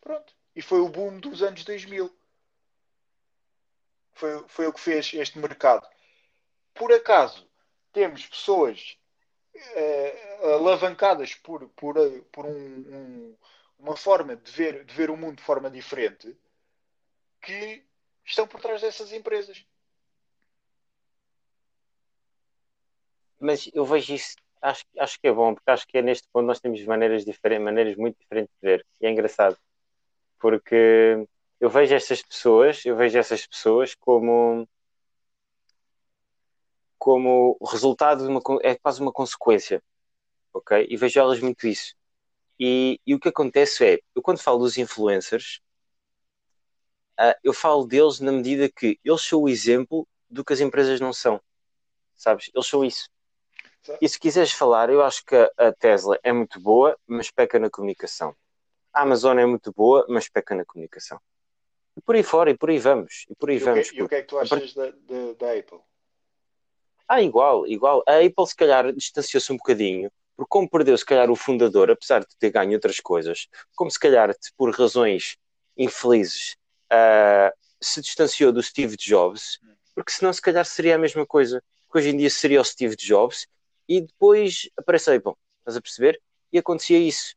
Pronto. 0.00 0.39
E 0.54 0.62
foi 0.62 0.80
o 0.80 0.88
boom 0.88 1.18
dos 1.20 1.42
anos 1.42 1.64
2000. 1.64 2.14
Foi, 4.12 4.44
foi 4.48 4.66
o 4.66 4.72
que 4.72 4.80
fez 4.80 5.12
este 5.14 5.38
mercado. 5.38 5.86
Por 6.74 6.92
acaso, 6.92 7.48
temos 7.92 8.26
pessoas 8.26 8.98
uh, 9.54 10.46
alavancadas 10.54 11.34
por, 11.34 11.68
por, 11.70 11.96
por 12.32 12.46
um, 12.46 12.50
um, 12.50 13.36
uma 13.78 13.96
forma 13.96 14.36
de 14.36 14.50
ver, 14.50 14.84
de 14.84 14.94
ver 14.94 15.10
o 15.10 15.16
mundo 15.16 15.36
de 15.36 15.42
forma 15.42 15.70
diferente 15.70 16.36
que 17.40 17.84
estão 18.24 18.46
por 18.46 18.60
trás 18.60 18.80
dessas 18.80 19.12
empresas. 19.12 19.64
Mas 23.38 23.70
eu 23.72 23.84
vejo 23.86 24.12
isso, 24.14 24.36
acho, 24.60 24.84
acho 24.98 25.18
que 25.18 25.26
é 25.28 25.32
bom, 25.32 25.54
porque 25.54 25.70
acho 25.70 25.86
que 25.86 25.96
é 25.96 26.02
neste 26.02 26.28
ponto 26.30 26.46
nós 26.46 26.60
temos 26.60 26.84
maneiras, 26.84 27.24
diferentes, 27.24 27.64
maneiras 27.64 27.96
muito 27.96 28.18
diferentes 28.18 28.54
de 28.60 28.68
ver. 28.68 28.86
E 29.00 29.06
é 29.06 29.10
engraçado, 29.10 29.56
porque 30.40 31.26
eu 31.60 31.70
vejo 31.70 31.94
essas 31.94 32.22
pessoas, 32.22 32.84
eu 32.84 32.96
vejo 32.96 33.18
essas 33.18 33.46
pessoas 33.46 33.94
como 33.94 34.68
como 36.98 37.58
resultado 37.64 38.24
de 38.24 38.28
uma 38.28 38.42
é 38.62 38.74
quase 38.74 39.00
uma 39.00 39.12
consequência, 39.12 39.82
ok? 40.52 40.86
E 40.90 40.96
vejo 40.96 41.18
elas 41.20 41.40
muito 41.40 41.66
isso. 41.66 41.94
E, 42.58 43.00
e 43.06 43.14
o 43.14 43.20
que 43.20 43.28
acontece 43.28 43.84
é, 43.86 43.98
eu 44.14 44.22
quando 44.22 44.38
falo 44.38 44.58
dos 44.58 44.76
influencers, 44.76 45.60
uh, 47.18 47.34
eu 47.42 47.54
falo 47.54 47.86
deles 47.86 48.20
na 48.20 48.32
medida 48.32 48.68
que 48.70 48.98
eles 49.04 49.22
são 49.22 49.42
o 49.42 49.48
exemplo 49.48 50.06
do 50.28 50.44
que 50.44 50.52
as 50.52 50.60
empresas 50.60 51.00
não 51.00 51.12
são, 51.12 51.40
sabes? 52.14 52.50
Eles 52.54 52.66
são 52.66 52.84
isso. 52.84 53.08
E 54.00 54.08
se 54.08 54.20
quiseres 54.20 54.52
falar, 54.52 54.90
eu 54.90 55.02
acho 55.02 55.24
que 55.24 55.34
a 55.56 55.72
Tesla 55.72 56.18
é 56.22 56.32
muito 56.32 56.60
boa, 56.60 56.98
mas 57.06 57.30
peca 57.30 57.58
na 57.58 57.70
comunicação. 57.70 58.36
A 58.92 59.02
Amazon 59.02 59.38
é 59.38 59.46
muito 59.46 59.72
boa, 59.72 60.04
mas 60.08 60.28
peca 60.28 60.54
na 60.54 60.64
comunicação. 60.64 61.20
E 61.96 62.00
por 62.00 62.14
aí 62.14 62.22
fora, 62.22 62.50
e 62.50 62.56
por 62.56 62.70
aí 62.70 62.78
vamos. 62.78 63.26
E 63.28 63.34
por 63.34 63.50
aí 63.50 63.56
e 63.56 63.58
vamos. 63.58 63.88
O 63.88 63.90
que, 63.90 63.98
e 63.98 64.02
o 64.02 64.08
que 64.08 64.14
é 64.14 64.22
que 64.22 64.28
tu 64.28 64.38
achas 64.38 64.74
da, 64.74 64.86
da, 64.86 65.32
da 65.38 65.58
Apple? 65.58 65.80
Ah, 67.08 67.20
igual, 67.20 67.66
igual. 67.66 68.02
A 68.06 68.18
Apple 68.18 68.46
se 68.46 68.54
calhar 68.54 68.92
distanciou-se 68.92 69.52
um 69.52 69.56
bocadinho, 69.56 70.10
porque 70.36 70.48
como 70.48 70.70
perdeu 70.70 70.96
se 70.96 71.04
calhar 71.04 71.30
o 71.30 71.36
fundador, 71.36 71.90
apesar 71.90 72.20
de 72.20 72.36
ter 72.38 72.50
ganho 72.50 72.72
outras 72.72 73.00
coisas, 73.00 73.48
como 73.74 73.90
se 73.90 73.98
calhar 73.98 74.34
por 74.56 74.70
razões 74.70 75.36
infelizes 75.76 76.56
uh, 76.92 77.52
se 77.80 78.00
distanciou 78.00 78.52
do 78.52 78.62
Steve 78.62 78.96
Jobs, 78.96 79.58
porque 79.94 80.12
senão 80.12 80.32
se 80.32 80.40
calhar 80.40 80.64
seria 80.64 80.94
a 80.94 80.98
mesma 80.98 81.26
coisa. 81.26 81.62
Que 81.90 81.98
hoje 81.98 82.10
em 82.10 82.16
dia 82.16 82.30
seria 82.30 82.60
o 82.60 82.64
Steve 82.64 82.94
Jobs 82.94 83.48
e 83.88 84.00
depois 84.00 84.70
aparece 84.76 85.10
a 85.10 85.16
Apple. 85.16 85.32
Estás 85.58 85.76
a 85.76 85.80
perceber? 85.80 86.20
E 86.52 86.58
acontecia 86.58 86.98
isso. 86.98 87.34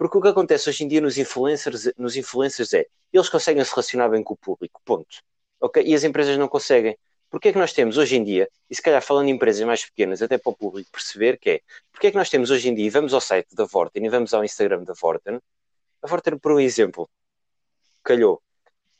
Porque 0.00 0.16
o 0.16 0.22
que 0.22 0.28
acontece 0.28 0.66
hoje 0.66 0.82
em 0.82 0.88
dia 0.88 0.98
nos 0.98 1.18
influencers, 1.18 1.92
nos 1.98 2.16
influencers 2.16 2.72
é 2.72 2.86
eles 3.12 3.28
conseguem 3.28 3.62
se 3.62 3.70
relacionar 3.70 4.08
bem 4.08 4.22
com 4.22 4.32
o 4.32 4.36
público, 4.36 4.80
ponto. 4.82 5.18
Okay? 5.60 5.84
E 5.86 5.94
as 5.94 6.04
empresas 6.04 6.38
não 6.38 6.48
conseguem. 6.48 6.96
Porque 7.28 7.48
é 7.48 7.52
que 7.52 7.58
nós 7.58 7.74
temos 7.74 7.98
hoje 7.98 8.16
em 8.16 8.24
dia, 8.24 8.48
e 8.70 8.74
se 8.74 8.80
calhar 8.80 9.02
falando 9.02 9.28
em 9.28 9.32
empresas 9.32 9.62
mais 9.66 9.84
pequenas, 9.84 10.22
até 10.22 10.38
para 10.38 10.52
o 10.52 10.56
público 10.56 10.90
perceber, 10.90 11.38
que 11.38 11.50
é, 11.50 11.60
porque 11.92 12.06
é 12.06 12.10
que 12.10 12.16
nós 12.16 12.30
temos 12.30 12.50
hoje 12.50 12.70
em 12.70 12.74
dia, 12.74 12.90
vamos 12.90 13.12
ao 13.12 13.20
site 13.20 13.54
da 13.54 13.66
Vorten 13.66 14.02
e 14.02 14.08
vamos 14.08 14.32
ao 14.32 14.42
Instagram 14.42 14.84
da 14.84 14.94
Vorten, 14.94 15.38
a 16.02 16.06
Vorten, 16.06 16.38
por 16.38 16.52
um 16.52 16.60
exemplo, 16.60 17.06
calhou, 18.02 18.42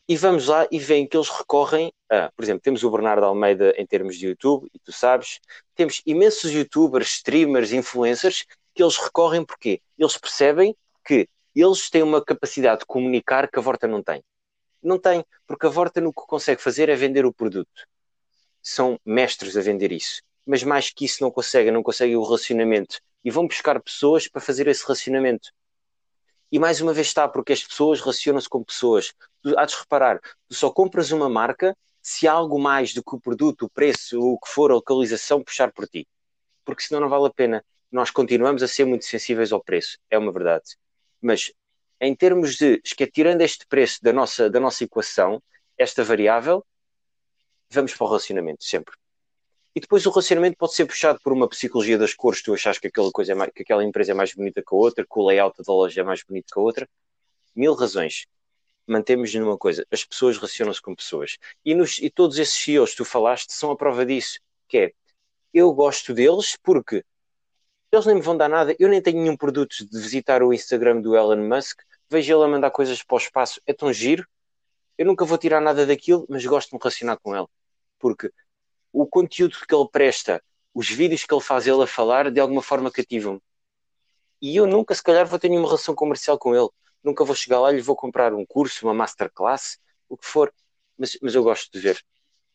e 0.06 0.18
vamos 0.18 0.48
lá 0.48 0.68
e 0.70 0.78
veem 0.78 1.06
que 1.06 1.16
eles 1.16 1.30
recorrem 1.30 1.90
a, 2.10 2.30
por 2.36 2.44
exemplo, 2.44 2.60
temos 2.60 2.84
o 2.84 2.90
Bernardo 2.90 3.24
Almeida 3.24 3.72
em 3.78 3.86
termos 3.86 4.18
de 4.18 4.26
YouTube, 4.26 4.68
e 4.74 4.78
tu 4.78 4.92
sabes, 4.92 5.40
temos 5.74 6.02
imensos 6.04 6.52
youtubers, 6.52 7.08
streamers, 7.08 7.72
influencers, 7.72 8.44
que 8.74 8.82
eles 8.82 8.98
recorrem 8.98 9.46
porque 9.46 9.80
eles 9.98 10.18
percebem 10.18 10.76
que 11.10 11.28
eles 11.54 11.90
têm 11.90 12.02
uma 12.02 12.24
capacidade 12.24 12.80
de 12.80 12.86
comunicar 12.86 13.50
que 13.50 13.58
a 13.58 13.62
Vorta 13.62 13.88
não 13.88 14.02
tem. 14.02 14.22
Não 14.82 14.98
tem, 14.98 15.24
porque 15.46 15.66
a 15.66 15.68
Vorta 15.68 16.00
o 16.00 16.12
que 16.12 16.26
consegue 16.26 16.62
fazer 16.62 16.88
é 16.88 16.94
vender 16.94 17.26
o 17.26 17.32
produto 17.32 17.86
são 18.62 18.98
mestres 19.04 19.56
a 19.56 19.60
vender 19.60 19.92
isso. 19.92 20.22
Mas 20.46 20.62
mais 20.62 20.90
que 20.90 21.04
isso 21.04 21.22
não 21.22 21.30
conseguem, 21.30 21.72
não 21.72 21.82
conseguem 21.82 22.16
o 22.16 22.22
relacionamento. 22.22 23.00
E 23.24 23.30
vão 23.30 23.46
buscar 23.46 23.80
pessoas 23.80 24.28
para 24.28 24.40
fazer 24.40 24.66
esse 24.68 24.84
relacionamento. 24.84 25.50
E 26.50 26.58
mais 26.58 26.80
uma 26.80 26.92
vez 26.92 27.08
está, 27.08 27.28
porque 27.28 27.52
as 27.52 27.62
pessoas 27.62 28.00
relacionam-se 28.00 28.48
com 28.48 28.62
pessoas. 28.64 29.12
Tu 29.42 29.56
há 29.58 29.64
de 29.64 29.76
reparar, 29.76 30.20
tu 30.48 30.54
só 30.54 30.70
compras 30.70 31.12
uma 31.12 31.28
marca 31.28 31.76
se 32.02 32.26
há 32.26 32.32
algo 32.32 32.58
mais 32.58 32.94
do 32.94 33.04
que 33.04 33.14
o 33.14 33.20
produto, 33.20 33.66
o 33.66 33.70
preço, 33.70 34.20
o 34.20 34.38
que 34.38 34.48
for, 34.48 34.70
a 34.70 34.74
localização, 34.74 35.42
puxar 35.42 35.70
por 35.72 35.86
ti. 35.86 36.08
Porque 36.64 36.82
senão 36.82 37.00
não 37.00 37.08
vale 37.08 37.26
a 37.26 37.30
pena. 37.30 37.64
Nós 37.92 38.10
continuamos 38.10 38.62
a 38.62 38.68
ser 38.68 38.84
muito 38.84 39.04
sensíveis 39.04 39.52
ao 39.52 39.62
preço, 39.62 39.98
é 40.10 40.18
uma 40.18 40.32
verdade. 40.32 40.76
Mas 41.20 41.52
em 42.00 42.14
termos 42.14 42.56
de, 42.56 42.80
tirando 43.12 43.42
este 43.42 43.66
preço 43.66 43.98
da 44.02 44.12
nossa, 44.12 44.48
da 44.48 44.58
nossa 44.58 44.84
equação, 44.84 45.42
esta 45.76 46.02
variável, 46.02 46.64
vamos 47.70 47.94
para 47.94 48.04
o 48.04 48.08
relacionamento, 48.08 48.64
sempre. 48.64 48.94
E 49.74 49.80
depois 49.80 50.04
o 50.04 50.10
relacionamento 50.10 50.56
pode 50.56 50.74
ser 50.74 50.86
puxado 50.86 51.20
por 51.22 51.32
uma 51.32 51.48
psicologia 51.48 51.96
das 51.96 52.14
cores, 52.14 52.42
tu 52.42 52.52
achas 52.54 52.78
que 52.78 52.88
aquela, 52.88 53.10
coisa 53.12 53.32
é 53.32 53.34
mais, 53.34 53.52
que 53.54 53.62
aquela 53.62 53.84
empresa 53.84 54.12
é 54.12 54.14
mais 54.14 54.34
bonita 54.34 54.62
que 54.62 54.74
a 54.74 54.76
outra, 54.76 55.04
que 55.04 55.18
o 55.18 55.26
layout 55.26 55.62
da 55.62 55.72
loja 55.72 56.00
é 56.00 56.04
mais 56.04 56.22
bonito 56.22 56.52
que 56.52 56.58
a 56.58 56.62
outra. 56.62 56.88
Mil 57.54 57.74
razões. 57.74 58.26
Mantemos 58.86 59.32
numa 59.34 59.56
coisa, 59.56 59.86
as 59.90 60.04
pessoas 60.04 60.36
relacionam-se 60.36 60.82
com 60.82 60.94
pessoas. 60.94 61.38
E, 61.64 61.74
nos, 61.74 61.98
e 61.98 62.10
todos 62.10 62.38
esses 62.38 62.54
CEOs 62.54 62.90
que 62.90 62.96
tu 62.96 63.04
falaste 63.04 63.52
são 63.52 63.70
a 63.70 63.76
prova 63.76 64.04
disso, 64.04 64.40
que 64.66 64.78
é, 64.78 64.92
eu 65.54 65.72
gosto 65.72 66.12
deles 66.12 66.56
porque 66.62 67.04
eles 67.92 68.06
nem 68.06 68.16
me 68.16 68.20
vão 68.20 68.36
dar 68.36 68.48
nada, 68.48 68.74
eu 68.78 68.88
nem 68.88 69.02
tenho 69.02 69.20
nenhum 69.20 69.36
produto 69.36 69.74
de 69.88 69.98
visitar 69.98 70.42
o 70.42 70.52
Instagram 70.52 71.00
do 71.00 71.16
Elon 71.16 71.48
Musk, 71.48 71.80
vejo 72.08 72.34
ele 72.34 72.44
a 72.44 72.48
mandar 72.48 72.70
coisas 72.70 73.02
para 73.02 73.14
o 73.14 73.18
espaço, 73.18 73.60
é 73.66 73.72
tão 73.72 73.92
giro, 73.92 74.26
eu 74.98 75.06
nunca 75.06 75.24
vou 75.24 75.38
tirar 75.38 75.60
nada 75.60 75.86
daquilo, 75.86 76.26
mas 76.28 76.44
gosto 76.44 76.70
de 76.70 76.74
me 76.74 76.80
relacionar 76.82 77.16
com 77.18 77.36
ele 77.36 77.46
porque 78.00 78.32
o 78.92 79.06
conteúdo 79.06 79.56
que 79.68 79.74
ele 79.74 79.88
presta, 79.92 80.42
os 80.74 80.88
vídeos 80.88 81.24
que 81.24 81.32
ele 81.32 81.42
faz 81.42 81.66
ele 81.66 81.82
a 81.82 81.86
falar, 81.86 82.30
de 82.30 82.40
alguma 82.40 82.62
forma 82.62 82.90
cativam-me. 82.90 83.40
E 84.42 84.56
eu 84.56 84.66
nunca, 84.66 84.94
se 84.94 85.02
calhar, 85.02 85.26
vou 85.26 85.38
ter 85.38 85.50
nenhuma 85.50 85.68
relação 85.68 85.94
comercial 85.94 86.38
com 86.38 86.56
ele. 86.56 86.68
Nunca 87.04 87.24
vou 87.24 87.36
chegar 87.36 87.60
lá 87.60 87.70
e 87.70 87.76
lhe 87.76 87.82
vou 87.82 87.94
comprar 87.94 88.32
um 88.32 88.44
curso, 88.46 88.86
uma 88.86 88.94
masterclass, 88.94 89.78
o 90.08 90.16
que 90.16 90.26
for. 90.26 90.52
Mas, 90.98 91.16
mas 91.22 91.34
eu 91.34 91.44
gosto 91.44 91.70
de 91.70 91.78
ver. 91.78 92.02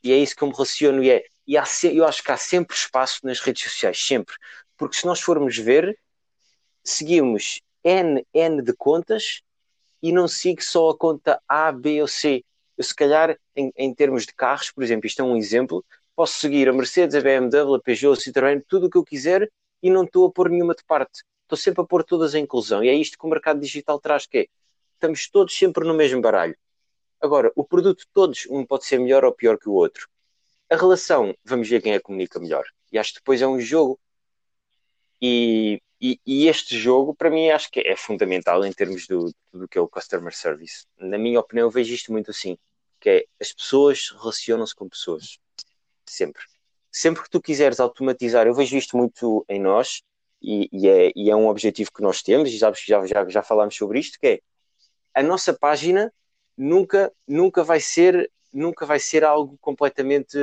E 0.04 0.12
é 0.12 0.18
isso 0.18 0.36
que 0.36 0.44
eu 0.44 0.48
me 0.48 0.54
relaciono. 0.54 1.04
E, 1.04 1.12
é, 1.12 1.24
e 1.48 1.58
há, 1.58 1.64
eu 1.94 2.06
acho 2.06 2.24
que 2.24 2.32
há 2.32 2.38
sempre 2.38 2.76
espaço 2.76 3.20
nas 3.24 3.40
redes 3.40 3.64
sociais, 3.64 4.04
sempre. 4.04 4.36
Porque 4.78 4.96
se 4.96 5.06
nós 5.06 5.22
formos 5.22 5.58
ver, 5.58 5.98
seguimos 6.84 7.62
N, 7.84 8.26
N 8.34 8.62
de 8.62 8.74
contas 8.74 9.42
e 10.02 10.12
não 10.12 10.28
sigo 10.28 10.62
só 10.62 10.90
a 10.90 10.98
conta 10.98 11.42
A, 11.48 11.72
B 11.72 12.02
ou 12.02 12.08
C 12.08 12.44
eu 12.78 12.84
se 12.84 12.94
calhar, 12.94 13.38
em, 13.56 13.72
em 13.76 13.94
termos 13.94 14.26
de 14.26 14.34
carros, 14.34 14.72
por 14.72 14.84
exemplo, 14.84 15.08
isto 15.08 15.22
é 15.22 15.26
um 15.26 15.38
exemplo, 15.38 15.84
posso 16.16 16.40
seguir 16.40 16.68
a 16.68 16.74
Mercedes, 16.74 17.16
a 17.16 17.22
BMW, 17.22 17.76
a 17.76 17.80
Peugeot, 17.80 18.20
a 18.20 18.22
Citroën, 18.22 18.64
tudo 18.68 18.88
o 18.88 18.90
que 18.90 18.98
eu 18.98 19.04
quiser 19.04 19.50
e 19.82 19.90
não 19.90 20.04
estou 20.04 20.28
a 20.28 20.32
pôr 20.32 20.50
nenhuma 20.50 20.76
de 20.76 20.84
parte. 20.84 21.24
Estou 21.44 21.58
sempre 21.58 21.82
a 21.82 21.86
pôr 21.86 22.04
todas 22.04 22.36
em 22.36 22.44
inclusão. 22.44 22.84
E 22.84 22.90
é 22.90 22.94
isto 22.94 23.18
que 23.18 23.26
o 23.26 23.30
mercado 23.30 23.60
digital 23.60 24.00
traz, 24.00 24.26
que 24.26 24.38
é, 24.40 24.48
estamos 24.94 25.30
todos 25.30 25.56
sempre 25.56 25.86
no 25.86 25.94
mesmo 25.94 26.22
baralho. 26.22 26.58
Agora, 27.22 27.52
o 27.56 27.64
produto 27.64 28.00
de 28.00 28.08
todos, 28.14 28.46
um 28.50 28.66
pode 28.66 28.86
ser 28.86 29.00
melhor 29.00 29.24
ou 29.24 29.32
pior 29.32 29.58
que 29.58 29.70
o 29.70 29.74
outro. 29.74 30.10
A 30.70 30.76
relação, 30.76 31.34
vamos 31.44 31.70
ver 31.70 31.82
quem 31.82 31.94
é 31.94 31.98
que 31.98 32.04
comunica 32.04 32.40
melhor. 32.40 32.66
E 32.92 32.98
acho 32.98 33.14
que 33.14 33.20
depois 33.20 33.42
é 33.42 33.48
um 33.48 33.60
jogo. 33.60 34.00
E, 35.28 35.82
e, 36.00 36.20
e 36.24 36.48
este 36.48 36.78
jogo, 36.78 37.16
para 37.16 37.32
mim, 37.32 37.50
acho 37.50 37.72
que 37.72 37.80
é 37.80 37.96
fundamental 37.96 38.64
em 38.64 38.72
termos 38.72 39.08
do, 39.08 39.34
do 39.52 39.68
que 39.68 39.76
é 39.76 39.82
o 39.82 39.88
customer 39.88 40.36
service. 40.36 40.86
Na 41.00 41.18
minha 41.18 41.40
opinião, 41.40 41.68
vejo 41.68 41.96
isto 41.96 42.12
muito 42.12 42.30
assim, 42.30 42.56
que 43.00 43.10
é 43.10 43.26
as 43.42 43.52
pessoas 43.52 44.12
relacionam-se 44.12 44.76
com 44.76 44.88
pessoas. 44.88 45.40
Sempre. 46.06 46.44
Sempre 46.92 47.24
que 47.24 47.30
tu 47.32 47.42
quiseres 47.42 47.80
automatizar, 47.80 48.46
eu 48.46 48.54
vejo 48.54 48.78
isto 48.78 48.96
muito 48.96 49.44
em 49.50 49.60
nós, 49.60 50.04
e, 50.40 50.70
e, 50.72 50.88
é, 50.88 51.12
e 51.16 51.32
é 51.32 51.36
um 51.36 51.48
objetivo 51.48 51.92
que 51.92 52.04
nós 52.04 52.22
temos, 52.22 52.52
e 52.52 52.60
sabes 52.60 52.82
que 52.82 52.88
já, 52.88 53.04
já, 53.08 53.28
já 53.28 53.42
falámos 53.42 53.76
sobre 53.76 53.98
isto, 53.98 54.20
que 54.20 54.28
é 54.28 54.40
a 55.12 55.24
nossa 55.24 55.54
página 55.58 56.14
nunca, 56.56 57.12
nunca 57.28 57.64
vai 57.64 57.80
ser 57.80 58.32
nunca 58.54 58.86
vai 58.86 59.00
ser 59.00 59.24
algo 59.24 59.58
completamente 59.60 60.38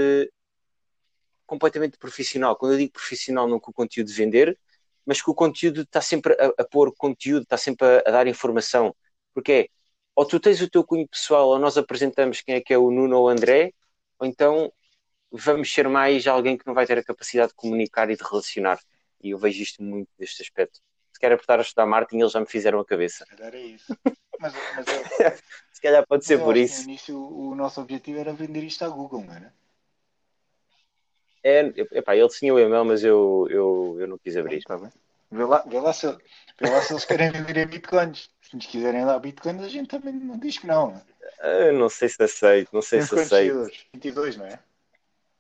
completamente 1.47 1.97
profissional. 1.99 2.57
Quando 2.57 2.73
eu 2.73 2.79
digo 2.79 2.93
profissional, 2.93 3.49
com 3.61 3.71
o 3.71 3.75
conteúdo 3.75 4.09
de 4.09 4.15
vender, 4.15 4.59
mas 5.07 5.21
que 5.21 5.31
o 5.31 5.35
conteúdo 5.35 5.83
está 5.83 6.01
sempre 6.01 6.35
a, 6.35 6.63
a 6.63 6.65
pôr 6.65 6.95
conteúdo, 6.97 7.43
está 7.43 7.57
sempre 7.57 7.87
a, 7.87 8.03
a, 8.07 8.11
dar 8.11 8.27
informação. 8.27 8.95
Porque 9.35 9.53
é, 9.53 9.69
ou 10.15 10.27
tu 10.27 10.39
tens 10.39 10.61
o 10.61 10.71
teu 10.71 10.85
cunho 10.85 11.09
pessoal, 11.09 11.49
ou 11.49 11.59
nós 11.59 11.77
apresentamos 11.77 12.41
quem 12.41 12.57
é 12.57 12.61
que 12.61 12.73
é 12.73 12.79
o 12.79 12.91
Nuno 12.91 13.17
ou 13.19 13.27
o 13.27 13.29
André, 13.29 13.73
ou 14.19 14.27
então 14.27 14.73
vamos 15.31 15.73
ser 15.73 15.89
mais 15.89 16.27
alguém 16.27 16.57
que 16.57 16.67
não 16.67 16.75
vai 16.75 16.87
ter 16.87 16.99
a 16.99 17.05
capacidade 17.05 17.49
de 17.49 17.55
comunicar 17.55 18.11
e 18.11 18.17
de 18.17 18.23
relacionar. 18.23 18.79
E 19.23 19.31
eu 19.31 19.39
vejo 19.39 19.63
isto 19.63 19.83
muito 19.83 20.11
deste 20.19 20.43
aspecto. 20.43 20.81
Se 21.13 21.19
quer 21.19 21.33
apertar 21.33 21.59
a 21.59 21.63
estudar 21.63 21.87
marketing, 21.87 22.21
eles 22.21 22.33
já 22.33 22.41
me 22.41 22.47
fizeram 22.47 22.81
a 22.81 22.85
cabeça. 22.85 23.25
Era 23.39 23.59
isso. 23.59 23.97
Mas, 24.39 24.55
mas 24.75 24.87
é... 25.21 25.37
Se 25.73 25.81
calhar 25.81 26.07
pode 26.07 26.25
ser 26.25 26.39
por 26.39 26.57
isso. 26.57 26.85
No 26.85 26.91
início, 26.91 27.19
o 27.19 27.55
nosso 27.55 27.81
objetivo 27.81 28.19
era 28.21 28.33
vender 28.33 28.63
isto 28.63 28.85
à 28.85 28.89
Google, 28.89 29.25
não 29.25 29.35
era? 29.35 29.53
É, 31.45 31.61
epá, 31.93 32.15
ele 32.17 32.29
tinha 32.29 32.55
o 32.55 32.59
e-mail, 32.59 32.85
mas 32.85 33.03
eu, 33.03 33.47
eu, 33.51 33.97
eu 33.99 34.07
não 34.07 34.19
quis 34.19 34.37
abrir. 34.37 34.59
Está 34.59 34.79
bem. 34.79 34.91
Vê 35.31 35.45
lá, 35.45 35.65
vê, 35.67 35.81
lá 35.81 35.93
se, 35.93 36.07
vê 36.07 36.69
lá 36.69 36.81
se 36.83 36.93
eles 36.93 37.05
querem 37.05 37.31
vender 37.33 37.57
em 37.57 37.67
bitcoins. 37.67 38.31
Se 38.43 38.55
nos 38.55 38.67
quiserem 38.67 39.05
dar 39.05 39.19
bitcoins, 39.19 39.63
a 39.63 39.69
gente 39.69 39.89
também 39.89 40.13
não 40.13 40.39
diz 40.39 40.59
que 40.59 40.67
não. 40.67 41.03
Eu 41.43 41.71
ah, 41.71 41.73
não 41.73 41.89
sei 41.89 42.09
se 42.09 42.23
aceito, 42.23 42.69
não 42.73 42.83
sei 42.83 43.03
se 43.03 43.19
aceito. 43.19 43.69
22, 43.95 44.37
não 44.37 44.47
é? 44.47 44.59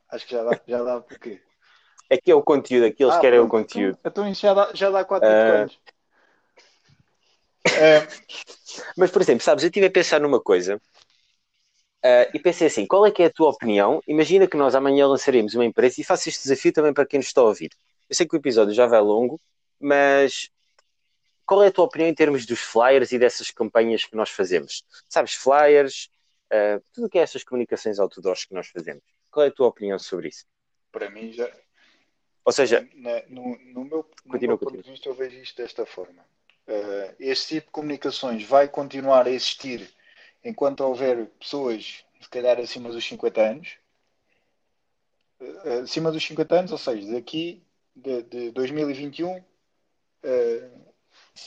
Acho 0.08 0.26
que 0.26 0.32
já 0.32 0.42
dá, 0.42 0.60
já 0.66 0.82
dá 0.82 1.00
porque. 1.00 1.40
É 2.10 2.16
que 2.16 2.30
é 2.30 2.34
o 2.34 2.42
conteúdo, 2.42 2.86
aqui 2.86 3.04
eles 3.04 3.14
ah, 3.14 3.20
querem 3.20 3.38
pronto, 3.38 3.48
o 3.48 3.58
conteúdo. 3.58 3.98
Então, 4.04 4.26
então 4.26 4.34
já 4.34 4.54
dá, 4.54 4.70
já 4.74 4.90
dá 4.90 5.04
4 5.04 5.28
uh... 5.28 5.32
bitcoins. 5.32 5.80
Uh... 7.68 8.92
Mas, 8.96 9.10
por 9.10 9.22
exemplo, 9.22 9.44
sabes, 9.44 9.62
eu 9.62 9.68
estive 9.68 9.86
a 9.86 9.90
pensar 9.90 10.20
numa 10.20 10.40
coisa 10.40 10.80
Uh, 12.04 12.26
e 12.34 12.38
pensei 12.40 12.66
assim: 12.66 12.84
qual 12.84 13.06
é 13.06 13.10
que 13.12 13.22
é 13.22 13.26
a 13.26 13.30
tua 13.30 13.50
opinião? 13.50 14.02
Imagina 14.08 14.48
que 14.48 14.56
nós 14.56 14.74
amanhã 14.74 15.06
lançaremos 15.06 15.54
uma 15.54 15.64
empresa 15.64 16.00
e 16.00 16.04
faço 16.04 16.28
este 16.28 16.42
desafio 16.42 16.72
também 16.72 16.92
para 16.92 17.06
quem 17.06 17.18
nos 17.18 17.28
está 17.28 17.40
a 17.40 17.44
ouvir. 17.44 17.70
Eu 18.10 18.16
sei 18.16 18.26
que 18.26 18.34
o 18.34 18.38
episódio 18.38 18.74
já 18.74 18.86
vai 18.86 19.00
longo, 19.00 19.40
mas 19.78 20.50
qual 21.46 21.62
é 21.62 21.68
a 21.68 21.72
tua 21.72 21.84
opinião 21.84 22.08
em 22.08 22.14
termos 22.14 22.44
dos 22.44 22.60
flyers 22.60 23.12
e 23.12 23.18
dessas 23.18 23.50
campanhas 23.50 24.04
que 24.04 24.16
nós 24.16 24.30
fazemos? 24.30 24.84
Sabes, 25.08 25.34
flyers, 25.34 26.10
uh, 26.52 26.82
tudo 26.92 27.06
o 27.06 27.10
que 27.10 27.18
é 27.18 27.22
essas 27.22 27.44
comunicações 27.44 27.98
outdoors 28.00 28.44
que 28.44 28.54
nós 28.54 28.68
fazemos. 28.68 29.02
Qual 29.30 29.46
é 29.46 29.48
a 29.48 29.52
tua 29.52 29.68
opinião 29.68 29.98
sobre 29.98 30.28
isso? 30.28 30.44
Para 30.90 31.08
mim, 31.08 31.32
já. 31.32 31.50
Ou 32.44 32.52
seja, 32.52 32.88
na, 32.94 33.22
no, 33.28 33.56
no, 33.58 33.84
meu, 33.84 34.10
no 34.24 34.38
meu 34.40 34.58
ponto 34.58 34.82
de 34.82 34.90
vista, 34.90 35.08
eu 35.08 35.14
vejo 35.14 35.36
isto 35.36 35.62
desta 35.62 35.86
forma. 35.86 36.24
Uh, 36.66 37.14
este 37.20 37.54
tipo 37.54 37.66
de 37.66 37.72
comunicações 37.72 38.44
vai 38.44 38.68
continuar 38.68 39.26
a 39.26 39.30
existir 39.30 39.88
enquanto 40.44 40.80
houver 40.80 41.26
pessoas, 41.38 42.04
se 42.20 42.28
calhar 42.28 42.58
acima 42.58 42.90
dos 42.90 43.04
50 43.04 43.40
anos, 43.40 43.76
eh, 45.40 45.80
acima 45.82 46.10
dos 46.12 46.24
50 46.24 46.54
anos, 46.58 46.72
ou 46.72 46.78
seja, 46.78 47.12
daqui 47.12 47.62
de, 47.94 48.22
de 48.22 48.50
2021, 48.52 49.36
uh, 49.38 49.42
eh, 50.22 50.70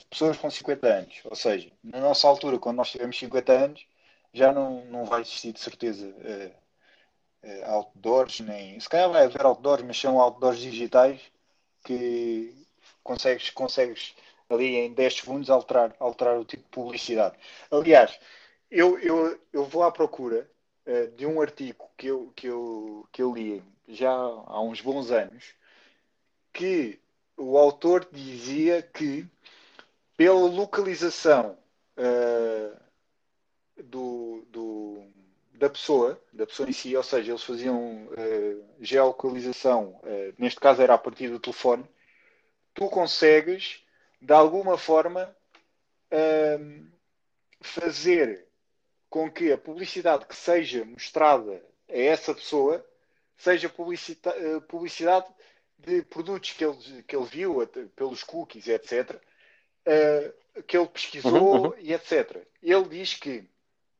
pessoas 0.10 0.38
com 0.38 0.50
50 0.50 0.88
anos, 0.88 1.22
ou 1.26 1.36
seja, 1.36 1.72
na 1.84 2.00
nossa 2.00 2.28
altura, 2.28 2.60
quando 2.60 2.78
nós 2.78 2.92
tivermos 2.92 3.18
50 3.18 3.54
anos, 3.54 3.88
já 4.34 4.52
não, 4.52 4.86
não 4.86 5.06
vai 5.06 5.22
existir 5.22 5.54
de 5.54 5.60
certeza 5.60 6.08
uh, 6.08 7.48
uh, 7.48 7.66
outdoors, 7.72 8.40
nem 8.42 8.80
se 8.80 8.90
calhar 8.90 9.10
vai 9.10 9.24
haver 9.26 9.46
outdoors, 9.46 9.84
mas 9.84 10.00
são 10.00 10.20
outdoors 10.20 10.60
digitais 10.60 11.22
que 11.84 12.54
consegues, 13.04 13.50
consegues 13.52 14.16
ali 14.50 14.76
em 14.76 14.94
10 14.94 15.16
segundos 15.16 15.50
alterar, 15.50 15.96
alterar 16.00 16.38
o 16.40 16.46
tipo 16.46 16.64
de 16.64 16.70
publicidade. 16.70 17.38
Aliás, 17.72 18.20
eu, 18.76 19.00
eu, 19.00 19.40
eu 19.54 19.64
vou 19.64 19.84
à 19.84 19.92
procura 19.92 20.50
uh, 20.86 21.08
de 21.16 21.26
um 21.26 21.42
artigo 21.42 21.90
que 21.98 22.08
eu, 22.08 22.34
que, 22.36 22.48
eu, 22.48 23.08
que 23.10 23.22
eu 23.22 23.34
li 23.34 23.64
já 23.88 24.12
há 24.12 24.62
uns 24.62 24.82
bons 24.82 25.12
anos, 25.12 25.56
que 26.52 27.00
o 27.38 27.58
autor 27.58 28.06
dizia 28.12 28.82
que 28.82 29.26
pela 30.18 30.40
localização 30.40 31.58
uh, 31.98 32.78
do, 33.82 34.46
do, 34.50 35.04
da 35.54 35.70
pessoa, 35.70 36.22
da 36.34 36.46
pessoa 36.46 36.68
em 36.68 36.74
si, 36.74 36.98
ou 36.98 37.04
seja, 37.04 37.32
eles 37.32 37.44
faziam 37.44 38.08
uh, 38.08 38.66
geolocalização, 38.82 40.02
neste 40.38 40.60
caso 40.60 40.82
era 40.82 40.96
a 40.96 40.98
partir 40.98 41.30
do 41.30 41.40
telefone, 41.40 41.86
tu 42.74 42.90
consegues 42.90 43.82
de 44.22 44.34
alguma 44.34 44.78
forma 44.78 45.34
fazer 47.62 48.45
com 49.16 49.32
que 49.32 49.50
a 49.50 49.58
publicidade 49.58 50.26
que 50.26 50.36
seja 50.36 50.84
mostrada 50.84 51.64
a 51.88 51.98
essa 51.98 52.36
pessoa 52.36 52.86
seja 53.38 53.68
eh, 53.68 54.60
publicidade 54.68 55.26
de 55.80 56.02
produtos 56.02 56.52
que 56.52 56.66
ele, 56.66 57.02
que 57.04 57.16
ele 57.16 57.26
viu 57.26 57.66
pelos 57.96 58.24
cookies, 58.24 58.68
etc., 58.68 59.18
eh, 59.86 60.34
que 60.68 60.76
ele 60.78 60.88
pesquisou 60.88 61.32
uhum, 61.32 61.68
uhum. 61.68 61.74
e 61.80 61.94
etc. 61.94 62.46
Ele 62.62 62.90
diz 62.90 63.14
que 63.14 63.48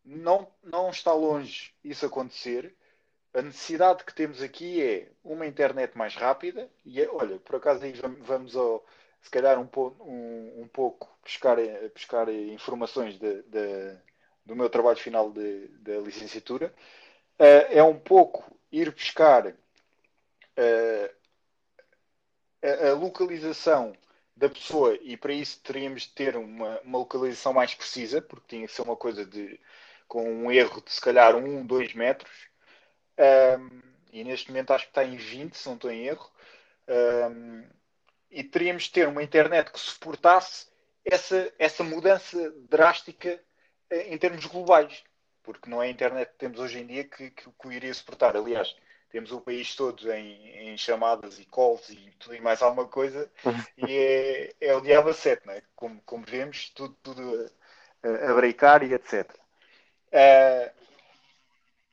não, 0.04 0.52
não 0.62 0.90
está 0.90 1.14
longe 1.14 1.74
isso 1.82 2.06
acontecer. 2.06 2.76
A 3.34 3.42
necessidade 3.42 4.04
que 4.04 4.14
temos 4.14 4.42
aqui 4.42 4.84
é 4.84 5.10
uma 5.24 5.48
internet 5.48 5.98
mais 5.98 6.14
rápida. 6.14 6.70
E 6.84 7.02
é, 7.02 7.10
olha, 7.10 7.40
por 7.40 7.56
acaso 7.56 7.86
aí 7.86 7.94
vamos 8.20 8.54
ao, 8.58 8.86
se 9.22 9.30
calhar 9.30 9.58
um, 9.58 9.70
um, 10.02 10.64
um 10.64 10.68
pouco 10.68 11.10
buscar, 11.24 11.56
buscar 11.94 12.28
informações 12.28 13.18
de, 13.18 13.44
de 13.44 13.98
do 14.46 14.56
meu 14.56 14.70
trabalho 14.70 14.98
final 14.98 15.32
da 15.32 15.98
licenciatura, 16.00 16.74
uh, 17.40 17.66
é 17.70 17.84
um 17.84 17.98
pouco 17.98 18.56
ir 18.72 18.92
buscar 18.92 19.48
uh, 19.48 19.56
a, 22.62 22.90
a, 22.90 22.94
localização 22.94 23.96
da 24.36 24.50
pessoa 24.50 24.98
e 25.02 25.16
para 25.18 25.34
isso 25.34 25.60
teríamos 25.62 26.04
de 26.04 26.10
ter 26.10 26.36
uma, 26.36 26.80
uma, 26.82 27.00
localização 27.00 27.54
mais 27.54 27.74
precisa, 27.74 28.22
porque 28.22 28.56
tinha 28.56 28.68
que 28.68 28.74
ser 28.74 28.82
uma 28.82 28.96
coisa 28.96 29.26
de 29.26 29.60
com 30.08 30.30
um 30.30 30.52
erro 30.52 30.82
de 30.82 30.92
se 30.92 31.02
calhar 31.02 31.36
1, 31.36 31.40
um, 31.44 31.66
2 31.66 31.94
metros. 31.94 32.48
Um, 33.18 33.82
e 34.12 34.24
neste 34.24 34.50
momento 34.50 34.72
acho 34.72 34.86
que 34.86 34.92
está 34.92 35.04
em 35.04 35.16
20, 35.16 35.56
se 35.56 35.68
não 35.68 35.76
estou 35.76 35.90
em 35.90 36.06
erro. 36.06 36.30
Um, 36.88 37.64
e 38.30 38.44
teríamos 38.44 38.84
de 38.84 38.92
ter 38.92 39.08
uma 39.08 39.24
internet 39.24 39.72
que 39.72 39.80
suportasse 39.80 40.68
essa, 41.04 41.52
essa 41.58 41.84
mudança 41.84 42.52
drástica 42.70 43.30
eh, 43.30 43.40
em 43.92 44.18
termos 44.18 44.46
globais, 44.46 45.04
porque 45.44 45.70
não 45.70 45.82
é 45.82 45.88
a 45.88 45.90
internet 45.90 46.32
que 46.32 46.38
temos 46.38 46.60
hoje 46.60 46.80
em 46.80 46.88
dia 46.88 47.04
que, 47.04 47.30
que, 47.32 47.50
que 47.50 47.68
o 47.68 47.72
iria 47.72 47.94
suportar. 47.94 48.36
Aliás, 48.36 48.76
temos 49.10 49.32
o 49.32 49.40
país 49.40 49.76
todo 49.76 50.12
em, 50.12 50.72
em, 50.72 50.78
chamadas 50.78 51.40
e 51.40 51.46
calls 51.46 51.90
e 51.90 52.12
tudo 52.20 52.36
e 52.36 52.42
mais 52.42 52.62
alguma 52.62 52.88
coisa, 52.88 53.32
e 53.78 53.86
é, 53.90 54.54
é 54.60 54.76
o 54.76 54.82
diabo 54.82 55.10
a 55.10 55.14
sete, 55.14 55.50
é? 55.50 55.62
como, 55.76 56.02
como 56.02 56.26
vemos, 56.26 56.70
tudo, 56.72 56.98
tudo 57.02 57.50
a, 58.04 58.32
a 58.32 58.34
brecar 58.34 58.84
e 58.84 58.94
etc. 58.94 59.30
Uh, 59.32 59.38
eh, 60.12 60.74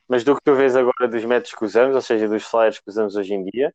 mas 0.08 0.24
do 0.24 0.34
que 0.34 0.42
tu 0.42 0.54
vês 0.54 0.76
agora 0.76 1.08
dos 1.08 1.24
métodos 1.24 1.54
que 1.54 1.64
usamos, 1.64 1.94
ou 1.94 2.02
seja, 2.02 2.28
dos 2.28 2.42
flyers 2.44 2.78
que 2.78 2.88
usamos 2.88 3.16
hoje 3.16 3.34
em 3.34 3.44
dia, 3.44 3.74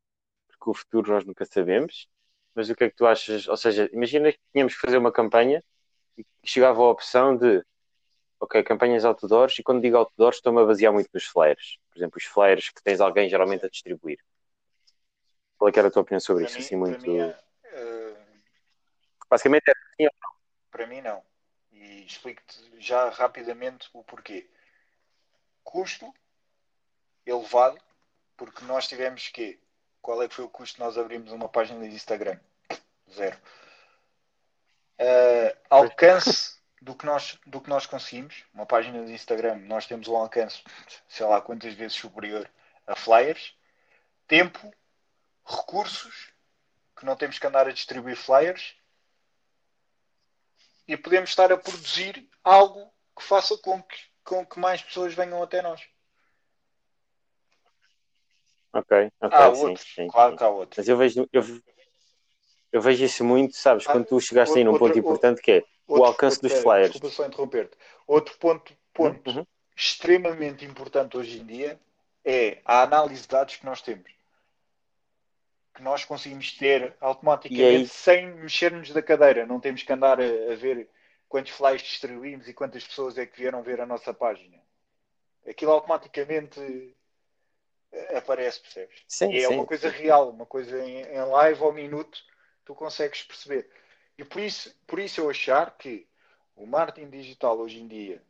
porque 0.49 0.69
o 0.69 0.73
futuro 0.73 1.13
nós 1.13 1.25
nunca 1.25 1.45
sabemos, 1.45 2.07
mas 2.53 2.69
o 2.69 2.75
que 2.75 2.83
é 2.83 2.89
que 2.89 2.95
tu 2.95 3.05
achas? 3.05 3.47
Ou 3.47 3.57
seja, 3.57 3.89
imagina 3.93 4.31
que 4.31 4.39
tínhamos 4.51 4.75
que 4.75 4.81
fazer 4.81 4.97
uma 4.97 5.11
campanha 5.11 5.63
e 6.17 6.25
chegava 6.43 6.81
a 6.81 6.89
opção 6.89 7.37
de 7.37 7.63
ok, 8.39 8.63
campanhas 8.63 9.05
outdoors, 9.05 9.57
e 9.59 9.63
quando 9.63 9.81
digo 9.81 9.97
outdoors 9.97 10.37
estou-me 10.37 10.61
a 10.61 10.65
basear 10.65 10.93
muito 10.93 11.09
nos 11.13 11.25
flyers. 11.25 11.77
Por 11.89 11.97
exemplo, 11.97 12.17
os 12.17 12.25
flyers 12.25 12.69
que 12.69 12.83
tens 12.83 13.01
alguém 13.01 13.29
geralmente 13.29 13.65
a 13.65 13.69
distribuir. 13.69 14.19
Qual 15.57 15.69
é 15.69 15.71
que 15.71 15.79
era 15.79 15.87
a 15.87 15.91
tua 15.91 16.03
opinião 16.03 16.19
sobre 16.19 16.45
para 16.45 16.59
isso? 16.59 16.59
Mim, 16.59 16.65
assim, 16.65 16.75
muito... 16.75 17.01
Mim, 17.01 17.21
uh... 17.21 17.35
Basicamente 19.29 19.67
é 19.67 19.71
assim 19.71 20.09
Para 20.71 20.87
mim 20.87 21.01
não. 21.01 21.23
E 21.71 22.05
explico-te 22.05 22.79
já 22.79 23.09
rapidamente 23.09 23.89
o 23.93 24.03
porquê. 24.03 24.49
Custo 25.63 26.13
elevado, 27.25 27.77
porque 28.37 28.63
nós 28.65 28.87
tivemos 28.87 29.27
que. 29.29 29.59
Qual 30.01 30.21
é 30.21 30.27
que 30.29 30.35
foi 30.35 30.45
o 30.45 30.49
custo 30.49 30.75
de 30.77 30.83
nós 30.83 30.97
abrimos 30.97 31.33
uma 31.33 31.49
página 31.49 31.87
de 31.87 31.93
Instagram? 31.93 32.39
Zero. 33.11 33.37
Uh, 34.99 35.57
alcance 35.69 36.56
do 36.81 36.95
que 36.95 37.05
nós, 37.05 37.37
do 37.45 37.59
que 37.61 37.69
nós 37.69 37.85
conseguimos. 37.85 38.43
Uma 38.53 38.65
página 38.65 39.03
do 39.03 39.11
Instagram, 39.11 39.55
nós 39.65 39.85
temos 39.85 40.07
um 40.07 40.15
alcance, 40.15 40.63
sei 41.07 41.25
lá 41.25 41.41
quantas 41.41 41.73
vezes 41.73 41.97
superior 41.97 42.49
a 42.85 42.95
flyers. 42.95 43.55
Tempo, 44.27 44.73
recursos, 45.45 46.33
que 46.95 47.05
não 47.05 47.15
temos 47.15 47.39
que 47.39 47.47
andar 47.47 47.67
a 47.67 47.71
distribuir 47.71 48.15
flyers. 48.15 48.75
E 50.87 50.95
podemos 50.95 51.29
estar 51.29 51.51
a 51.51 51.57
produzir 51.57 52.29
algo 52.43 52.91
que 53.15 53.23
faça 53.23 53.57
com 53.57 53.81
que, 53.81 53.97
com 54.23 54.45
que 54.45 54.59
mais 54.59 54.81
pessoas 54.81 55.13
venham 55.13 55.41
até 55.41 55.61
nós. 55.61 55.81
Ok, 58.73 59.11
ok. 59.19 59.37
Há 59.37 59.55
sim, 59.55 59.65
outros, 59.65 59.93
sim, 59.95 60.07
claro 60.07 60.31
sim. 60.31 60.37
que 60.37 60.43
há 60.43 60.49
outros. 60.49 60.77
Mas 60.77 60.87
eu 60.87 60.97
vejo, 60.97 61.27
eu, 61.33 61.43
eu 62.71 62.81
vejo 62.81 63.03
isso 63.03 63.23
muito, 63.23 63.55
sabes, 63.55 63.85
quando 63.85 64.05
tu 64.05 64.19
chegaste 64.19 64.57
aí 64.57 64.63
num 64.63 64.77
ponto 64.77 64.97
importante 64.97 65.41
que 65.41 65.51
é 65.51 65.63
o 65.87 65.93
Outro- 65.93 66.07
alcance 66.07 66.35
outro- 66.37 66.49
dos 66.49 66.51
pera, 66.57 66.63
flyers. 66.63 66.91
Desculpa 66.91 67.15
só 67.15 67.25
interromper-te. 67.25 67.77
Outro 68.05 68.37
ponto, 68.37 68.73
ponto 68.93 69.29
Uhum. 69.31 69.45
extremamente 69.75 70.65
importante 70.65 71.15
hoje 71.17 71.39
em 71.39 71.45
dia 71.45 71.79
é 72.25 72.59
a 72.65 72.81
análise 72.83 73.21
de 73.21 73.27
dados 73.29 73.55
que 73.55 73.65
nós 73.65 73.81
temos. 73.81 74.11
Que 75.73 75.81
nós 75.81 76.03
conseguimos 76.03 76.51
ter 76.57 76.95
automaticamente 76.99 77.61
E 77.61 77.77
aí? 77.77 77.87
sem 77.87 78.27
mexermos 78.33 78.89
da 78.91 79.01
cadeira. 79.01 79.45
Não 79.45 79.59
temos 79.59 79.83
que 79.83 79.93
andar 79.93 80.19
a, 80.19 80.23
a 80.23 80.55
ver 80.55 80.89
quantos 81.29 81.51
flyers 81.51 81.81
distribuímos 81.83 82.47
e 82.47 82.53
quantas 82.53 82.85
pessoas 82.85 83.17
é 83.17 83.25
que 83.25 83.37
vieram 83.37 83.61
ver 83.61 83.79
a 83.79 83.85
nossa 83.85 84.13
página. 84.13 84.57
Aquilo 85.47 85.71
automaticamente 85.71 86.95
eh, 87.91 88.17
aparece, 88.17 88.59
percebes? 88.59 89.03
Sim, 89.07 89.33
é 89.37 89.47
sim. 89.47 89.53
uma 89.53 89.65
coisa 89.65 89.87
real, 89.89 90.29
uma 90.31 90.45
coisa 90.45 90.83
em, 90.83 91.01
em 91.03 91.21
live 91.25 91.63
ao 91.63 91.71
minuto, 91.71 92.19
tu 92.65 92.73
consegues 92.75 93.23
perceber. 93.23 93.69
E 94.17 94.23
por 94.25 94.41
isso, 94.41 94.75
por 94.87 94.99
isso 94.99 95.21
eu 95.21 95.29
achar 95.29 95.77
que 95.77 96.07
o 96.55 96.65
marketing 96.65 97.09
digital 97.09 97.57
hoje 97.59 97.79
em 97.79 97.87
dia 97.87 98.21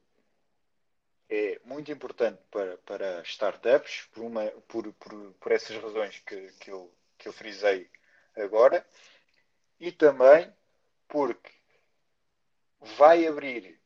é 1.29 1.59
muito 1.65 1.91
importante 1.91 2.39
para, 2.51 2.77
para 2.79 3.21
startups, 3.23 4.07
por, 4.13 4.23
uma, 4.23 4.45
por, 4.67 4.91
por, 4.93 5.33
por 5.33 5.51
essas 5.51 5.75
razões 5.77 6.19
que, 6.19 6.51
que, 6.59 6.71
eu, 6.71 6.91
que 7.17 7.27
eu 7.27 7.33
frisei 7.33 7.89
agora, 8.35 8.85
e 9.79 9.91
também 9.91 10.51
porque 11.07 11.51
vai 12.97 13.25
abrir 13.27 13.79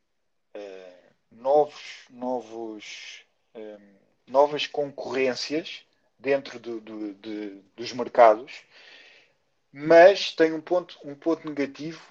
eh, 0.54 1.10
novos, 1.30 2.04
novos, 2.10 3.24
eh, 3.54 3.78
novas 4.26 4.66
concorrências 4.66 5.84
dentro 6.18 6.58
do- 6.58 6.80
do- 6.80 7.14
de- 7.14 7.60
dos 7.76 7.92
mercados, 7.92 8.62
mas 9.72 10.32
tem 10.34 10.52
um 10.52 10.60
ponto, 10.60 10.98
um 11.04 11.14
ponto 11.14 11.48
negativo 11.48 12.02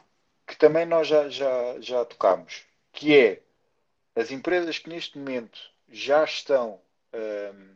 que 0.47 0.57
também 0.57 0.86
nós 0.86 1.07
já, 1.07 1.30
já, 1.30 1.80
já 1.80 2.05
tocámos, 2.05 2.66
que 2.91 3.16
é 3.18 3.41
as 4.16 4.32
empresas 4.32 4.80
que 4.80 4.89
neste 4.89 5.18
momento 5.20 5.59
já 5.89 6.24
estão 6.26 6.82
hum, 7.14 7.76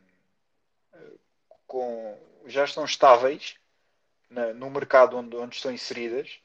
com, 1.67 2.17
já 2.45 2.63
estão 2.65 2.85
estáveis 2.85 3.55
na- 4.29 4.53
no 4.53 4.69
mercado 4.71 5.17
onde, 5.17 5.35
onde 5.37 5.55
estão 5.55 5.71
inseridas 5.73 6.39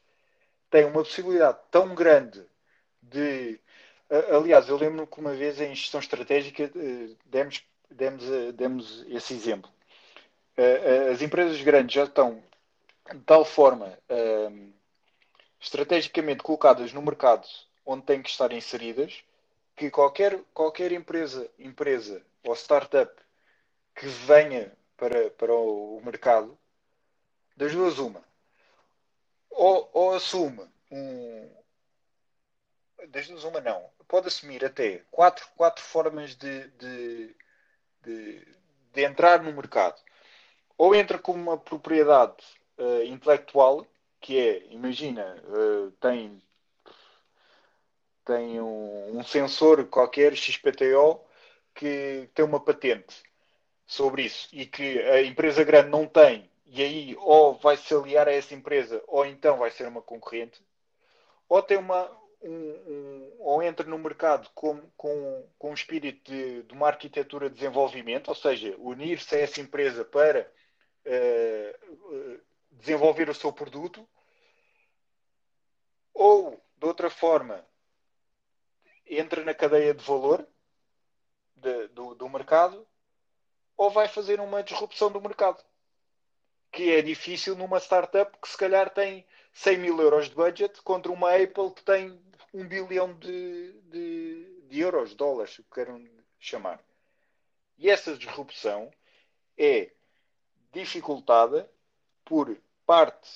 têm 0.71 0.85
uma 0.85 1.03
possibilidade 1.03 1.59
tão 1.71 1.95
grande 1.95 2.45
de 3.01 3.59
aliás, 4.31 4.69
eu 4.69 4.77
lembro 4.77 5.07
que 5.07 5.19
uma 5.19 5.33
vez 5.33 5.61
em 5.61 5.75
gestão 5.75 5.99
estratégica 5.99 6.63
eh, 6.65 7.15
demos, 7.25 7.63
demos, 7.91 8.23
eh, 8.31 8.51
demos 8.53 9.05
esse 9.09 9.33
exemplo. 9.33 9.71
Eh, 10.57 11.11
As 11.11 11.21
empresas 11.21 11.61
grandes 11.61 11.95
já 11.95 12.03
estão 12.05 12.43
de 13.13 13.23
tal 13.25 13.45
forma 13.45 13.97
hum, 14.09 14.73
estrategicamente 15.59 16.43
colocadas 16.43 16.93
no 16.93 17.01
mercado 17.01 17.47
onde 17.85 18.05
têm 18.05 18.21
que 18.21 18.29
estar 18.29 18.51
inseridas 18.51 19.23
que 19.75 19.89
qualquer, 19.89 20.39
qualquer 20.53 20.91
empresa, 20.91 21.49
empresa 21.57 22.21
ou 22.43 22.53
startup 22.55 23.11
que 23.95 24.05
venha 24.05 24.71
para, 24.95 25.31
para 25.31 25.53
o, 25.53 25.97
o 25.97 26.05
mercado, 26.05 26.57
das 27.55 27.71
duas 27.71 27.97
uma, 27.97 28.23
ou, 29.49 29.89
ou 29.93 30.13
assume 30.13 30.67
um. 30.91 31.49
Das 33.09 33.27
duas 33.27 33.43
uma 33.43 33.59
não. 33.59 33.89
Pode 34.07 34.27
assumir 34.27 34.63
até 34.63 35.03
quatro, 35.09 35.47
quatro 35.55 35.83
formas 35.83 36.35
de, 36.35 36.67
de, 36.71 37.35
de, 38.03 38.47
de 38.93 39.03
entrar 39.03 39.41
no 39.41 39.51
mercado. 39.53 39.99
Ou 40.77 40.95
entra 40.95 41.17
com 41.17 41.33
uma 41.33 41.57
propriedade 41.57 42.43
eh, 42.81 43.05
intelectual, 43.05 43.85
que 44.21 44.37
é, 44.39 44.65
imagina, 44.73 45.23
eh, 45.57 45.91
tem 45.99 46.41
tem 48.25 48.61
um, 48.61 49.17
um 49.17 49.23
sensor 49.23 49.85
qualquer 49.87 50.35
XPTO 50.35 51.19
que 51.73 52.29
tem 52.33 52.45
uma 52.45 52.59
patente 52.63 53.23
sobre 53.87 54.23
isso 54.23 54.47
e 54.53 54.65
que 54.65 54.99
a 55.01 55.21
empresa 55.23 55.63
grande 55.63 55.89
não 55.89 56.07
tem 56.07 56.49
e 56.65 56.81
aí 56.83 57.15
ou 57.19 57.55
vai 57.55 57.77
se 57.77 57.93
aliar 57.93 58.27
a 58.27 58.33
essa 58.33 58.53
empresa 58.53 59.03
ou 59.07 59.25
então 59.25 59.57
vai 59.57 59.71
ser 59.71 59.87
uma 59.87 60.01
concorrente 60.01 60.61
ou 61.49 61.61
tem 61.61 61.77
uma 61.77 62.09
um, 62.43 62.51
um- 62.51 63.35
ou 63.39 63.63
entra 63.63 63.85
no 63.87 63.99
mercado 63.99 64.49
com, 64.55 64.81
com, 64.97 65.47
com 65.59 65.71
um 65.71 65.73
espírito 65.73 66.31
de, 66.31 66.63
de 66.63 66.73
uma 66.73 66.87
arquitetura 66.87 67.49
de 67.49 67.55
desenvolvimento, 67.55 68.29
ou 68.29 68.35
seja, 68.35 68.75
unir-se 68.79 69.35
a 69.35 69.39
essa 69.39 69.61
empresa 69.61 70.03
para 70.05 70.51
eh, 71.05 71.75
desenvolver 72.71 73.29
o 73.29 73.35
seu 73.35 73.51
produto, 73.51 74.07
ou 76.13 76.61
de 76.77 76.85
outra 76.85 77.09
forma 77.09 77.65
entra 79.05 79.43
na 79.43 79.53
cadeia 79.53 79.93
de 79.93 80.03
valor 80.03 80.47
de- 81.55 81.87
do, 81.89 82.15
do 82.15 82.29
mercado 82.29 82.87
ou 83.75 83.89
vai 83.89 84.07
fazer 84.07 84.39
uma 84.39 84.63
disrupção 84.63 85.11
do 85.11 85.21
mercado. 85.21 85.63
Que 86.71 86.91
é 86.91 87.01
difícil 87.01 87.55
numa 87.55 87.79
startup 87.79 88.37
que 88.37 88.47
se 88.47 88.57
calhar 88.57 88.89
tem 88.93 89.25
100 89.53 89.77
mil 89.77 89.99
euros 89.99 90.29
de 90.29 90.35
budget 90.35 90.81
contra 90.83 91.11
uma 91.11 91.35
Apple 91.35 91.71
que 91.75 91.83
tem 91.83 92.21
um 92.53 92.67
bilhão 92.67 93.13
de, 93.17 93.73
de, 93.83 94.61
de 94.67 94.79
euros, 94.79 95.15
dólares, 95.15 95.57
o 95.59 95.63
que 95.63 95.71
queiram 95.71 96.07
chamar. 96.39 96.83
E 97.77 97.89
essa 97.89 98.15
disrupção 98.15 98.91
é 99.57 99.91
dificultada 100.71 101.69
por 102.31 102.57
parte 102.85 103.29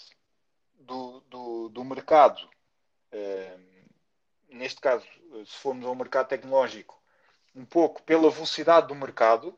do, 0.79 1.19
do, 1.29 1.67
do 1.67 1.83
mercado 1.83 2.49
eh, 3.11 3.57
neste 4.47 4.79
caso, 4.79 5.05
se 5.45 5.57
formos 5.57 5.85
ao 5.85 5.93
mercado 5.93 6.29
tecnológico, 6.29 6.97
um 7.53 7.65
pouco 7.65 8.01
pela 8.03 8.31
velocidade 8.31 8.87
do 8.87 8.95
mercado, 8.95 9.53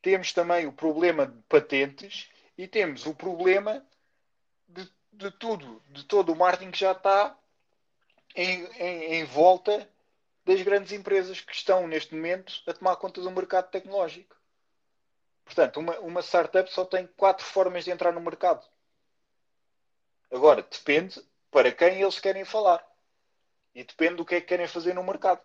temos 0.00 0.32
também 0.32 0.66
o 0.66 0.72
problema 0.72 1.26
de 1.26 1.38
patentes 1.50 2.30
e 2.56 2.66
temos 2.66 3.04
o 3.04 3.14
problema 3.14 3.86
de, 4.66 4.90
de 5.12 5.30
tudo, 5.32 5.82
de 5.90 6.04
todo 6.04 6.32
o 6.32 6.36
marketing 6.36 6.70
que 6.70 6.80
já 6.80 6.92
está 6.92 7.38
em, 8.34 8.64
em, 8.78 9.14
em 9.16 9.24
volta 9.26 9.86
das 10.46 10.62
grandes 10.62 10.92
empresas 10.92 11.42
que 11.42 11.54
estão 11.54 11.86
neste 11.86 12.14
momento 12.14 12.54
a 12.66 12.72
tomar 12.72 12.96
conta 12.96 13.20
do 13.20 13.30
mercado 13.30 13.70
tecnológico. 13.70 14.34
Portanto, 15.54 15.80
uma, 15.80 15.98
uma 16.00 16.22
startup 16.22 16.72
só 16.72 16.82
tem 16.82 17.06
quatro 17.06 17.44
formas 17.44 17.84
de 17.84 17.90
entrar 17.90 18.10
no 18.10 18.20
mercado. 18.22 18.66
Agora, 20.32 20.62
depende 20.62 21.22
para 21.48 21.70
quem 21.70 22.00
eles 22.02 22.18
querem 22.18 22.44
falar. 22.44 22.84
E 23.74 23.84
depende 23.84 24.16
do 24.16 24.24
que 24.26 24.36
é 24.36 24.40
que 24.40 24.48
querem 24.48 24.68
fazer 24.68 24.94
no 24.94 25.04
mercado. 25.04 25.42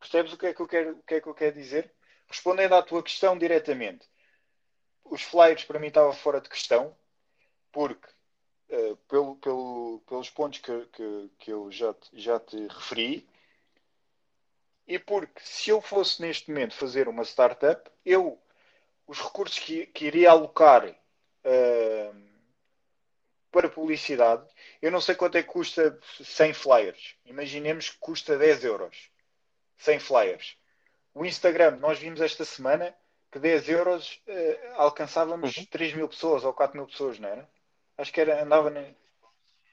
Percebes 0.00 0.32
o 0.32 0.38
que 0.38 0.46
é 0.46 0.54
que 0.54 0.60
eu 0.62 0.66
quero, 0.68 0.92
o 0.92 1.02
que 1.02 1.14
é 1.14 1.20
que 1.20 1.26
eu 1.28 1.34
quero 1.34 1.54
dizer? 1.54 1.92
Respondendo 2.28 2.74
à 2.74 2.82
tua 2.82 3.02
questão 3.02 3.36
diretamente, 3.36 4.08
os 5.04 5.22
flyers 5.22 5.64
para 5.64 5.78
mim 5.78 5.88
estavam 5.88 6.12
fora 6.12 6.40
de 6.40 6.48
questão, 6.48 6.96
porque 7.72 8.08
eh, 8.70 8.96
pelo, 9.08 9.36
pelo- 9.36 10.02
pelos 10.08 10.30
pontos 10.30 10.60
que, 10.60 10.86
que, 10.88 11.30
que 11.38 11.52
eu 11.52 11.70
já, 11.72 11.94
te- 11.94 12.10
já 12.20 12.40
te 12.40 12.56
referi, 12.68 13.28
e 14.86 14.98
porque 14.98 15.40
se 15.42 15.70
eu 15.70 15.80
fosse 15.80 16.22
neste 16.22 16.50
momento 16.50 16.74
fazer 16.74 17.08
uma 17.08 17.22
startup, 17.24 17.90
eu 18.04 18.40
os 19.06 19.20
recursos 19.20 19.58
que, 19.58 19.86
que 19.86 20.06
iria 20.06 20.30
alocar 20.30 20.84
eh, 21.44 22.10
para 23.50 23.68
publicidade, 23.68 24.44
eu 24.82 24.90
não 24.90 25.00
sei 25.00 25.14
quanto 25.14 25.36
é 25.38 25.42
que 25.42 25.48
custa 25.48 25.98
100 26.22 26.52
flyers. 26.52 27.16
Imaginemos 27.24 27.90
que 27.90 27.98
custa 27.98 28.36
10 28.36 28.64
euros. 28.64 29.10
100 29.78 30.00
flyers. 30.00 30.56
O 31.14 31.24
Instagram, 31.24 31.76
nós 31.76 31.98
vimos 31.98 32.20
esta 32.20 32.44
semana 32.44 32.94
que 33.30 33.38
10 33.38 33.68
euros 33.68 34.20
eh, 34.26 34.72
alcançávamos 34.74 35.56
Uhum. 35.56 35.64
3 35.66 35.94
mil 35.94 36.08
pessoas 36.08 36.44
ou 36.44 36.52
4 36.52 36.76
mil 36.76 36.86
pessoas, 36.86 37.18
não 37.18 37.28
era? 37.28 37.48
Acho 37.96 38.12
que 38.12 38.20
era, 38.20 38.42
andava 38.42 38.70
na 38.70 38.84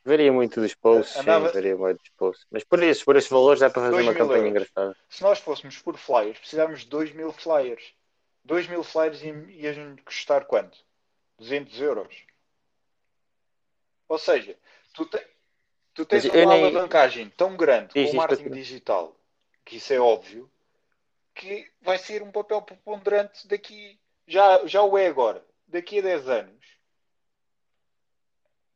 Varia 0.05 0.33
muito 0.33 0.59
dos 0.59 0.73
posts, 0.75 1.15
Andava- 1.17 1.47
sim, 1.47 1.53
varia 1.53 1.77
muito 1.77 1.99
dos 1.99 2.09
posts. 2.09 2.45
Mas 2.51 2.63
por 2.63 2.83
isso, 2.83 3.05
por 3.05 3.15
esses 3.15 3.29
valores, 3.29 3.61
dá 3.61 3.69
para 3.69 3.83
fazer 3.83 4.01
uma 4.01 4.13
campanha 4.13 4.37
euros. 4.47 4.49
engraçada. 4.49 4.97
Se 5.09 5.23
nós 5.23 5.39
fôssemos 5.39 5.77
por 5.79 5.97
flyers, 5.97 6.37
precisávamos 6.39 6.81
de 6.81 6.87
2 6.87 7.11
mil 7.13 7.31
flyers. 7.31 7.93
2 8.43 8.67
mil 8.67 8.83
flyers 8.83 9.21
iam 9.23 9.95
custar 10.03 10.45
quanto? 10.45 10.77
200 11.39 11.79
euros. 11.79 12.13
Ou 14.09 14.17
seja, 14.17 14.57
tu 14.93 15.05
te- 15.05 15.25
tu 15.93 16.05
tens 16.05 16.25
Mas 16.25 16.33
uma 16.33 16.41
eu 16.43 16.49
nem- 16.49 16.63
alavancagem 16.65 17.29
tão 17.29 17.55
grande 17.55 17.93
Diz, 17.93 18.09
com 18.09 18.15
o 18.15 18.17
marketing 18.17 18.43
continua. 18.43 18.61
digital, 18.63 19.15
que 19.63 19.77
isso 19.77 19.93
é 19.93 19.99
óbvio, 19.99 20.51
que 21.33 21.71
vai 21.81 21.97
ser 21.97 22.21
um 22.21 22.31
papel 22.31 22.61
preponderante 22.61 23.47
daqui, 23.47 23.97
já, 24.27 24.65
já 24.67 24.83
o 24.83 24.97
é 24.97 25.07
agora, 25.07 25.43
daqui 25.67 25.99
a 25.99 26.01
10 26.01 26.27
anos. 26.27 26.61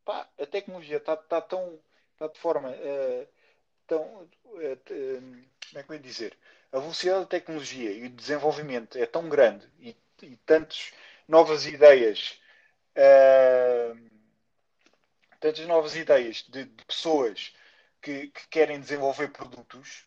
Pá, 0.08 0.20
a 0.40 0.46
tecnologia 0.48 0.98
está 0.98 1.16
tá 1.18 1.40
tão, 1.42 1.80
está 2.14 2.28
de 2.28 2.40
forma 2.40 2.72
eh, 2.72 3.28
tão, 3.88 4.28
t- 4.86 4.94
eh, 4.94 5.18
como 5.70 5.80
é 5.80 5.84
que 5.84 5.92
eu 5.92 5.96
ia 5.96 6.02
dizer? 6.02 6.38
A 6.74 6.80
velocidade 6.80 7.22
da 7.22 7.28
tecnologia 7.28 7.92
e 7.92 8.06
o 8.06 8.10
desenvolvimento 8.12 8.98
é 8.98 9.06
tão 9.08 9.30
grande 9.30 9.68
e, 9.80 9.96
e 10.24 10.38
tantas 10.46 10.92
novas 11.28 11.66
ideias, 11.68 12.40
tantas 15.40 15.66
novas 15.66 15.96
ideias 15.96 16.44
de, 16.48 16.66
de 16.66 16.86
pessoas 16.86 17.52
que, 18.02 18.28
que 18.28 18.48
querem 18.50 18.80
desenvolver 18.80 19.30
produtos 19.30 20.06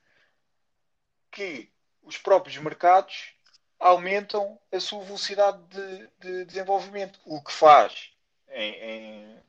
que 1.31 1.71
os 2.03 2.17
próprios 2.19 2.57
mercados 2.59 3.33
aumentam 3.79 4.59
a 4.73 4.81
sua 4.81 5.03
velocidade 5.05 5.59
de, 5.69 6.09
de 6.19 6.45
desenvolvimento, 6.45 7.19
o 7.25 7.43
que 7.43 7.53
faz 7.53 8.13
em- 8.51 8.75
em- 8.75 9.43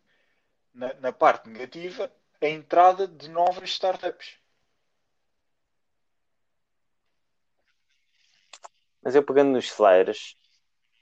na, 0.73 0.93
na 0.95 1.11
parte 1.11 1.49
negativa 1.49 2.11
a 2.41 2.47
entrada 2.47 3.07
de 3.07 3.29
novas 3.29 3.69
startups. 3.69 4.37
Mas 9.03 9.15
eu 9.15 9.23
pegando 9.23 9.51
nos 9.51 9.67
flyers, 9.67 10.35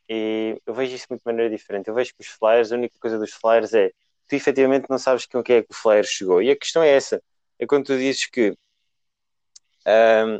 e 0.10 0.60
eu 0.66 0.74
vejo 0.74 0.96
isso 0.96 1.06
de 1.06 1.12
muito 1.12 1.24
maneira 1.24 1.50
diferente. 1.50 1.88
Eu 1.88 1.94
vejo 1.94 2.14
que 2.16 2.22
os 2.22 2.28
flyers, 2.28 2.72
a 2.72 2.76
única 2.76 2.98
coisa 3.00 3.20
dos 3.20 3.32
flyers 3.32 3.74
é 3.74 3.92
tu 4.28 4.36
efetivamente 4.36 4.88
não 4.90 4.98
sabes 4.98 5.26
com 5.26 5.44
quem 5.44 5.58
é 5.58 5.64
que 5.64 5.72
o 5.72 5.76
flyer 5.76 6.06
chegou. 6.06 6.42
E 6.42 6.52
a 6.52 6.56
questão 6.56 6.82
é 6.84 6.90
essa: 6.90 7.22
é 7.60 7.66
quando 7.68 7.86
tu 7.86 7.98
dizes 7.98 8.26
que 8.26 8.56
ahm, 9.86 10.40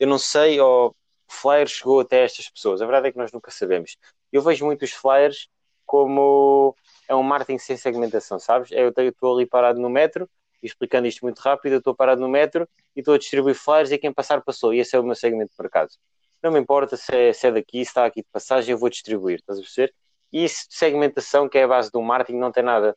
eu 0.00 0.08
não 0.08 0.18
sei, 0.18 0.60
ou 0.60 0.90
o 0.90 1.32
flyer 1.32 1.66
chegou 1.68 2.00
até 2.00 2.24
estas 2.24 2.48
pessoas. 2.50 2.80
A 2.82 2.86
verdade 2.86 3.08
é 3.08 3.12
que 3.12 3.18
nós 3.18 3.32
nunca 3.32 3.50
sabemos. 3.50 3.96
Eu 4.32 4.42
vejo 4.42 4.64
muito 4.64 4.84
os 4.84 4.92
flyers 4.92 5.48
como 5.86 6.76
é 7.08 7.14
um 7.14 7.22
marketing 7.22 7.58
sem 7.58 7.76
segmentação, 7.76 8.38
sabes? 8.38 8.70
É, 8.72 8.82
Eu 8.82 8.90
estou 8.90 9.36
ali 9.36 9.46
parado 9.46 9.80
no 9.80 9.88
metro, 9.88 10.28
explicando 10.62 11.06
isto 11.06 11.22
muito 11.22 11.38
rápido, 11.40 11.72
eu 11.72 11.78
estou 11.78 11.94
parado 11.94 12.20
no 12.20 12.28
metro 12.28 12.68
e 12.94 13.00
estou 13.00 13.14
a 13.14 13.18
distribuir 13.18 13.54
flyers 13.54 13.90
e 13.90 13.98
quem 13.98 14.12
passar 14.12 14.42
passou. 14.42 14.74
E 14.74 14.80
esse 14.80 14.94
é 14.94 15.00
o 15.00 15.04
meu 15.04 15.14
segmento 15.14 15.50
de 15.50 15.56
mercado. 15.58 15.90
Não 16.42 16.52
me 16.52 16.60
importa 16.60 16.96
se 16.96 17.14
é, 17.14 17.32
se 17.32 17.46
é 17.46 17.52
daqui, 17.52 17.78
se 17.78 17.90
está 17.90 18.04
aqui 18.04 18.22
de 18.22 18.28
passagem, 18.30 18.72
eu 18.72 18.78
vou 18.78 18.88
distribuir, 18.88 19.38
estás 19.38 19.58
a 19.58 19.62
perceber? 19.62 19.94
E 20.32 20.44
isso 20.44 20.68
de 20.68 20.76
segmentação, 20.76 21.48
que 21.48 21.58
é 21.58 21.64
a 21.64 21.68
base 21.68 21.90
do 21.90 22.02
marketing, 22.02 22.38
não 22.38 22.52
tem 22.52 22.62
nada. 22.62 22.96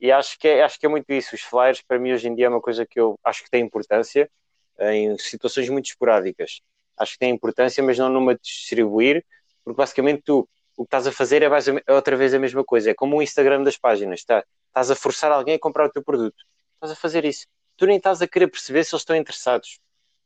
E 0.00 0.12
acho 0.12 0.38
que, 0.38 0.46
é, 0.46 0.62
acho 0.62 0.78
que 0.78 0.86
é 0.86 0.88
muito 0.88 1.10
isso. 1.12 1.34
Os 1.34 1.40
flyers, 1.40 1.82
para 1.82 1.98
mim, 1.98 2.12
hoje 2.12 2.28
em 2.28 2.34
dia, 2.34 2.46
é 2.46 2.48
uma 2.48 2.60
coisa 2.60 2.86
que 2.86 3.00
eu 3.00 3.18
acho 3.24 3.42
que 3.42 3.50
tem 3.50 3.64
importância 3.64 4.30
em 4.78 5.16
situações 5.18 5.68
muito 5.70 5.86
esporádicas. 5.86 6.60
Acho 6.98 7.12
que 7.12 7.18
tem 7.18 7.30
importância, 7.30 7.82
mas 7.82 7.98
não 7.98 8.10
numa 8.10 8.34
distribuir, 8.34 9.24
porque 9.64 9.76
basicamente 9.76 10.22
tu 10.24 10.48
o 10.76 10.84
que 10.84 10.88
estás 10.88 11.06
a 11.06 11.12
fazer 11.12 11.42
é, 11.42 11.48
base- 11.48 11.82
é 11.86 11.92
outra 11.92 12.16
vez 12.16 12.34
a 12.34 12.38
mesma 12.38 12.62
coisa. 12.64 12.90
É 12.90 12.94
como 12.94 13.16
o 13.16 13.22
Instagram 13.22 13.62
das 13.62 13.76
páginas. 13.76 14.24
Tá? 14.24 14.44
Estás 14.68 14.90
a 14.90 14.94
forçar 14.96 15.32
alguém 15.32 15.54
a 15.54 15.58
comprar 15.58 15.86
o 15.86 15.90
teu 15.90 16.02
produto. 16.02 16.36
Estás 16.74 16.92
a 16.92 16.96
fazer 16.96 17.24
isso. 17.24 17.46
Tu 17.76 17.86
nem 17.86 17.96
estás 17.96 18.20
a 18.22 18.28
querer 18.28 18.48
perceber 18.48 18.84
se 18.84 18.94
eles 18.94 19.00
estão 19.02 19.16
interessados. 19.16 19.78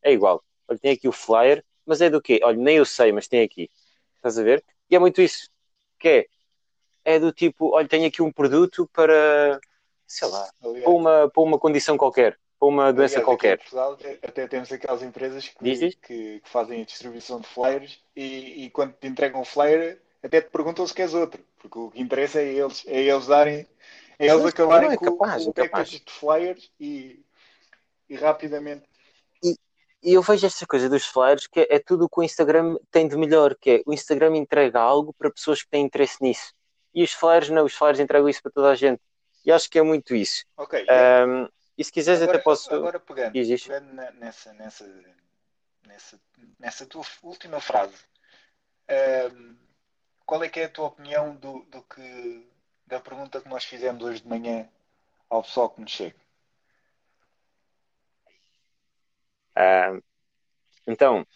É 0.03 0.13
igual. 0.13 0.43
Olha, 0.69 0.79
tem 0.79 0.93
aqui 0.93 1.09
o 1.09 1.13
flyer, 1.13 1.65
mas 1.87 2.01
é 2.01 2.11
do 2.11 2.21
quê? 2.21 2.41
Olha, 2.43 2.57
nem 2.57 2.77
eu 2.77 2.85
sei, 2.85 3.13
mas 3.13 3.27
tem 3.29 3.43
aqui. 3.43 3.71
Estás 4.17 4.39
a 4.39 4.43
ver? 4.43 4.65
E 4.91 4.97
é 4.97 4.99
muito 4.99 5.21
isso. 5.23 5.49
Que 5.99 6.09
é, 6.09 7.15
é 7.15 7.19
do 7.19 7.33
tipo, 7.33 7.75
olha, 7.75 7.89
tenho 7.89 8.07
aqui 8.07 8.23
um 8.23 8.33
produto 8.33 8.89
para, 8.93 9.61
sei 10.07 10.29
lá, 10.29 10.51
Aliás, 10.63 10.85
para 10.85 10.93
uma, 10.93 11.31
para 11.31 11.43
uma 11.43 11.59
condição 11.59 11.97
qualquer, 11.97 12.39
para 12.59 12.69
uma 12.69 12.93
doença 12.93 13.15
aliás, 13.17 13.25
qualquer. 13.25 13.59
Portugal 13.59 13.99
até, 14.23 14.47
temos 14.49 14.71
aquelas 14.73 15.03
empresas 15.03 15.49
que, 15.49 15.55
que- 15.97 16.41
que 16.41 16.43
fazem 16.45 16.83
a 16.83 16.85
distribuição 16.85 17.41
de 17.41 17.47
flyers 17.49 18.01
e, 18.17 18.65
e 18.65 18.71
quando 18.71 18.93
te 18.95 19.07
entregam 19.07 19.41
o 19.41 19.45
flyer 19.45 20.01
até 20.23 20.41
te 20.41 20.51
perguntam 20.51 20.87
se 20.87 20.95
queres 20.95 21.15
outro, 21.15 21.43
porque 21.59 21.79
o 21.79 21.91
que 21.91 22.01
interessa 22.01 22.41
é 22.41 22.53
eles, 22.53 22.85
é 22.87 23.01
eles 23.01 23.27
darem, 23.27 23.67
é 24.19 24.27
eles 24.27 24.43
Sim, 24.43 24.49
acabarem 24.49 24.89
não, 24.89 24.95
é 24.95 24.97
com, 24.97 25.05
capaz, 25.17 25.45
com 25.45 25.51
o 25.51 25.53
é 25.57 25.69
capaz. 25.69 25.89
de 25.91 26.03
flyers 26.07 26.71
e, 26.79 27.25
e 28.09 28.17
rapidamente. 28.17 28.89
E 30.03 30.15
eu 30.15 30.23
vejo 30.23 30.47
esta 30.47 30.67
coisa 30.67 30.89
dos 30.89 31.05
flyers 31.05 31.47
que 31.47 31.61
é, 31.61 31.77
é 31.77 31.79
tudo 31.79 32.07
o 32.07 32.09
que 32.09 32.21
o 32.21 32.23
Instagram 32.23 32.77
tem 32.91 33.07
de 33.07 33.17
melhor, 33.17 33.55
que 33.55 33.71
é 33.71 33.83
o 33.85 33.93
Instagram 33.93 34.37
entrega 34.37 34.81
algo 34.81 35.13
para 35.13 35.31
pessoas 35.31 35.63
que 35.63 35.69
têm 35.69 35.85
interesse 35.85 36.23
nisso. 36.23 36.55
E 36.95 37.03
os 37.05 37.13
flyers 37.13 37.51
não, 37.51 37.65
os 37.65 37.75
flyers 37.75 38.01
entregam 38.01 38.29
isso 38.29 38.43
para 38.43 38.51
toda 38.51 38.71
a 38.71 38.75
gente. 38.75 39.01
E 39.45 39.53
acho 39.53 39.69
que 39.71 39.79
é 39.79 39.83
muito 39.83 40.15
isso. 40.15 40.45
Ok, 40.57 40.87
Ahm, 40.89 41.49
e 41.77 41.85
se 41.85 41.93
quiseres 41.93 42.23
agora, 42.23 42.39
até 42.39 42.45
posso. 42.45 42.75
agora 42.75 42.99
pegando, 42.99 43.33
pegando 43.33 43.93
nessa, 44.19 44.53
nessa, 44.55 45.05
nessa, 45.87 46.21
nessa 46.59 46.87
tua 46.87 47.05
última 47.23 47.61
frase, 47.61 47.97
ahm, 48.89 49.55
qual 50.31 50.45
é 50.45 50.49
que 50.49 50.61
é 50.61 50.67
a 50.67 50.69
tua 50.69 50.87
opinião 50.87 51.35
do, 51.35 51.65
do 51.65 51.83
que 51.83 52.47
da 52.87 53.01
pergunta 53.01 53.41
que 53.41 53.49
nós 53.49 53.65
fizemos 53.65 54.01
hoje 54.05 54.23
de 54.23 54.29
manhã 54.29 54.69
ao 55.29 55.43
pessoal 55.43 55.69
que 55.69 55.81
nos 55.81 55.91
chega? 55.91 56.15
Ahm, 59.57 60.01
então, 60.87 61.27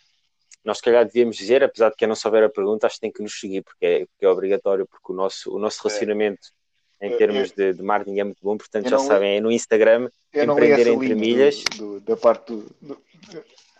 nós 0.64 0.76
se 0.78 0.84
calhar 0.84 1.04
devíamos 1.04 1.36
dizer, 1.36 1.64
apesar 1.64 1.90
de 1.90 1.96
quem 1.96 2.06
não 2.06 2.14
souber 2.14 2.44
a 2.44 2.48
pergunta, 2.48 2.86
acho 2.86 2.94
que 2.94 3.00
tem 3.00 3.10
que 3.10 3.20
nos 3.20 3.36
seguir, 3.40 3.62
porque 3.64 3.84
é, 3.84 4.06
porque 4.06 4.24
é 4.24 4.28
obrigatório, 4.28 4.86
porque 4.86 5.10
o 5.10 5.14
nosso, 5.16 5.52
o 5.52 5.58
nosso 5.58 5.82
relacionamento 5.82 6.52
em 7.00 7.10
Eu- 7.10 7.18
termos 7.18 7.50
eu- 7.50 7.56
de, 7.56 7.72
de 7.78 7.82
marketing 7.82 8.20
é 8.20 8.24
muito 8.24 8.38
bom, 8.40 8.56
portanto 8.56 8.88
já 8.88 8.98
sabem, 9.00 9.38
é 9.38 9.40
no 9.40 9.50
Instagram, 9.50 10.08
li 10.32 10.40
Empreender 10.40 10.86
entre 10.86 11.14
milhas. 11.16 11.64
do- 11.76 11.98
da 11.98 12.16
parte 12.16 12.46
do, 12.46 12.62
do- 12.80 13.02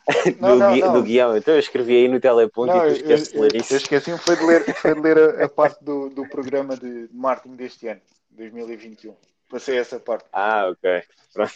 do, 0.39 0.41
Não, 0.41 0.57
não, 0.57 0.73
gui- 0.75 0.81
não. 0.81 0.93
do 0.93 1.03
guião. 1.03 1.37
Então 1.37 1.55
eu 1.55 1.61
escrevi 1.61 1.97
aí 1.97 2.09
no 2.09 2.21
teleponto 2.21 2.75
Não, 2.75 2.85
e 2.87 2.89
eu, 2.89 2.95
tu 2.95 3.01
esqueces 3.01 3.29
de 3.33 3.37
eu, 3.37 3.43
ler 3.43 3.55
eu 3.55 3.61
isso. 3.61 3.75
esqueci-me 3.77 4.19
foi 4.19 4.37
de 4.37 4.45
ler, 4.45 4.65
foi 4.77 4.95
de 4.95 5.01
ler 5.01 5.19
a, 5.19 5.45
a 5.45 5.49
parte 5.49 5.83
do, 5.83 6.09
do 6.11 6.29
programa 6.29 6.77
de 6.77 7.09
marketing 7.13 7.57
deste 7.57 7.89
ano, 7.89 8.01
2021. 8.31 9.15
Passei 9.49 9.79
essa 9.79 9.99
parte. 9.99 10.27
Ah, 10.33 10.69
ok. 10.69 11.03
Pronto. 11.33 11.53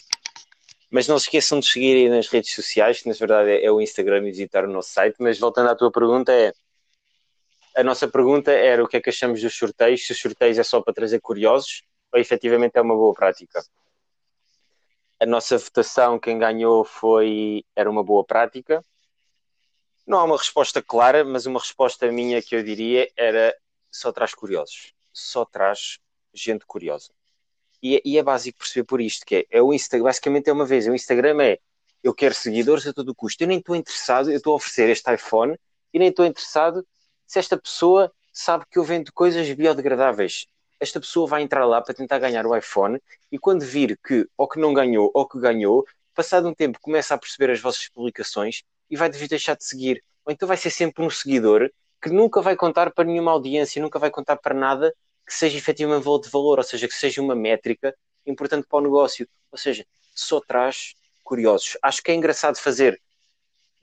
Mas 0.91 1.07
não 1.07 1.19
se 1.19 1.27
esqueçam 1.27 1.61
de 1.61 1.67
seguir 1.69 1.97
aí 1.97 2.09
nas 2.09 2.29
redes 2.29 2.55
sociais, 2.55 3.03
que 3.03 3.09
na 3.09 3.15
verdade 3.15 3.51
é, 3.51 3.65
é 3.65 3.71
o 3.71 3.81
Instagram 3.81 4.19
e 4.27 4.31
visitar 4.31 4.65
o 4.65 4.69
nosso 4.73 4.91
site. 4.91 5.17
Mas 5.19 5.39
voltando 5.39 5.69
à 5.69 5.75
tua 5.75 5.93
pergunta, 5.93 6.33
é 6.33 6.53
a 7.77 7.85
nossa 7.85 8.09
pergunta 8.09 8.51
era 8.51 8.83
o 8.83 8.89
que 8.89 8.97
é 8.97 9.01
que 9.01 9.11
achamos 9.11 9.41
dos 9.43 9.55
sorteios, 9.57 10.05
se 10.07 10.13
os 10.13 10.19
sorteios 10.21 10.59
é 10.59 10.63
só 10.63 10.81
para 10.81 10.95
trazer 10.95 11.21
curiosos 11.21 11.83
ou 12.13 12.19
efetivamente 12.19 12.73
é 12.77 12.81
uma 12.81 12.95
boa 12.95 13.13
prática. 13.15 13.63
A 15.21 15.27
nossa 15.27 15.59
votação, 15.59 16.19
quem 16.19 16.39
ganhou 16.39 16.85
foi 16.85 17.65
era 17.75 17.91
uma 17.91 18.05
boa 18.05 18.25
prática. 18.25 18.85
Não 20.07 20.19
há 20.19 20.25
uma 20.25 20.37
resposta 20.39 20.81
clara, 20.81 21.25
mas 21.25 21.45
uma 21.45 21.61
resposta 21.61 22.11
minha 22.11 22.41
que 22.41 22.55
eu 22.55 22.63
diria 22.63 23.11
era 23.17 23.55
só 23.91 24.13
traz 24.13 24.35
curiosos, 24.35 24.93
só 25.13 25.45
traz 25.45 25.99
gente 26.33 26.65
curiosa. 26.65 27.11
E, 27.83 28.01
e 28.05 28.19
é 28.19 28.23
básico 28.23 28.59
perceber 28.59 28.85
por 28.85 29.01
isto, 29.01 29.27
que 29.27 29.37
é, 29.37 29.59
é 29.59 29.63
o 29.63 29.73
Instagram, 29.73 30.05
basicamente 30.05 30.49
é 30.49 30.53
uma 30.53 30.65
vez, 30.65 30.87
o 30.87 30.95
Instagram 30.95 31.43
é 31.43 31.59
eu 32.03 32.15
quero 32.15 32.35
seguidores 32.35 32.87
a 32.87 32.93
todo 32.93 33.15
custo, 33.15 33.43
eu 33.43 33.49
nem 33.49 33.59
estou 33.59 33.75
interessado, 33.75 34.31
eu 34.31 34.37
estou 34.37 34.53
a 34.53 34.57
oferecer 34.57 34.89
este 34.89 35.13
iPhone 35.13 35.59
e 35.93 35.99
nem 35.99 36.09
estou 36.09 36.25
interessado 36.25 36.87
se 37.27 37.39
esta 37.39 37.59
pessoa 37.59 38.13
sabe 38.33 38.65
que 38.71 38.79
eu 38.79 38.85
vendo 38.85 39.13
coisas 39.13 39.51
biodegradáveis. 39.53 40.47
Esta 40.81 41.01
pessoa 41.01 41.27
vai 41.27 41.43
entrar 41.43 41.65
lá 41.67 41.81
para 41.81 41.95
tentar 41.95 42.19
ganhar 42.19 42.47
o 42.47 42.57
iPhone 42.57 43.01
e 43.33 43.39
quando 43.39 43.63
vir 43.65 43.99
que 44.07 44.27
ou 44.37 44.49
que 44.49 44.59
não 44.59 44.73
ganhou 44.73 45.11
ou 45.13 45.29
que 45.29 45.39
ganhou, 45.39 45.85
passado 46.15 46.49
um 46.49 46.55
tempo 46.55 46.79
começa 46.81 47.15
a 47.15 47.19
perceber 47.19 47.51
as 47.51 47.61
vossas 47.61 47.89
publicações 47.89 48.63
e 48.91 48.97
vai 48.97 49.11
vos 49.11 49.29
deixar 49.29 49.57
de 49.57 49.65
seguir. 49.65 50.03
Ou 50.25 50.33
então 50.33 50.47
vai 50.47 50.57
ser 50.57 50.71
sempre 50.71 51.05
um 51.05 51.11
seguidor 51.11 51.71
que 52.01 52.11
nunca 52.11 52.41
vai 52.41 52.57
contar 52.57 52.91
para 52.93 53.05
nenhuma 53.05 53.33
audiência, 53.33 53.83
nunca 53.83 53.99
vai 53.99 54.11
contar 54.11 54.37
para 54.37 54.55
nada 54.55 54.95
que 55.27 55.35
seja 55.35 55.59
efetivamente 55.59 56.23
de 56.23 56.31
valor, 56.31 56.59
ou 56.59 56.65
seja, 56.65 56.89
que 56.89 56.95
seja 56.95 57.21
uma 57.21 57.35
métrica 57.35 57.95
importante 58.27 58.67
para 58.69 58.79
o 58.79 58.83
negócio. 58.83 59.29
Ou 59.53 59.59
seja, 59.59 59.85
só 60.15 60.41
traz 60.41 60.95
curiosos. 61.23 61.77
Acho 61.83 62.03
que 62.03 62.11
é 62.11 62.15
engraçado 62.15 62.57
fazer 62.57 63.01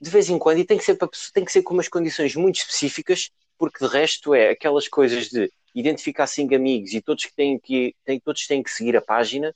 de 0.00 0.10
vez 0.10 0.28
em 0.28 0.38
quando 0.38 0.58
e 0.58 0.64
tem 0.64 0.76
que 0.76 0.84
ser, 0.84 0.96
para, 0.96 1.08
tem 1.32 1.44
que 1.44 1.52
ser 1.52 1.62
com 1.62 1.72
umas 1.72 1.88
condições 1.88 2.34
muito 2.34 2.56
específicas, 2.56 3.30
porque 3.56 3.84
de 3.84 3.90
resto 3.90 4.34
é 4.34 4.50
aquelas 4.50 4.88
coisas 4.88 5.28
de 5.28 5.50
identificar 5.78 6.26
cinco 6.26 6.54
amigos 6.54 6.92
e 6.94 7.02
todos 7.02 7.24
que 7.26 7.34
têm 7.34 7.58
que, 7.58 7.94
têm, 8.02 8.18
todos 8.18 8.46
têm 8.46 8.62
que 8.62 8.70
seguir 8.70 8.96
a 8.96 9.02
página. 9.02 9.54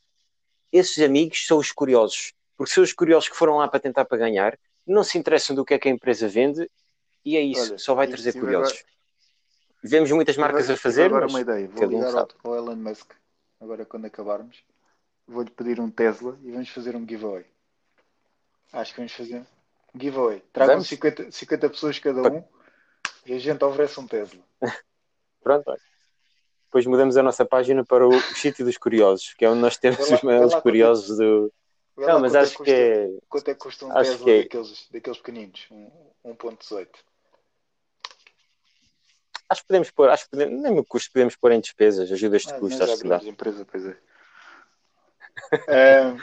Esses 0.71 1.03
amigos 1.03 1.47
são 1.47 1.59
os 1.59 1.73
curiosos, 1.73 2.35
porque 2.57 2.73
são 2.73 2.85
os 2.85 2.93
curiosos 2.93 3.29
que 3.29 3.37
foram 3.37 3.57
lá 3.57 3.67
para 3.67 3.81
tentar 3.81 4.05
para 4.05 4.19
ganhar, 4.19 4.59
não 4.87 5.03
se 5.03 5.19
interessam 5.19 5.57
do 5.57 5.65
que 5.65 5.75
é 5.75 5.79
que 5.79 5.89
a 5.89 5.91
empresa 5.91 6.29
vende 6.29 6.71
e 7.25 7.37
é 7.37 7.41
isso, 7.41 7.71
Olha, 7.71 7.79
só 7.79 7.95
vai 7.95 8.07
trazer 8.07 8.33
curiosos. 8.39 8.85
Vemos 9.83 10.11
muitas 10.11 10.37
marcas 10.37 10.67
Tive- 10.67 10.75
a 10.75 10.77
fazer, 10.77 11.07
agora 11.07 11.23
mas 11.23 11.33
uma 11.33 11.41
ideia. 11.41 11.69
Vou 11.69 11.87
ligar 11.87 12.15
ao, 12.15 12.29
ao 12.45 12.57
Elon 12.57 12.77
Musk, 12.77 13.13
agora 13.59 13.85
quando 13.87 14.05
acabarmos. 14.05 14.63
Vou-lhe 15.27 15.51
pedir 15.51 15.81
um 15.81 15.91
Tesla 15.91 16.39
e 16.43 16.51
vamos 16.51 16.69
fazer 16.69 16.95
um 16.97 17.07
giveaway. 17.09 17.47
Acho 18.73 18.93
que 18.93 18.99
vamos 18.99 19.13
fazer 19.13 19.47
um 19.95 20.01
giveaway. 20.01 20.43
Tragam 20.53 20.75
Vamos? 20.75 20.89
50, 20.89 21.33
50 21.33 21.71
pessoas 21.71 21.99
cada 21.99 22.23
um 22.29 22.45
e 23.25 23.33
a 23.33 23.39
gente 23.39 23.65
oferece 23.65 23.99
um 23.99 24.07
Tesla. 24.07 24.41
pronto, 25.43 25.65
olha. 25.71 25.81
Depois 26.71 26.87
mudamos 26.87 27.17
a 27.17 27.23
nossa 27.23 27.45
página 27.45 27.85
para 27.85 28.07
o, 28.07 28.21
sítio 28.37 28.65
dos 28.65 28.79
curiosos, 28.79 29.35
que 29.35 29.45
é 29.45 29.51
onde 29.51 29.61
nós 29.61 29.77
temos 29.77 30.09
lá, 30.09 30.17
os 30.17 30.23
maiores 30.23 30.55
curiosos 30.55 31.19
do. 31.19 31.53
Não, 31.97 32.21
mas 32.21 32.37
acho 32.37 32.63
é 32.63 32.65
que 32.65 32.71
é. 32.71 33.11
Quanto 33.29 33.51
é 33.51 33.55
que 33.55 33.61
custa 33.61 33.87
um 33.87 33.93
Tesla 33.93 34.25
que... 34.25 34.31
É 34.31 34.43
daqueles, 34.45 34.89
daqueles 34.89 35.19
pequeninos? 35.19 35.67
Um 35.69 35.91
1.18? 36.33 36.87
Acho 39.49 39.63
que 39.63 39.67
podemos 39.67 39.91
pôr, 39.91 40.09
acho 40.11 40.25
que 40.25 40.31
podemos, 40.31 40.63
nem 40.63 40.79
o 40.79 40.85
custo 40.85 41.11
podemos 41.13 41.35
pôr 41.35 41.51
em 41.51 41.61
despesas, 41.61 42.13
ajudas 42.13 42.43
de 42.43 42.53
ah, 42.53 42.59
custo, 42.61 42.85
acho 42.85 42.99
que 42.99 43.09
dá. 43.09 43.17
Empresa, 43.17 43.67
pois 43.69 43.87
é. 43.87 43.97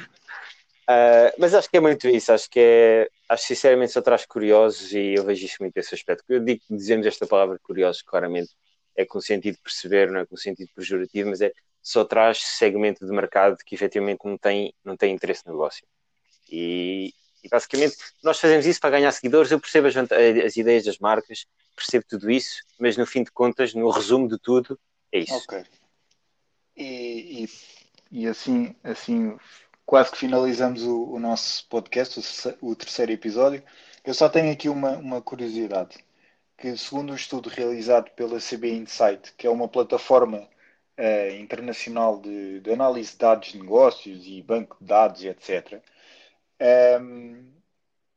uh, 0.89 1.33
mas 1.37 1.53
acho 1.53 1.69
que 1.69 1.75
é 1.75 1.81
muito 1.81 2.07
isso, 2.07 2.31
acho 2.31 2.49
que 2.49 2.59
é, 2.59 3.09
acho 3.27 3.43
sinceramente 3.47 3.91
só 3.91 4.01
traz 4.01 4.25
curiosos 4.25 4.93
e 4.93 5.15
eu 5.15 5.25
vejo 5.25 5.45
isso 5.45 5.57
muito 5.59 5.75
esse 5.75 5.93
aspecto. 5.93 6.23
Eu 6.29 6.39
digo, 6.39 6.61
dizemos 6.69 7.05
esta 7.05 7.27
palavra 7.27 7.59
curiosos, 7.59 8.01
claramente 8.01 8.55
é 8.97 9.05
com 9.05 9.21
sentido 9.21 9.55
de 9.55 9.61
perceber, 9.61 10.11
não 10.11 10.19
é 10.19 10.25
com 10.25 10.35
sentido 10.35 10.69
pejorativo, 10.75 11.29
mas 11.29 11.39
é 11.39 11.53
só 11.81 12.03
traz 12.03 12.39
segmento 12.39 13.05
de 13.05 13.11
mercado 13.13 13.55
que 13.65 13.75
efetivamente 13.75 14.19
não 14.25 14.37
tem, 14.37 14.73
não 14.83 14.97
tem 14.97 15.13
interesse 15.13 15.45
no 15.45 15.53
negócio. 15.53 15.85
E, 16.49 17.13
e 17.43 17.47
basicamente 17.47 17.95
nós 18.23 18.39
fazemos 18.39 18.65
isso 18.65 18.79
para 18.79 18.89
ganhar 18.89 19.11
seguidores. 19.11 19.51
Eu 19.51 19.59
percebo 19.59 19.87
as, 19.87 19.95
as, 19.95 20.57
ideias 20.57 20.83
das 20.83 20.97
marcas, 20.97 21.45
percebo 21.75 22.05
tudo 22.09 22.29
isso, 22.29 22.61
mas 22.77 22.97
no 22.97 23.05
fim 23.05 23.23
de 23.23 23.31
contas, 23.31 23.73
no 23.73 23.89
resumo 23.89 24.27
de 24.27 24.37
tudo, 24.39 24.77
é 25.13 25.19
isso. 25.19 25.35
Ok. 25.35 25.63
E, 26.75 27.45
e, 27.45 27.49
e 28.23 28.27
assim, 28.27 28.75
assim, 28.83 29.37
quase 29.85 30.11
que 30.11 30.17
finalizamos 30.17 30.83
o, 30.83 31.13
o 31.13 31.19
nosso 31.19 31.65
podcast, 31.69 32.19
o, 32.61 32.71
o, 32.71 32.75
terceiro 32.75 33.11
episódio. 33.11 33.63
Eu 34.03 34.13
só 34.13 34.27
tenho 34.27 34.51
aqui 34.51 34.67
uma, 34.67 34.97
uma 34.97 35.21
curiosidade, 35.21 35.97
que 36.57 36.75
segundo 36.75 37.11
um 37.11 37.15
estudo 37.15 37.49
realizado 37.49 38.09
pela 38.11 38.39
CB 38.39 38.71
Insight, 38.73 39.33
que 39.33 39.45
é 39.45 39.49
uma 39.49 39.67
plataforma 39.67 40.39
uh, 40.39 41.35
internacional 41.39 42.19
de, 42.19 42.59
de 42.61 42.71
análise 42.71 43.11
de 43.11 43.17
dados 43.17 43.49
de 43.49 43.59
negócios 43.59 44.25
e 44.25 44.41
banco 44.41 44.75
de 44.81 44.87
dados, 44.87 45.23
etc., 45.23 45.81
um, 46.99 47.53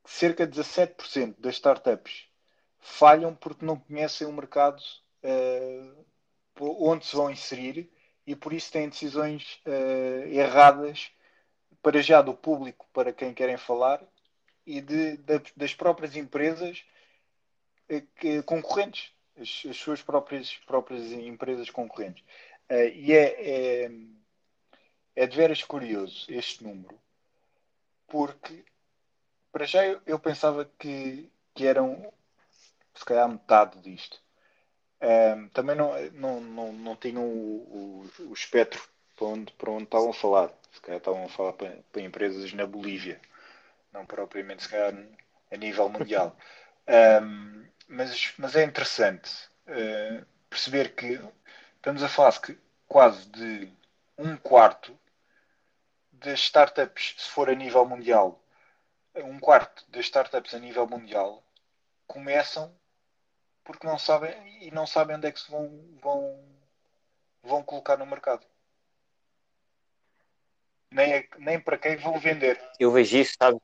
cerca 0.05 0.47
de 0.47 0.59
17% 0.59 1.37
das 1.39 1.57
startups 1.57 2.27
falham 2.79 3.35
porque 3.35 3.65
não 3.65 3.79
conhecem 3.79 4.27
o 4.27 4.33
mercado 4.33 4.83
uh, 5.23 6.07
onde 6.59 7.07
se 7.07 7.15
vão 7.15 7.31
inserir 7.31 7.91
e 8.27 8.35
por 8.35 8.53
isso 8.53 8.73
têm 8.73 8.89
decisões 8.89 9.61
uh, 9.67 10.27
erradas 10.29 11.11
para 11.83 12.03
já 12.03 12.23
do 12.23 12.35
público 12.35 12.89
para 12.93 13.13
quem 13.13 13.35
querem 13.35 13.57
falar 13.59 14.03
e 14.67 14.81
de, 14.81 15.17
de, 15.19 15.43
das 15.57 15.75
próprias 15.75 16.17
empresas 16.17 16.85
concorrentes, 18.45 19.13
as, 19.41 19.63
as, 19.69 19.77
suas 19.77 20.03
próprias, 20.03 20.55
próprias 20.67 21.13
empresas 21.13 21.71
concorrentes. 21.71 22.25
e 22.95 23.13
é, 23.13 23.85
é, 23.85 23.91
é 25.17 25.27
de 25.27 25.37
veras 25.37 25.63
curioso 25.63 26.27
este 26.29 26.63
número, 26.63 26.99
porque 28.07 28.65
para 29.53 29.65
já 29.65 29.85
eu, 29.85 30.01
eu 30.07 30.19
pensava 30.19 30.71
que, 30.79 31.31
que 31.55 31.67
eram 31.67 32.13
se 32.95 33.05
calhar 33.05 33.29
metade 33.29 33.81
disto. 33.81 34.21
Um, 35.03 35.49
também 35.49 35.75
não, 35.75 35.93
não, 36.11 36.41
não, 36.41 36.73
não 36.73 36.97
tinham 36.97 37.25
o, 37.25 38.05
o, 38.19 38.25
o, 38.29 38.33
espectro 38.35 38.83
para 39.17 39.27
onde, 39.27 39.53
para 39.53 39.71
onde 39.71 39.85
estavam 39.85 40.11
a 40.11 40.15
falar. 40.15 40.53
Se 40.73 40.81
calhar 40.81 40.99
estavam 40.99 41.25
a 41.25 41.29
falar 41.29 41.55
para, 41.55 41.79
para 41.91 42.03
empresas 42.03 42.53
na 42.53 42.67
Bolívia, 42.67 43.21
não 43.93 44.05
propriamente 44.05 44.63
se 44.63 44.69
calhar 44.69 44.95
a 45.51 45.57
nível 45.57 45.89
mundial. 45.89 46.37
Um, 47.23 47.67
mas, 47.91 48.33
mas 48.39 48.55
é 48.55 48.63
interessante 48.63 49.29
uh, 49.67 50.25
perceber 50.49 50.95
que 50.95 51.21
estamos 51.77 52.03
a 52.03 52.09
falar 52.09 52.41
que 52.41 52.57
quase 52.87 53.29
de 53.29 53.71
um 54.17 54.37
quarto 54.37 54.97
das 56.13 56.39
startups, 56.41 57.17
se 57.19 57.29
for 57.29 57.51
a 57.51 57.55
nível 57.55 57.85
mundial, 57.85 58.41
um 59.17 59.41
quarto 59.41 59.85
das 59.91 60.05
startups 60.05 60.55
a 60.55 60.59
nível 60.59 60.87
mundial 60.87 61.43
começam 62.07 62.73
porque 63.65 63.87
não 63.87 63.99
sabem 63.99 64.65
e 64.65 64.71
não 64.71 64.87
sabem 64.87 65.17
onde 65.17 65.27
é 65.27 65.33
que 65.33 65.41
se 65.41 65.51
vão, 65.51 65.69
vão, 66.01 66.45
vão 67.43 67.63
colocar 67.63 67.97
no 67.97 68.07
mercado. 68.07 68.47
Nem, 70.93 71.13
é, 71.13 71.29
nem 71.39 71.61
para 71.61 71.79
quem 71.79 71.97
vão 71.97 72.19
vender. 72.19 72.61
Eu 72.79 72.91
vejo 72.91 73.17
isso, 73.17 73.35
sabes? 73.41 73.61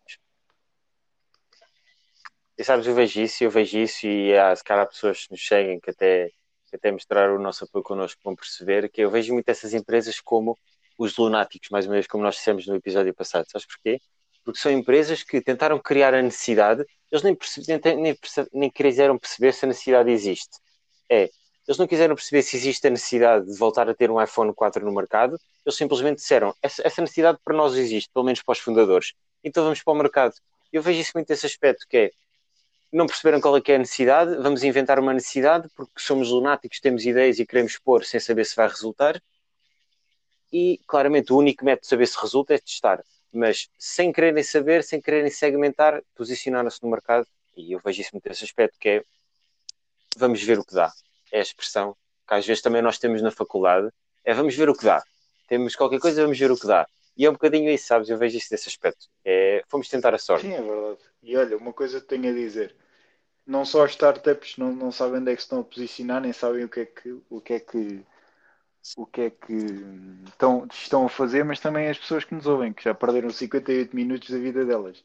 E 2.59 2.65
sabes, 2.65 2.87
eu 2.87 2.95
vejo 2.95 3.21
isso, 3.21 3.45
eu 3.45 3.51
vejo 3.51 3.79
isso 3.79 4.07
e 4.07 4.37
há, 4.37 4.55
se 4.57 4.65
calhar 4.65 4.89
pessoas 4.89 5.27
que 5.27 5.33
nos 5.33 5.47
seguem 5.47 5.79
que 5.79 5.91
até, 5.91 6.31
que 6.69 6.77
até 6.77 6.91
mostrar 6.91 7.31
o 7.31 7.39
nosso 7.39 7.65
apoio 7.65 7.85
connosco 7.85 8.21
vão 8.25 8.35
perceber 8.35 8.89
que 8.89 9.03
eu 9.03 9.11
vejo 9.11 9.35
muito 9.35 9.49
essas 9.49 9.75
empresas 9.75 10.21
como 10.21 10.57
os 10.99 11.17
lunáticos, 11.17 11.69
mais 11.71 11.87
uma 11.87 11.95
vez, 11.95 12.07
como 12.07 12.25
nós 12.25 12.37
dissemos 12.37 12.67
no 12.67 12.75
episódio 12.75 13.13
passado. 13.15 13.47
Sabes 13.51 13.67
porquê? 13.67 14.01
Porque 14.43 14.59
são 14.59 14.73
empresas 14.73 15.23
que 15.23 15.41
tentaram 15.41 15.79
criar 15.79 16.15
a 16.15 16.23
necessidade, 16.23 16.85
eles 17.13 17.23
nem, 17.23 17.37
nem, 17.85 17.97
nem, 17.97 18.19
nem 18.53 18.71
quiseram 18.71 19.19
perceber 19.19 19.53
se 19.53 19.65
a 19.65 19.69
necessidade 19.69 20.11
existe. 20.11 20.59
É, 21.11 21.29
eles 21.69 21.79
não 21.79 21.87
quiseram 21.87 22.15
perceber 22.15 22.43
se 22.43 22.57
existe 22.57 22.87
a 22.87 22.91
necessidade 22.91 23.47
de 23.47 23.59
voltar 23.59 23.89
a 23.89 23.95
ter 23.95 24.11
um 24.11 24.23
iPhone 24.23 24.55
4 24.55 24.85
no 24.85 24.95
mercado, 24.95 25.39
eles 25.65 25.77
simplesmente 25.77 26.19
disseram: 26.19 26.55
essa, 26.63 26.81
essa 26.87 27.03
necessidade 27.03 27.39
para 27.45 27.55
nós 27.55 27.75
existe, 27.75 28.09
pelo 28.15 28.25
menos 28.25 28.41
para 28.43 28.53
os 28.53 28.59
fundadores, 28.59 29.13
então 29.45 29.65
vamos 29.65 29.83
para 29.83 29.93
o 29.93 29.97
mercado. 29.97 30.35
Eu 30.73 30.81
vejo 30.81 31.01
isso 31.01 31.13
muito 31.15 31.31
esse 31.31 31.45
aspecto, 31.45 31.87
que 31.89 31.97
é 31.97 32.11
não 32.93 33.07
perceberam 33.07 33.41
qual 33.41 33.57
é 33.57 33.63
é 33.67 33.75
a 33.75 33.79
necessidade, 33.79 34.37
vamos 34.37 34.63
inventar 34.63 34.99
uma 34.99 35.13
necessidade 35.13 35.69
porque 35.75 36.01
somos 36.01 36.31
lunáticos, 36.31 36.81
temos 36.81 37.05
ideias 37.05 37.39
e 37.39 37.47
queremos 37.47 37.79
pôr 37.79 38.05
sem 38.05 38.21
saber 38.21 38.45
se 38.45 38.57
vai 38.57 38.69
resultar 38.69 39.21
e 40.53 40.81
claramente 40.87 41.33
o 41.33 41.37
único 41.37 41.65
método 41.65 41.83
de 41.83 41.89
saber 41.89 42.07
se 42.07 42.19
resulta 42.21 42.55
é 42.55 42.59
testar. 42.59 43.03
Mas 43.33 43.69
sem 43.79 44.13
quererem 44.13 44.43
saber, 44.43 44.83
sem 44.85 45.01
quererem 45.01 45.31
segmentar, 45.31 46.01
posicionaram-se 46.15 46.83
no 46.83 46.91
mercado 46.91 47.27
e 47.57 47.73
eu 47.73 47.81
vejo 47.85 48.01
isso 48.01 48.11
muito 48.13 48.29
nesse 48.29 48.45
aspecto 48.45 48.79
que 48.79 48.89
é 48.89 49.05
vamos 50.17 50.43
ver 50.43 50.59
o 50.59 50.65
que 50.65 50.75
dá. 50.75 50.93
É 51.33 51.39
a 51.39 51.43
expressão 51.43 51.97
que 52.27 52.35
às 52.35 52.47
vezes 52.47 52.63
também 52.63 52.83
nós 52.83 52.99
temos 52.99 53.21
na 53.23 53.31
faculdade, 53.31 53.89
é 54.25 54.33
vamos 54.33 54.55
ver 54.55 54.69
o 54.69 54.75
que 54.75 54.85
dá. 54.85 55.03
Temos 55.49 55.77
qualquer 55.77 56.01
coisa, 56.01 56.23
vamos 56.23 56.39
ver 56.39 56.51
o 56.51 56.57
que 56.57 56.67
dá. 56.67 56.87
E 57.17 57.25
é 57.25 57.31
um 57.31 57.33
bocadinho 57.33 57.71
isso, 57.71 57.87
sabes? 57.87 58.09
Eu 58.09 58.19
vejo 58.19 58.37
isso 58.37 58.51
desse 58.51 58.69
aspecto. 58.69 59.07
É, 59.25 59.63
fomos 59.69 59.89
tentar 59.89 60.15
a 60.15 60.19
sorte. 60.19 60.47
Sim, 60.47 60.53
é 60.53 60.61
verdade. 60.61 60.99
E 61.23 61.37
olha, 61.37 61.57
uma 61.57 61.73
coisa 61.73 62.01
que 62.01 62.07
tenho 62.07 62.31
a 62.31 62.35
dizer. 62.35 62.75
Não 63.47 63.65
só 63.65 63.85
as 63.85 63.93
startups 63.93 64.57
não, 64.59 64.73
não 64.73 64.93
sabem 64.93 65.21
onde 65.21 65.33
é 65.33 65.37
que 65.37 65.41
estão 65.41 65.61
a 65.61 65.65
posicionar, 65.65 66.21
nem 66.21 66.33
sabem 66.33 66.65
o 66.65 66.69
que 66.69 66.81
é 66.81 66.87
que, 66.87 67.19
o 67.31 67.41
que, 67.41 67.53
é 67.55 67.61
que 67.61 68.05
o 68.97 69.07
que 69.07 69.21
é 69.23 69.31
que 69.31 69.53
estão, 70.29 70.67
estão 70.73 71.07
a 71.07 71.09
fazer, 71.09 71.45
mas 71.45 71.59
também 71.59 71.89
as 71.89 71.99
pessoas 71.99 72.25
que 72.25 72.35
nos 72.35 72.47
ouvem, 72.47 72.73
que 72.73 72.85
já 72.85 72.95
perderam 72.95 73.31
58 73.31 73.97
minutos 73.97 74.31
da 74.31 74.39
vida 74.39 74.65
delas. 74.65 75.03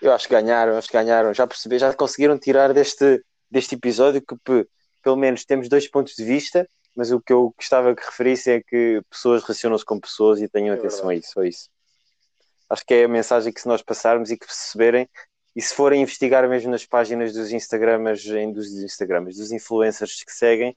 Eu 0.00 0.12
acho 0.12 0.28
que 0.28 0.34
ganharam, 0.34 0.76
acho 0.76 0.88
que 0.88 0.94
ganharam, 0.94 1.32
já 1.32 1.46
percebi, 1.46 1.78
já 1.78 1.92
conseguiram 1.94 2.38
tirar 2.38 2.72
deste, 2.72 3.24
deste 3.50 3.74
episódio 3.74 4.22
que 4.22 4.36
pelo 5.02 5.16
menos 5.16 5.44
temos 5.44 5.68
dois 5.68 5.88
pontos 5.88 6.14
de 6.14 6.24
vista, 6.24 6.68
mas 6.94 7.10
o 7.10 7.20
que 7.20 7.32
eu 7.32 7.52
gostava 7.56 7.94
que 7.94 8.04
referisse 8.04 8.50
é 8.50 8.62
que 8.62 9.02
pessoas 9.10 9.42
relacionam-se 9.42 9.84
com 9.84 9.98
pessoas 9.98 10.40
e 10.40 10.48
tenham 10.48 10.74
é 10.74 10.78
atenção 10.78 11.08
verdade. 11.08 11.24
a 11.24 11.28
isso, 11.28 11.40
a 11.40 11.48
isso. 11.48 11.70
Acho 12.70 12.86
que 12.86 12.94
é 12.94 13.04
a 13.04 13.08
mensagem 13.08 13.52
que 13.52 13.60
se 13.60 13.68
nós 13.68 13.82
passarmos 13.82 14.30
e 14.30 14.36
que 14.36 14.46
perceberem, 14.46 15.08
e 15.54 15.62
se 15.62 15.74
forem 15.74 16.02
investigar 16.02 16.48
mesmo 16.48 16.70
nas 16.70 16.84
páginas 16.84 17.32
dos 17.32 17.52
Instagramers, 17.52 18.24
dos 18.24 18.70
Instagramers, 18.70 19.36
dos 19.36 19.52
influencers 19.52 20.24
que 20.24 20.32
seguem, 20.32 20.76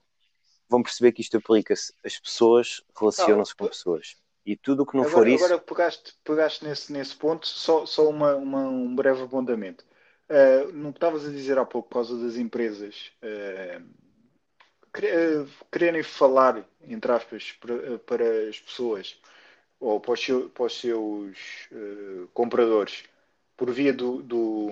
vão 0.69 0.83
perceber 0.83 1.11
que 1.11 1.21
isto 1.21 1.37
aplica-se. 1.37 1.93
As 2.03 2.19
pessoas 2.19 2.81
relacionam-se 2.97 3.55
com 3.55 3.67
pessoas. 3.67 4.15
E 4.45 4.55
tudo 4.55 4.83
o 4.83 4.85
que 4.85 4.95
não 4.95 5.03
agora, 5.03 5.17
for 5.17 5.27
isso. 5.27 5.45
Agora 5.45 5.59
pegaste, 5.59 6.13
pegaste 6.23 6.65
nesse, 6.65 6.91
nesse 6.93 7.15
ponto, 7.15 7.47
só, 7.47 7.85
só 7.85 8.07
uma, 8.09 8.35
uma 8.35 8.67
um 8.67 8.95
breve 8.95 9.23
apontamento. 9.23 9.85
Uh, 10.29 10.71
não 10.73 10.89
estavas 10.89 11.25
a 11.25 11.29
dizer 11.29 11.57
há 11.57 11.65
pouco, 11.65 11.89
por 11.89 11.95
causa 11.95 12.17
das 12.17 12.35
empresas 12.35 13.11
uh, 13.23 13.83
quererem 15.71 16.03
falar, 16.03 16.63
entre 16.87 17.11
aspas, 17.11 17.51
para, 17.59 17.99
para, 17.99 18.49
as 18.49 18.59
pessoas 18.59 19.19
ou 19.79 19.99
para 19.99 20.13
os, 20.13 20.27
para 20.53 20.65
os 20.65 20.79
seus 20.79 21.37
uh, 21.71 22.27
compradores 22.33 23.03
por 23.55 23.71
via 23.71 23.93
do, 23.93 24.21
do, 24.21 24.71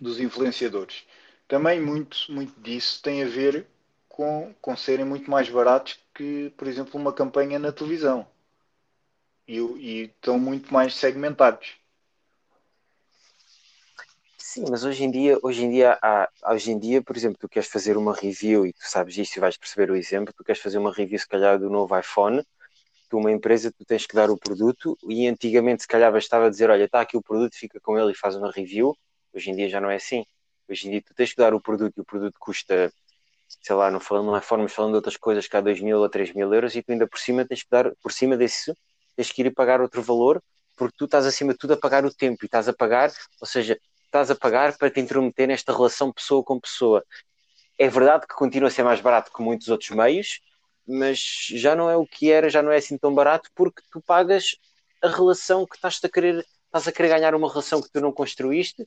dos 0.00 0.20
influenciadores. 0.20 1.04
Também 1.48 1.80
muito, 1.80 2.16
muito 2.28 2.58
disso 2.60 3.02
tem 3.02 3.22
a 3.22 3.26
ver 3.26 3.66
com, 4.08 4.54
com 4.60 4.76
serem 4.76 5.04
muito 5.04 5.30
mais 5.30 5.48
baratos 5.48 5.98
que, 6.14 6.52
por 6.56 6.68
exemplo, 6.68 7.00
uma 7.00 7.12
campanha 7.12 7.58
na 7.58 7.72
televisão. 7.72 8.26
E, 9.48 9.58
e 9.58 10.02
estão 10.04 10.38
muito 10.38 10.72
mais 10.72 10.94
segmentados. 10.94 11.79
Sim, 14.42 14.64
mas 14.70 14.84
hoje 14.84 15.04
em 15.04 15.10
dia, 15.10 15.38
hoje 15.42 15.64
em 15.64 15.70
dia, 15.70 15.98
há, 16.02 16.28
hoje 16.52 16.72
em 16.72 16.78
dia, 16.78 17.02
por 17.02 17.16
exemplo, 17.16 17.38
tu 17.38 17.48
queres 17.48 17.68
fazer 17.68 17.96
uma 17.96 18.14
review 18.14 18.66
e 18.66 18.72
tu 18.72 18.80
sabes 18.82 19.16
isso 19.18 19.38
e 19.38 19.40
vais 19.40 19.56
perceber 19.56 19.90
o 19.90 19.96
exemplo, 19.96 20.32
tu 20.36 20.42
queres 20.42 20.60
fazer 20.60 20.78
uma 20.78 20.92
review 20.92 21.18
se 21.18 21.28
calhar 21.28 21.58
do 21.58 21.68
novo 21.68 21.96
iPhone, 21.98 22.42
tu 23.10 23.18
uma 23.18 23.30
empresa 23.32 23.72
tu 23.72 23.84
tens 23.84 24.06
que 24.06 24.14
dar 24.14 24.30
o 24.30 24.38
produto 24.38 24.98
e 25.08 25.26
antigamente 25.28 25.82
se 25.82 25.88
calhar 25.88 26.12
bastava 26.12 26.50
dizer, 26.50 26.70
olha, 26.70 26.84
está 26.84 27.00
aqui 27.02 27.16
o 27.16 27.22
produto, 27.22 27.56
fica 27.56 27.80
com 27.80 27.98
ele 27.98 28.12
e 28.12 28.14
faz 28.14 28.36
uma 28.36 28.50
review. 28.50 28.96
Hoje 29.34 29.50
em 29.50 29.56
dia 29.56 29.68
já 29.68 29.80
não 29.80 29.90
é 29.90 29.96
assim. 29.96 30.24
Hoje 30.68 30.88
em 30.88 30.92
dia 30.92 31.02
tu 31.02 31.14
tens 31.14 31.32
que 31.32 31.38
dar 31.38 31.54
o 31.54 31.60
produto 31.60 31.98
e 31.98 32.00
o 32.00 32.04
produto 32.04 32.36
custa 32.38 32.92
sei 33.60 33.76
lá, 33.76 33.90
não, 33.90 34.00
falando, 34.00 34.26
não 34.26 34.36
é 34.36 34.40
formos 34.40 34.72
falando 34.72 34.92
de 34.92 34.96
outras 34.96 35.16
coisas 35.16 35.46
há 35.52 35.60
2 35.60 35.80
mil 35.80 35.98
ou 35.98 36.08
3 36.08 36.32
mil 36.32 36.52
euros 36.54 36.74
e 36.76 36.82
tu 36.82 36.92
ainda 36.92 37.06
por 37.06 37.18
cima 37.18 37.44
tens 37.44 37.62
que 37.62 37.70
dar, 37.70 37.92
por 38.02 38.12
cima 38.12 38.36
disso, 38.36 38.74
tens 39.16 39.32
que 39.32 39.42
ir 39.42 39.52
pagar 39.54 39.80
outro 39.80 40.02
valor 40.02 40.42
porque 40.76 40.94
tu 40.96 41.04
estás 41.04 41.26
acima 41.26 41.52
de 41.52 41.58
tudo 41.58 41.74
a 41.74 41.76
pagar 41.76 42.04
o 42.06 42.14
tempo 42.14 42.44
e 42.44 42.46
estás 42.46 42.68
a 42.68 42.72
pagar, 42.72 43.12
ou 43.40 43.46
seja, 43.46 43.78
estás 44.10 44.30
a 44.30 44.34
pagar 44.34 44.76
para 44.76 44.90
te 44.90 45.00
intrometer 45.00 45.46
nesta 45.48 45.72
relação 45.72 46.12
pessoa 46.12 46.42
com 46.42 46.60
pessoa. 46.60 47.04
É 47.78 47.88
verdade 47.88 48.26
que 48.26 48.34
continua 48.34 48.68
a 48.68 48.70
ser 48.70 48.82
mais 48.82 49.00
barato 49.00 49.32
que 49.32 49.42
muitos 49.42 49.68
outros 49.68 49.90
meios, 49.90 50.40
mas 50.86 51.46
já 51.52 51.76
não 51.76 51.88
é 51.88 51.96
o 51.96 52.04
que 52.06 52.30
era, 52.30 52.50
já 52.50 52.62
não 52.62 52.72
é 52.72 52.76
assim 52.76 52.98
tão 52.98 53.14
barato 53.14 53.48
porque 53.54 53.82
tu 53.92 54.02
pagas 54.02 54.56
a 55.02 55.08
relação 55.08 55.64
que 55.66 55.76
estás 55.76 56.00
a 56.02 56.08
querer, 56.08 56.44
estás 56.66 56.88
a 56.88 56.92
querer 56.92 57.08
ganhar 57.08 57.34
uma 57.34 57.48
relação 57.48 57.80
que 57.80 57.90
tu 57.90 58.00
não 58.00 58.12
construíste 58.12 58.86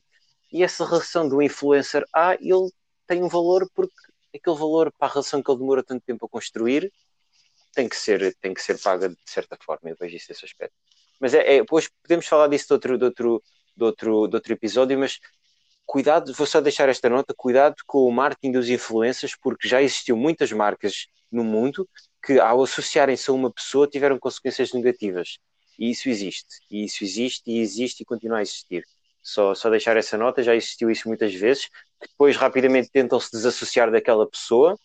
e 0.52 0.62
essa 0.62 0.84
relação 0.84 1.28
do 1.28 1.42
influencer 1.42 2.04
A, 2.12 2.34
ele 2.34 2.70
tem 3.06 3.22
um 3.22 3.28
valor 3.28 3.68
porque 3.74 3.94
aquele 4.34 4.56
valor 4.56 4.92
para 4.92 5.08
a 5.08 5.10
relação 5.10 5.42
que 5.42 5.50
ele 5.50 5.58
demora 5.58 5.82
tanto 5.82 6.04
tempo 6.04 6.26
a 6.26 6.28
construir 6.28 6.92
tem 7.74 7.88
que 7.88 7.96
ser, 7.96 8.36
tem 8.40 8.54
que 8.54 8.62
ser 8.62 8.78
paga 8.80 9.08
de 9.08 9.16
certa 9.26 9.56
forma. 9.60 9.90
Eu 9.90 9.96
vejo 9.98 10.16
isso 10.16 10.28
desse 10.28 10.44
aspecto. 10.44 10.74
Mas 11.20 11.34
é, 11.34 11.56
é, 11.56 11.60
depois 11.60 11.88
podemos 12.02 12.26
falar 12.26 12.48
disso 12.48 12.66
de 12.68 12.72
outro, 12.74 12.98
de, 12.98 13.04
outro, 13.04 13.42
de, 13.76 13.84
outro, 13.84 14.26
de 14.26 14.36
outro 14.36 14.52
episódio, 14.52 14.98
mas 14.98 15.18
cuidado, 15.86 16.32
vou 16.32 16.46
só 16.46 16.60
deixar 16.60 16.88
esta 16.88 17.08
nota, 17.08 17.34
cuidado 17.36 17.76
com 17.86 18.06
o 18.06 18.12
marketing 18.12 18.52
dos 18.52 18.68
influencers, 18.68 19.36
porque 19.36 19.68
já 19.68 19.82
existiu 19.82 20.16
muitas 20.16 20.52
marcas 20.52 21.06
no 21.30 21.44
mundo 21.44 21.88
que 22.24 22.38
ao 22.38 22.62
associarem-se 22.62 23.30
a 23.30 23.34
uma 23.34 23.50
pessoa 23.50 23.86
tiveram 23.86 24.18
consequências 24.18 24.72
negativas. 24.72 25.38
E 25.78 25.90
isso 25.90 26.08
existe, 26.08 26.60
e 26.70 26.84
isso 26.84 27.04
existe, 27.04 27.42
e 27.50 27.58
existe 27.58 28.02
e 28.02 28.06
continua 28.06 28.38
a 28.38 28.42
existir. 28.42 28.84
Só, 29.22 29.54
só 29.54 29.70
deixar 29.70 29.96
essa 29.96 30.16
nota, 30.16 30.42
já 30.42 30.54
existiu 30.54 30.90
isso 30.90 31.08
muitas 31.08 31.34
vezes, 31.34 31.66
que 32.00 32.08
depois 32.08 32.36
rapidamente 32.36 32.90
tentam 32.90 33.18
se 33.18 33.30
desassociar 33.32 33.90
daquela 33.90 34.28
pessoa 34.28 34.78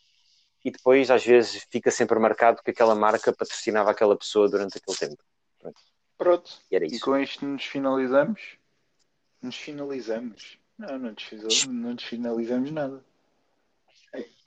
e 0.63 0.71
depois 0.71 1.09
às 1.11 1.25
vezes 1.25 1.65
fica 1.69 1.91
sempre 1.91 2.17
marcado 2.19 2.61
que 2.63 2.71
aquela 2.71 2.95
marca 2.95 3.33
patrocinava 3.33 3.91
aquela 3.91 4.17
pessoa 4.17 4.49
durante 4.49 4.77
aquele 4.77 4.97
tempo. 4.97 5.23
Pronto. 5.59 5.81
Pronto. 6.17 6.51
E, 6.71 6.75
e, 6.77 6.99
com 6.99 7.17
isto 7.17 7.45
nos 7.45 7.63
finalizamos. 7.63 8.57
Nos 9.41 9.55
finalizamos. 9.55 10.57
Não, 10.77 10.97
não 10.97 11.11
nos, 11.11 11.67
não 11.67 12.71
nada. 12.71 13.03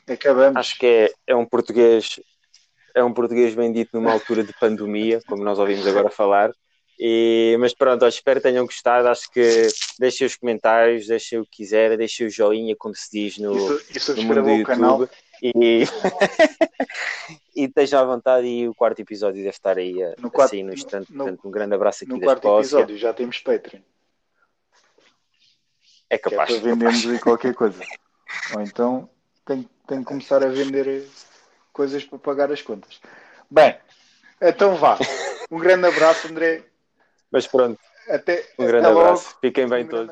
Acabamos. 0.06 0.56
Acho 0.56 0.78
que 0.78 0.86
é, 0.86 1.12
é 1.26 1.36
um 1.36 1.46
português 1.46 2.20
é 2.94 3.02
um 3.02 3.12
português 3.12 3.54
bem 3.54 3.72
dito 3.72 3.90
numa 3.94 4.12
altura 4.12 4.44
de 4.44 4.52
pandemia, 4.58 5.20
como 5.26 5.42
nós 5.42 5.58
ouvimos 5.58 5.86
agora 5.86 6.10
falar. 6.10 6.52
E, 6.98 7.56
mas 7.58 7.74
pronto, 7.74 8.06
espero 8.06 8.38
que 8.40 8.48
tenham 8.48 8.66
gostado. 8.66 9.08
Acho 9.08 9.30
que 9.30 9.66
deixem 9.98 10.26
os 10.26 10.36
comentários, 10.36 11.06
deixem 11.06 11.38
o 11.38 11.44
que 11.44 11.56
quiserem, 11.56 11.96
deixem 11.96 12.26
o 12.26 12.30
joinha, 12.30 12.76
como 12.76 12.94
se 12.94 13.10
diz 13.10 13.38
no, 13.38 13.54
e, 13.54 14.16
no 14.16 14.22
mundo 14.22 14.42
do 14.42 14.50
YouTube. 14.50 14.64
Canal. 14.64 15.08
E, 15.42 15.84
e 17.56 17.64
estejam 17.64 18.00
à 18.00 18.04
vontade. 18.04 18.46
E 18.46 18.68
o 18.68 18.74
quarto 18.74 19.00
episódio 19.00 19.42
deve 19.42 19.48
estar 19.48 19.78
aí 19.78 19.94
no 20.18 20.30
quarto, 20.30 20.54
assim 20.54 20.62
no 20.62 20.72
instante. 20.72 21.10
No, 21.10 21.24
Portanto, 21.24 21.48
um 21.48 21.50
grande 21.50 21.74
abraço 21.74 22.04
aqui 22.04 22.12
no 22.12 22.20
quarto 22.20 22.58
episódio 22.58 22.96
já 22.96 23.12
temos 23.12 23.38
Patreon. 23.40 23.80
É 26.12 26.18
capaz. 26.18 26.50
Que 26.50 26.56
é 26.56 26.60
para 26.60 26.70
vendermos 26.70 27.06
aí 27.06 27.18
qualquer 27.18 27.54
coisa. 27.54 27.82
Ou 28.54 28.60
então 28.60 29.08
tem, 29.46 29.66
tem 29.88 30.00
que 30.00 30.04
começar 30.04 30.44
a 30.44 30.48
vender 30.48 31.08
coisas 31.72 32.04
para 32.04 32.18
pagar 32.18 32.52
as 32.52 32.60
contas. 32.60 33.00
Bem, 33.50 33.78
então 34.38 34.76
vá. 34.76 34.98
Um 35.50 35.58
grande 35.58 35.86
abraço, 35.86 36.28
André. 36.28 36.64
Mas 37.30 37.46
pronto. 37.46 37.80
Até, 38.10 38.44
um 38.58 38.66
grande 38.66 38.86
até 38.86 38.98
abraço. 38.98 39.24
Logo. 39.28 39.38
Fiquem 39.40 39.66
bem 39.66 39.84
um 39.84 39.88
todos. 39.88 40.10